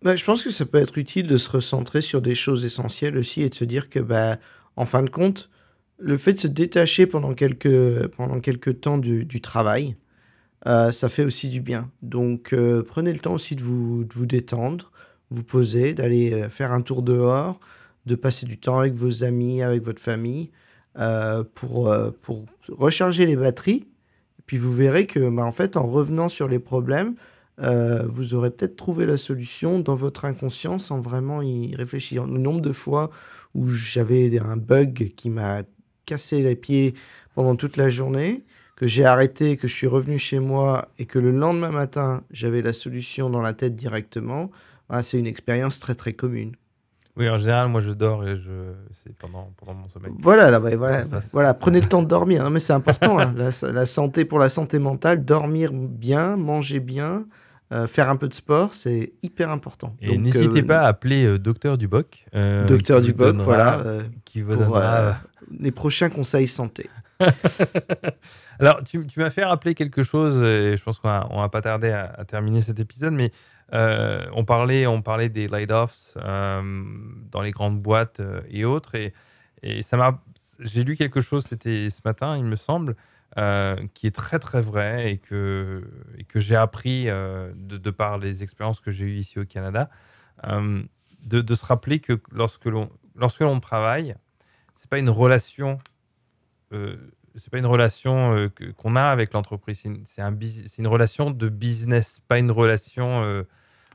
Bah, 0.00 0.16
je 0.16 0.24
pense 0.24 0.42
que 0.42 0.50
ça 0.50 0.64
peut 0.64 0.78
être 0.78 0.96
utile 0.96 1.26
de 1.26 1.36
se 1.36 1.50
recentrer 1.50 2.02
sur 2.02 2.22
des 2.22 2.34
choses 2.34 2.64
essentielles 2.64 3.16
aussi 3.16 3.42
et 3.42 3.48
de 3.48 3.54
se 3.54 3.64
dire 3.64 3.88
que, 3.88 4.00
bah, 4.00 4.38
en 4.76 4.86
fin 4.86 5.02
de 5.02 5.10
compte, 5.10 5.50
le 5.98 6.16
fait 6.16 6.34
de 6.34 6.40
se 6.40 6.46
détacher 6.46 7.06
pendant 7.06 7.34
quelques, 7.34 8.08
pendant 8.08 8.40
quelques 8.40 8.80
temps 8.80 8.98
du, 8.98 9.40
travail, 9.40 9.96
euh, 10.66 10.92
ça 10.92 11.08
fait 11.08 11.24
aussi 11.24 11.48
du 11.48 11.60
bien. 11.60 11.90
Donc, 12.02 12.52
euh, 12.52 12.82
prenez 12.82 13.12
le 13.12 13.18
temps 13.18 13.34
aussi 13.34 13.56
de 13.56 13.62
vous, 13.62 14.04
de 14.04 14.12
vous 14.12 14.26
détendre, 14.26 14.92
vous 15.30 15.42
poser, 15.42 15.94
d'aller 15.94 16.32
euh, 16.32 16.48
faire 16.48 16.72
un 16.72 16.80
tour 16.80 17.02
dehors, 17.02 17.60
de 18.06 18.14
passer 18.14 18.46
du 18.46 18.58
temps 18.58 18.78
avec 18.78 18.94
vos 18.94 19.24
amis, 19.24 19.62
avec 19.62 19.82
votre 19.82 20.02
famille, 20.02 20.50
pour, 21.54 21.92
pour 22.22 22.44
recharger 22.68 23.26
les 23.26 23.34
batteries. 23.34 23.88
Et 24.38 24.42
puis, 24.46 24.58
vous 24.58 24.72
verrez 24.72 25.06
que, 25.06 25.28
bah, 25.28 25.44
en 25.44 25.52
fait, 25.52 25.76
en 25.76 25.86
revenant 25.86 26.28
sur 26.28 26.46
les 26.46 26.58
problèmes, 26.58 27.14
vous 27.58 28.34
aurez 28.34 28.50
peut-être 28.50 28.76
trouvé 28.76 29.06
la 29.06 29.16
solution 29.16 29.80
dans 29.80 29.94
votre 29.94 30.26
inconscient 30.26 30.78
sans 30.78 31.00
vraiment 31.00 31.40
y 31.40 31.74
réfléchir. 31.74 32.26
Le 32.26 32.38
nombre 32.38 32.60
de 32.60 32.72
fois 32.72 33.10
où 33.54 33.68
j'avais 33.68 34.38
un 34.38 34.56
bug 34.56 35.12
qui 35.16 35.30
m'a 35.30 35.62
cassé 36.06 36.42
les 36.42 36.56
pieds 36.56 36.94
pendant 37.34 37.56
toute 37.56 37.76
la 37.76 37.90
journée, 37.90 38.44
que 38.76 38.86
j'ai 38.86 39.04
arrêté, 39.04 39.56
que 39.56 39.68
je 39.68 39.72
suis 39.72 39.86
revenu 39.86 40.18
chez 40.18 40.38
moi 40.38 40.88
et 40.98 41.06
que 41.06 41.18
le 41.18 41.30
lendemain 41.30 41.70
matin, 41.70 42.22
j'avais 42.30 42.62
la 42.62 42.72
solution 42.72 43.30
dans 43.30 43.40
la 43.40 43.52
tête 43.52 43.74
directement, 43.74 44.50
bah, 44.88 45.02
c'est 45.02 45.18
une 45.18 45.26
expérience 45.26 45.78
très 45.78 45.94
très 45.94 46.12
commune. 46.12 46.52
Oui, 47.16 47.28
en 47.28 47.38
général, 47.38 47.68
moi, 47.68 47.80
je 47.80 47.90
dors 47.90 48.26
et 48.26 48.36
je... 48.36 48.72
c'est 48.92 49.16
pendant, 49.16 49.52
pendant 49.56 49.74
mon 49.74 49.88
sommeil. 49.88 50.12
Voilà, 50.18 50.50
là, 50.50 50.58
voilà, 50.58 51.02
voilà, 51.32 51.54
prenez 51.54 51.80
le 51.80 51.86
temps 51.88 52.02
de 52.02 52.08
dormir. 52.08 52.42
Non, 52.42 52.50
mais 52.50 52.58
c'est 52.58 52.72
important, 52.72 53.20
hein, 53.20 53.32
la, 53.36 53.50
la 53.70 53.86
santé 53.86 54.24
pour 54.24 54.40
la 54.40 54.48
santé 54.48 54.80
mentale, 54.80 55.24
dormir 55.24 55.70
bien, 55.72 56.36
manger 56.36 56.80
bien, 56.80 57.24
euh, 57.72 57.86
faire 57.86 58.10
un 58.10 58.16
peu 58.16 58.28
de 58.28 58.34
sport, 58.34 58.74
c'est 58.74 59.12
hyper 59.22 59.50
important. 59.50 59.96
Et 60.00 60.18
n'hésitez 60.18 60.60
euh, 60.62 60.66
pas 60.66 60.82
à 60.82 60.86
appeler 60.88 61.24
euh, 61.24 61.38
Docteur 61.38 61.78
Duboc. 61.78 62.26
Docteur 62.66 63.00
Duboc, 63.00 63.28
donnera- 63.28 63.44
voilà, 63.44 63.82
Qui 64.24 64.42
vous 64.42 64.52
pour, 64.54 64.64
donnera, 64.64 65.16
les 65.58 65.70
prochains 65.70 66.10
conseils 66.10 66.48
santé. 66.48 66.88
Alors, 68.60 68.82
tu, 68.84 69.06
tu 69.06 69.20
m'as 69.20 69.30
fait 69.30 69.44
rappeler 69.44 69.74
quelque 69.74 70.02
chose, 70.02 70.42
et 70.42 70.76
je 70.76 70.82
pense 70.82 70.98
qu'on 70.98 71.08
va, 71.08 71.28
va 71.30 71.48
pas 71.48 71.60
tarder 71.62 71.90
à, 71.90 72.12
à 72.16 72.24
terminer 72.24 72.60
cet 72.60 72.78
épisode, 72.80 73.12
mais 73.12 73.32
on, 74.34 74.44
parlait, 74.44 74.86
on 74.86 75.02
parlait 75.02 75.28
des 75.28 75.48
euh, 76.16 76.82
dans 77.30 77.40
les 77.42 77.50
grandes 77.50 77.80
boîtes 77.80 78.20
et 78.50 78.64
autres, 78.64 78.94
et, 78.94 79.12
et 79.62 79.82
ça 79.82 79.96
m'a, 79.96 80.20
j'ai 80.60 80.84
lu 80.84 80.96
quelque 80.96 81.20
chose, 81.20 81.44
c'était 81.48 81.88
ce 81.90 82.00
matin, 82.04 82.36
il 82.36 82.44
me 82.44 82.56
semble, 82.56 82.94
euh, 83.36 83.76
qui 83.94 84.06
est 84.06 84.14
très 84.14 84.38
très 84.38 84.60
vrai 84.60 85.10
et 85.12 85.18
que, 85.18 85.82
et 86.18 86.22
que 86.24 86.38
j'ai 86.38 86.54
appris 86.54 87.08
euh, 87.08 87.50
de, 87.56 87.78
de 87.78 87.90
par 87.90 88.18
les 88.18 88.44
expériences 88.44 88.78
que 88.78 88.92
j'ai 88.92 89.06
eues 89.06 89.16
ici 89.16 89.40
au 89.40 89.44
Canada, 89.44 89.90
euh, 90.46 90.82
de, 91.24 91.40
de 91.40 91.54
se 91.54 91.66
rappeler 91.66 91.98
que 91.98 92.20
lorsque 92.30 92.66
l'on, 92.66 92.90
lorsque 93.16 93.40
l'on 93.40 93.58
travaille, 93.58 94.14
c'est 94.74 94.88
pas 94.88 94.98
une 94.98 95.10
relation 95.10 95.78
c'est 97.36 97.50
pas 97.50 97.58
une 97.58 97.66
relation 97.66 98.50
qu'on 98.76 98.96
a 98.96 99.04
avec 99.04 99.32
l'entreprise, 99.32 99.78
c'est 99.82 99.88
une, 99.88 100.02
c'est 100.06 100.22
un 100.22 100.36
une 100.78 100.86
relation 100.88 101.30
de 101.30 101.48
business, 101.48 102.20
pas 102.26 102.38
une 102.40 102.50
relation 102.50 103.44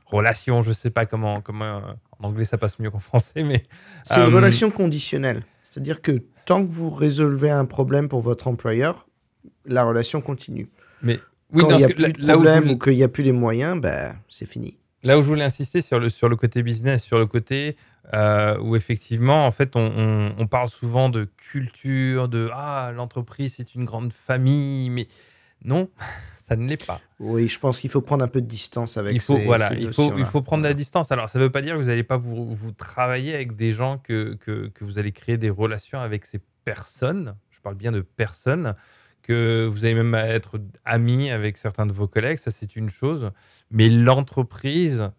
relation, 0.06 0.62
je 0.62 0.72
sais 0.72 0.88
pas 0.88 1.04
comment 1.04 1.42
comment 1.42 1.82
en 2.18 2.28
anglais 2.28 2.46
ça 2.46 2.56
passe 2.56 2.78
mieux 2.78 2.90
qu'en 2.90 2.98
français, 2.98 3.42
mais 3.42 3.64
C'est 4.02 4.24
une 4.24 4.34
relation 4.34 4.70
conditionnelle. 4.70 5.42
C'est-à-dire 5.64 6.00
que 6.00 6.22
tant 6.46 6.64
que 6.64 6.70
vous 6.70 6.88
résolvez 6.88 7.50
un 7.50 7.66
problème 7.66 8.08
pour 8.08 8.22
votre 8.22 8.48
employeur, 8.48 9.06
la 9.66 9.84
relation 9.84 10.20
continue. 10.20 10.68
oui, 11.02 11.18
Quand 11.52 11.68
non, 11.70 11.70
il 11.70 11.76
n'y 11.78 11.84
a 11.84 11.88
que 11.88 11.92
plus 11.94 12.02
là, 12.02 12.08
de 12.10 12.20
là 12.26 12.34
où 12.34 12.42
problème 12.42 12.62
voulais- 12.62 12.74
ou 12.74 12.78
qu'il 12.78 12.94
n'y 12.94 13.02
a 13.02 13.08
plus 13.08 13.22
les 13.24 13.32
moyens, 13.32 13.80
ben, 13.80 14.14
c'est 14.28 14.46
fini. 14.46 14.76
Là 15.02 15.18
où 15.18 15.22
je 15.22 15.26
voulais 15.28 15.44
insister 15.44 15.80
sur 15.80 15.98
le, 15.98 16.08
sur 16.10 16.28
le 16.28 16.36
côté 16.36 16.62
business, 16.62 17.02
sur 17.02 17.18
le 17.18 17.26
côté 17.26 17.76
euh, 18.14 18.58
où 18.60 18.76
effectivement, 18.76 19.46
en 19.46 19.52
fait, 19.52 19.74
on, 19.76 19.80
on- 19.80 20.34
on 20.38 20.46
parle 20.46 20.68
souvent 20.68 21.08
de 21.08 21.28
culture, 21.36 22.28
de 22.28 22.50
ah, 22.52 22.92
l'entreprise 22.94 23.54
c'est 23.56 23.74
une 23.74 23.84
grande 23.84 24.12
famille, 24.12 24.90
mais 24.90 25.06
non, 25.64 25.88
ça 26.36 26.56
ne 26.56 26.68
l'est 26.68 26.84
pas. 26.84 27.00
Oui, 27.18 27.48
je 27.48 27.58
pense 27.58 27.80
qu'il 27.80 27.88
faut 27.90 28.00
prendre 28.02 28.24
un 28.24 28.28
peu 28.28 28.40
de 28.40 28.46
distance 28.46 28.96
avec 28.96 29.14
il 29.14 29.20
faut, 29.20 29.36
ces, 29.36 29.44
voilà, 29.44 29.68
ces 29.70 29.76
il 29.76 29.92
faut, 29.92 30.16
il 30.18 30.24
faut 30.26 30.42
prendre 30.42 30.64
la 30.64 30.74
distance. 30.74 31.10
Alors, 31.12 31.28
ça 31.28 31.38
ne 31.38 31.44
veut 31.44 31.50
pas 31.50 31.62
dire 31.62 31.74
que 31.74 31.80
vous 31.80 31.86
n'allez 31.88 32.02
pas 32.04 32.16
vous, 32.16 32.54
vous 32.54 32.72
travailler 32.72 33.34
avec 33.34 33.54
des 33.56 33.72
gens, 33.72 33.98
que, 33.98 34.34
que, 34.34 34.68
que 34.68 34.84
vous 34.84 34.98
allez 34.98 35.12
créer 35.12 35.38
des 35.38 35.50
relations 35.50 36.00
avec 36.00 36.26
ces 36.26 36.40
personnes. 36.64 37.34
Je 37.50 37.60
parle 37.60 37.76
bien 37.76 37.92
de 37.92 38.00
personnes, 38.00 38.74
que 39.22 39.66
vous 39.70 39.84
allez 39.84 39.94
même 39.94 40.14
être 40.14 40.60
amis 40.84 41.30
avec 41.30 41.56
certains 41.56 41.86
de 41.86 41.92
vos 41.92 42.08
collègues. 42.08 42.38
Ça, 42.38 42.50
c'est 42.50 42.76
une 42.76 42.90
chose. 42.90 43.30
Mais 43.70 43.88
l'entreprise 43.88 45.10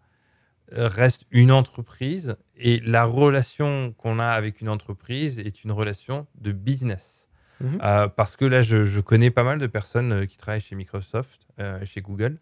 reste 0.74 1.26
une 1.30 1.52
entreprise 1.52 2.36
et 2.56 2.80
la 2.80 3.04
relation 3.04 3.92
qu'on 3.98 4.18
a 4.18 4.26
avec 4.28 4.60
une 4.60 4.68
entreprise 4.68 5.38
est 5.38 5.64
une 5.64 5.72
relation 5.72 6.26
de 6.40 6.52
business. 6.52 7.28
Mhm. 7.60 7.78
Euh, 7.82 8.08
parce 8.08 8.36
que 8.36 8.44
là, 8.44 8.62
je, 8.62 8.82
je 8.82 9.00
connais 9.00 9.30
pas 9.30 9.42
mal 9.44 9.58
de 9.58 9.66
personnes 9.66 10.12
euh, 10.12 10.26
qui 10.26 10.36
travaillent 10.36 10.60
chez 10.60 10.74
Microsoft, 10.74 11.46
euh, 11.60 11.84
chez 11.84 12.00
Google. 12.00 12.38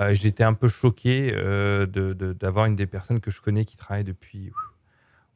Euh, 0.00 0.12
J'étais 0.14 0.44
un 0.44 0.54
peu 0.54 0.68
choqué 0.68 1.30
de- 1.32 1.86
de- 1.86 2.32
d'avoir 2.32 2.66
une 2.66 2.76
des 2.76 2.86
personnes 2.86 3.20
que 3.20 3.30
je 3.30 3.40
connais 3.40 3.64
qui 3.64 3.76
travaille 3.76 4.04
depuis 4.04 4.50
ouf, 4.50 4.74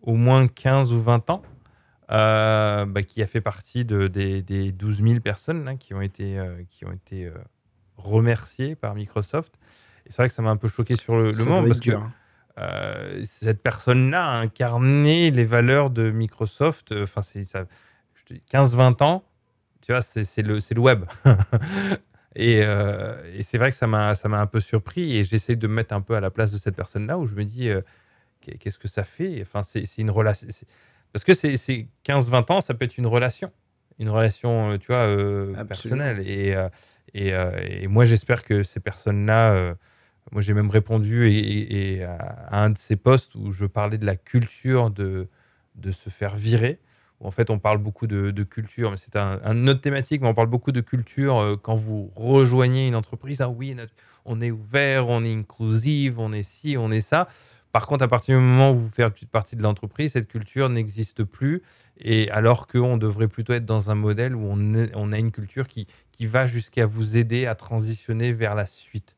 au 0.03 0.15
moins 0.15 0.47
15 0.49 0.93
ou 0.93 1.01
20 1.01 1.31
ans, 1.31 1.43
euh, 2.11 2.85
bah, 2.87 3.03
qui 3.03 3.23
a 3.23 3.27
fait 3.27 3.41
partie 3.41 3.85
de, 3.85 4.07
des, 4.09 4.43
des 4.43 4.73
12 4.73 5.03
000 5.03 5.21
personnes 5.21 5.65
là, 5.65 5.77
qui 5.77 5.95
ont 5.95 6.01
été, 6.03 6.39
euh, 6.39 6.63
qui 6.69 6.85
ont 6.85 6.93
été 6.93 7.27
euh, 7.27 7.33
remerciées 7.97 8.75
par 8.75 8.95
Microsoft. 8.95 9.55
Et 10.07 10.11
c'est 10.11 10.17
vrai 10.23 10.29
que 10.29 10.35
ça 10.35 10.43
m'a 10.43 10.51
un 10.51 10.57
peu 10.57 10.69
choqué 10.69 10.95
sur 10.95 11.17
le, 11.17 11.33
moment 11.45 11.63
parce 11.65 11.79
être 11.79 11.85
que 11.85 11.91
dur. 11.91 12.03
hein. 12.03 13.25
cette 13.25 13.63
personne-là 13.63 14.25
a 14.27 14.37
incarné 14.39 15.31
les 15.31 15.45
valeurs 15.45 15.91
de 15.91 16.11
Microsoft. 16.11 16.93
Enfin, 16.93 17.23
c'est 17.23 17.45
ça. 17.45 17.65
je 18.15 18.25
te 18.25 18.35
dis, 18.35 18.43
15-20 18.51 19.03
ans, 19.03 19.25
tu 19.81 19.93
vois, 19.93 20.03
c'est 20.03 20.43
le, 20.43 20.59
le 20.59 20.81
web. 20.81 21.05
et 22.35 22.63
euh, 22.65 23.15
et 23.35 23.43
c'est 23.43 23.59
vrai 23.59 23.71
que 23.71 23.77
ça 23.77 23.87
m'a 23.87 24.15
un 24.41 24.47
peu 24.47 24.61
surpris 24.61 25.17
et 25.17 25.25
j'essaie 25.25 25.57
de 25.57 25.67
me 25.67 25.75
mettre 25.75 25.95
un 25.95 26.01
peu 26.01 26.15
à 26.15 26.21
la 26.21 26.31
place 26.31 26.51
de 26.53 26.59
cette 26.59 26.77
personne-là 26.77 27.19
où 27.19 27.27
je 27.27 27.35
me 27.35 27.45
dis, 27.45 27.69
euh, 27.69 27.81
qu'est- 28.41 28.59
qu'est-ce 28.59 28.79
que 28.79 28.89
ça 28.89 29.05
fait? 29.05 29.41
Enfin, 29.43 29.63
c'est 29.63 29.87
une 29.99 30.11
relation. 30.11 30.49
Parce 31.13 31.25
que 31.25 31.35
c'est 31.35 31.57
c'est 31.57 31.87
15-20 32.05 32.51
ans, 32.51 32.61
ça 32.61 32.75
peut 32.75 32.85
être 32.85 32.99
une 32.99 33.07
relation. 33.07 33.51
Une 33.99 34.09
relation, 34.09 34.73
euh, 34.73 34.79
tu 34.79 34.87
vois, 34.89 35.07
euh, 35.07 35.53
personnelle. 35.65 36.23
Et, 36.27 36.55
euh, 36.55 36.69
et, 37.15 37.83
et 37.85 37.89
moi, 37.89 38.05
j'espère 38.05 38.45
que 38.45 38.63
ces 38.63 38.81
personnes-là. 38.81 39.53
euh, 39.53 39.75
moi, 40.31 40.41
j'ai 40.41 40.55
même 40.55 40.71
répondu 40.71 41.29
et, 41.29 41.37
et- 41.37 41.97
et 41.99 42.05
à, 42.05 42.49
un 42.53 42.71
de 42.71 42.79
ces 42.79 42.97
posts 42.97 43.35
où 43.35 43.51
je 43.53 43.67
parlais 43.67 43.99
de 43.99 44.07
la 44.07 44.17
culture 44.17 44.91
de, 44.91 45.29
de 45.75 45.93
se 45.93 46.09
faire 46.11 46.37
virer. 46.37 46.79
Où 47.21 47.27
en 47.27 47.31
fait, 47.31 47.51
on 47.51 47.59
parle 47.59 47.79
beaucoup 47.79 48.07
de, 48.07 48.31
de 48.31 48.43
culture, 48.45 48.91
mais 48.91 48.97
c'est 48.97 49.17
un, 49.17 49.39
un 49.45 49.67
autre 49.69 49.81
thématique, 49.83 50.23
mais 50.23 50.29
on 50.29 50.35
parle 50.35 50.49
beaucoup 50.49 50.73
de 50.73 50.81
culture 50.81 51.59
quand 51.63 51.77
vous 51.77 52.11
rejoignez 52.17 52.87
une 52.89 52.95
entreprise. 52.95 53.41
Ah 53.43 53.49
oui, 53.51 53.75
notre- 53.75 53.93
on 54.25 54.41
est 54.41 54.51
ouvert, 54.53 55.09
on 55.09 55.23
est 55.25 55.35
inclusive, 55.35 56.19
on 56.19 56.33
est 56.33 56.45
ci, 56.45 56.77
on 56.79 56.91
est 56.91 57.01
ça. 57.01 57.29
Par 57.73 57.87
contre, 57.87 58.05
à 58.05 58.09
partir 58.09 58.37
du 58.37 58.45
moment 58.45 58.73
où 58.73 58.77
vous 58.77 58.91
faites 58.91 59.27
partie 59.31 59.57
de 59.57 59.63
l'entreprise, 59.63 60.13
cette 60.13 60.29
culture 60.29 60.69
n'existe 60.69 61.25
plus. 61.25 61.63
Et 61.99 62.31
alors 62.31 62.67
qu'on 62.67 62.99
devrait 62.99 63.29
plutôt 63.29 63.55
être 63.55 63.65
dans 63.65 63.91
un 63.91 63.95
modèle 63.95 64.37
où 64.37 64.47
on, 64.47 65.13
a 65.13 65.19
une 65.19 65.33
culture 65.33 65.67
qui, 65.67 65.87
va 66.21 66.47
jusqu'à 66.47 66.87
vous 66.87 67.17
aider 67.17 67.47
à 67.47 67.55
transitionner 67.55 68.33
vers 68.33 68.55
la 68.55 68.67
suite. 68.67 69.17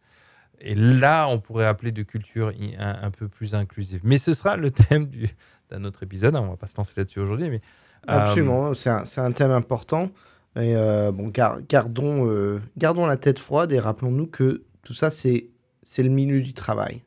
Et 0.61 0.75
là, 0.75 1.27
on 1.29 1.41
pourrait 1.41 1.67
appeler 1.67 1.93
de 1.93 2.03
culture 2.03 2.53
un, 2.79 3.11
peu 3.11 3.29
plus 3.29 3.55
inclusive. 3.55 4.01
Mais 4.05 4.19
ce 4.19 4.33
sera 4.33 4.57
le 4.57 4.71
thème 4.71 5.07
du- 5.07 5.29
d'un 5.71 5.85
autre 5.85 6.05
épisode. 6.05 6.37
on 6.37 6.49
va 6.49 6.57
pas 6.57 6.69
se 6.69 6.77
lancer 6.77 6.95
là-dessus 6.97 7.21
aujourd'hui. 7.21 7.51
Mais 7.51 7.61
Absolument, 8.07 8.73
c'est 8.73 9.19
un, 9.19 9.33
thème 9.33 9.51
important. 9.51 10.11
Et 10.57 10.75
bon, 11.13 11.29
gardons, 11.69 12.61
gardons 12.79 13.07
la 13.07 13.17
tête 13.17 13.41
froide 13.41 13.73
et 13.73 13.81
rappelons-nous 13.81 14.29
que 14.29 14.63
tout 14.85 14.95
ça, 14.95 15.11
c'est 15.11 15.51
le 15.99 16.09
milieu 16.09 16.41
du 16.41 16.55
travail. 16.55 17.03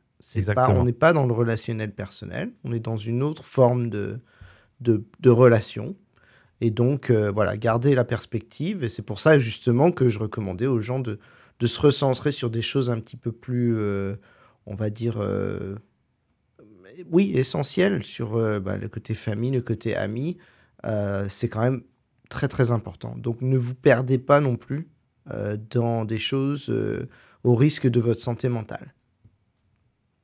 Pas, 0.54 0.70
on 0.70 0.84
n'est 0.84 0.92
pas 0.92 1.12
dans 1.12 1.26
le 1.26 1.32
relationnel 1.32 1.92
personnel, 1.94 2.52
on 2.64 2.72
est 2.72 2.80
dans 2.80 2.96
une 2.96 3.22
autre 3.22 3.44
forme 3.44 3.88
de, 3.88 4.18
de, 4.80 5.04
de 5.20 5.30
relation. 5.30 5.96
Et 6.60 6.70
donc, 6.70 7.10
euh, 7.10 7.30
voilà, 7.30 7.56
garder 7.56 7.94
la 7.94 8.04
perspective. 8.04 8.82
Et 8.82 8.88
c'est 8.88 9.02
pour 9.02 9.20
ça, 9.20 9.38
justement, 9.38 9.92
que 9.92 10.08
je 10.08 10.18
recommandais 10.18 10.66
aux 10.66 10.80
gens 10.80 10.98
de, 10.98 11.18
de 11.60 11.66
se 11.66 11.80
recentrer 11.80 12.32
sur 12.32 12.50
des 12.50 12.62
choses 12.62 12.90
un 12.90 12.98
petit 13.00 13.16
peu 13.16 13.30
plus, 13.30 13.76
euh, 13.76 14.16
on 14.66 14.74
va 14.74 14.90
dire, 14.90 15.18
euh, 15.18 15.76
oui, 17.10 17.32
essentielles, 17.34 18.02
sur 18.02 18.60
bah, 18.60 18.76
le 18.76 18.88
côté 18.88 19.14
famille, 19.14 19.52
le 19.52 19.60
côté 19.60 19.94
ami. 19.94 20.36
c'est 21.28 21.48
quand 21.48 21.60
même 21.60 21.82
très, 22.28 22.48
très 22.48 22.72
important. 22.72 23.14
Donc, 23.16 23.40
ne 23.40 23.56
vous 23.56 23.74
perdez 23.74 24.18
pas 24.18 24.40
non 24.40 24.56
plus 24.56 24.88
dans 25.70 26.04
des 26.04 26.18
choses 26.18 26.74
au 27.44 27.54
risque 27.54 27.86
de 27.86 28.00
votre 28.00 28.20
santé 28.20 28.48
mentale. 28.48 28.94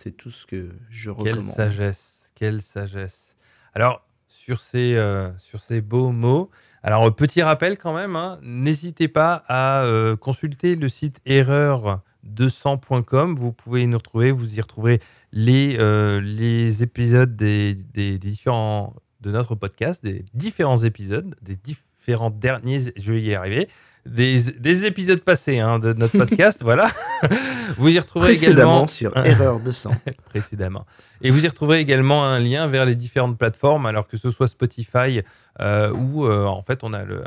C'est 0.05 0.13
tout 0.13 0.31
ce 0.31 0.45
que 0.45 0.69
je 0.91 1.09
recommande. 1.09 1.39
Quelle 1.39 1.51
sagesse, 1.51 2.31
quelle 2.35 2.61
sagesse. 2.61 3.39
Alors, 3.73 4.07
sur 4.29 4.61
ces, 4.61 4.97
euh, 4.97 5.31
sur 5.39 5.63
ces 5.63 5.81
beaux 5.81 6.11
mots, 6.11 6.51
alors 6.83 7.17
petit 7.17 7.43
rappel 7.43 7.79
quand 7.79 7.95
même, 7.95 8.15
hein, 8.15 8.39
n'hésitez 8.43 9.09
pas 9.09 9.43
à 9.49 9.83
euh, 9.85 10.15
consulter 10.15 10.75
le 10.75 10.91
site 10.91 11.23
erreur200.com. 11.25 13.35
Vous 13.35 13.55
pouvez 13.55 13.87
nous 13.87 13.97
retrouver, 13.97 14.31
vous 14.31 14.59
y 14.59 14.61
retrouverez 14.61 15.01
les, 15.33 15.79
euh, 15.79 16.21
les 16.21 16.83
épisodes 16.83 17.35
des, 17.35 17.75
des, 17.75 18.19
différents 18.19 18.95
de 19.23 19.31
notre 19.31 19.55
podcast, 19.55 20.05
des 20.05 20.23
différents 20.35 20.83
épisodes, 20.83 21.35
des 21.41 21.57
différents 21.57 22.29
derniers, 22.29 22.93
je 22.95 23.15
vais 23.15 23.23
y 23.23 23.35
arriver, 23.35 23.71
des, 24.07 24.43
des 24.59 24.85
épisodes 24.85 25.21
passés 25.21 25.59
hein, 25.59 25.79
de 25.79 25.93
notre 25.93 26.19
podcast, 26.19 26.61
voilà. 26.63 26.91
Vous 27.79 27.89
y 27.89 27.99
retrouverez 27.99 28.33
également 28.33 28.87
sur 28.87 29.17
Erreur 29.17 29.61
de 29.61 29.73
sang. 29.73 29.91
Précédemment. 30.29 30.87
Et 31.23 31.31
vous 31.31 31.45
y 31.45 31.49
retrouverez 31.49 31.81
également 31.81 32.25
un 32.25 32.39
lien 32.39 32.67
vers 32.67 32.85
les 32.85 32.97
différentes 32.97 33.39
plateformes, 33.39 33.87
alors 33.87 34.07
que 34.07 34.17
ce 34.17 34.31
soit 34.31 34.47
Spotify, 34.47 35.23
euh, 35.61 35.91
où 35.93 36.27
euh, 36.27 36.47
en 36.47 36.63
fait 36.63 36.83
on 36.83 36.93
a 36.93 37.05
le, 37.05 37.23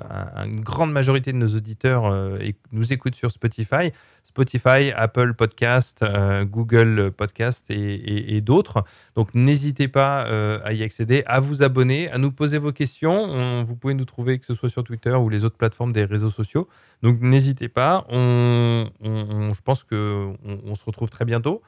une 0.46 0.60
grande 0.60 0.92
majorité 0.92 1.32
de 1.32 1.38
nos 1.38 1.48
auditeurs 1.48 2.06
euh, 2.06 2.38
et 2.42 2.56
nous 2.72 2.94
écoutent 2.94 3.16
sur 3.16 3.32
Spotify. 3.32 3.92
Spotify, 4.24 4.92
Apple 4.96 5.34
Podcast, 5.34 6.06
Google 6.44 7.12
Podcast 7.12 7.66
et, 7.70 8.40
d'autres. 8.42 8.84
Donc 9.16 9.34
n'hésitez 9.34 9.88
pas 9.88 10.28
à 10.64 10.74
y 10.74 10.84
accéder, 10.84 11.24
à 11.26 11.40
vous 11.40 11.64
abonner, 11.64 12.12
à 12.12 12.20
nous 12.20 12.32
poser 12.32 12.60
vos 12.60 12.72
questions. 12.72 13.64
vous 13.64 13.76
pouvez 13.76 13.96
nous 13.96 14.06
trouver 14.06 14.38
que 14.38 14.46
ce 14.46 14.54
soit 14.54 14.70
sur 14.70 14.84
Twitter 14.84 15.14
ou 15.14 15.30
les 15.30 15.44
autres 15.44 15.58
plateformes 15.58 15.92
des 15.92 16.06
réseaux 16.06 16.30
sociaux. 16.30 16.67
Donc 17.04 17.22
n'hésitez 17.22 17.70
pas. 17.70 18.06
On, 18.10 18.90
je 19.04 19.62
pense 19.62 19.84
qu'on 19.84 20.38
on 20.44 20.76
se 20.76 20.86
retrouve 20.86 21.10
très 21.10 21.26
bientôt, 21.26 21.62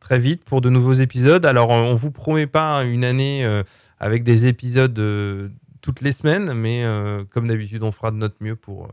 très 0.00 0.18
vite 0.18 0.44
pour 0.44 0.60
de 0.60 0.70
nouveaux 0.70 0.92
épisodes. 0.92 1.44
Alors 1.46 1.70
on 1.70 1.94
vous 1.94 2.10
promet 2.10 2.46
pas 2.46 2.84
une 2.84 3.04
année 3.04 3.44
euh, 3.44 3.62
avec 3.98 4.22
des 4.22 4.46
épisodes 4.46 4.98
euh, 4.98 5.48
toutes 5.80 6.00
les 6.00 6.12
semaines, 6.12 6.52
mais 6.52 6.84
euh, 6.84 7.24
comme 7.30 7.48
d'habitude, 7.48 7.82
on 7.82 7.92
fera 7.92 8.10
de 8.10 8.16
notre 8.16 8.36
mieux 8.40 8.56
pour, 8.56 8.88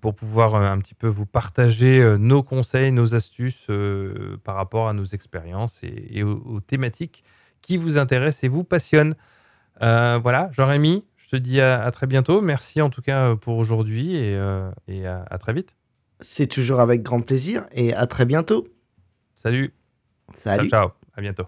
pour 0.00 0.14
pouvoir 0.14 0.56
un 0.56 0.78
petit 0.78 0.94
peu 0.94 1.06
vous 1.06 1.24
partager 1.24 2.16
nos 2.18 2.42
conseils, 2.42 2.92
nos 2.92 3.14
astuces 3.14 3.66
par 4.44 4.56
rapport 4.56 4.88
à 4.88 4.92
nos 4.92 5.04
expériences 5.04 5.80
et, 5.82 6.22
aux, 6.22 6.60
thématiques 6.60 7.24
qui 7.62 7.78
vous 7.78 7.96
intéressent 7.96 8.44
et 8.44 8.48
vous 8.48 8.64
passionnent. 8.64 9.14
voilà, 9.80 10.50
Jean-Rémy, 10.52 11.04
je 11.13 11.13
te 11.38 11.42
dis 11.42 11.60
à, 11.60 11.90
très 11.90 12.06
bientôt. 12.06 12.40
Merci 12.40 12.82
en 12.82 12.90
tout 12.90 13.02
cas 13.02 13.36
pour 13.36 13.58
aujourd'hui 13.58 14.16
et, 14.16 14.38
et 14.88 15.06
à, 15.06 15.38
très 15.38 15.52
vite. 15.52 15.76
C'est 16.20 16.46
toujours 16.46 16.80
avec 16.80 17.02
grand 17.02 17.20
plaisir 17.20 17.66
et 17.72 17.92
à 17.94 18.06
très 18.06 18.24
bientôt. 18.24 18.66
Salut. 19.34 19.74
Salut. 20.32 20.68
Ciao, 20.70 20.88
ciao. 20.88 20.90
À 21.16 21.20
bientôt. 21.20 21.46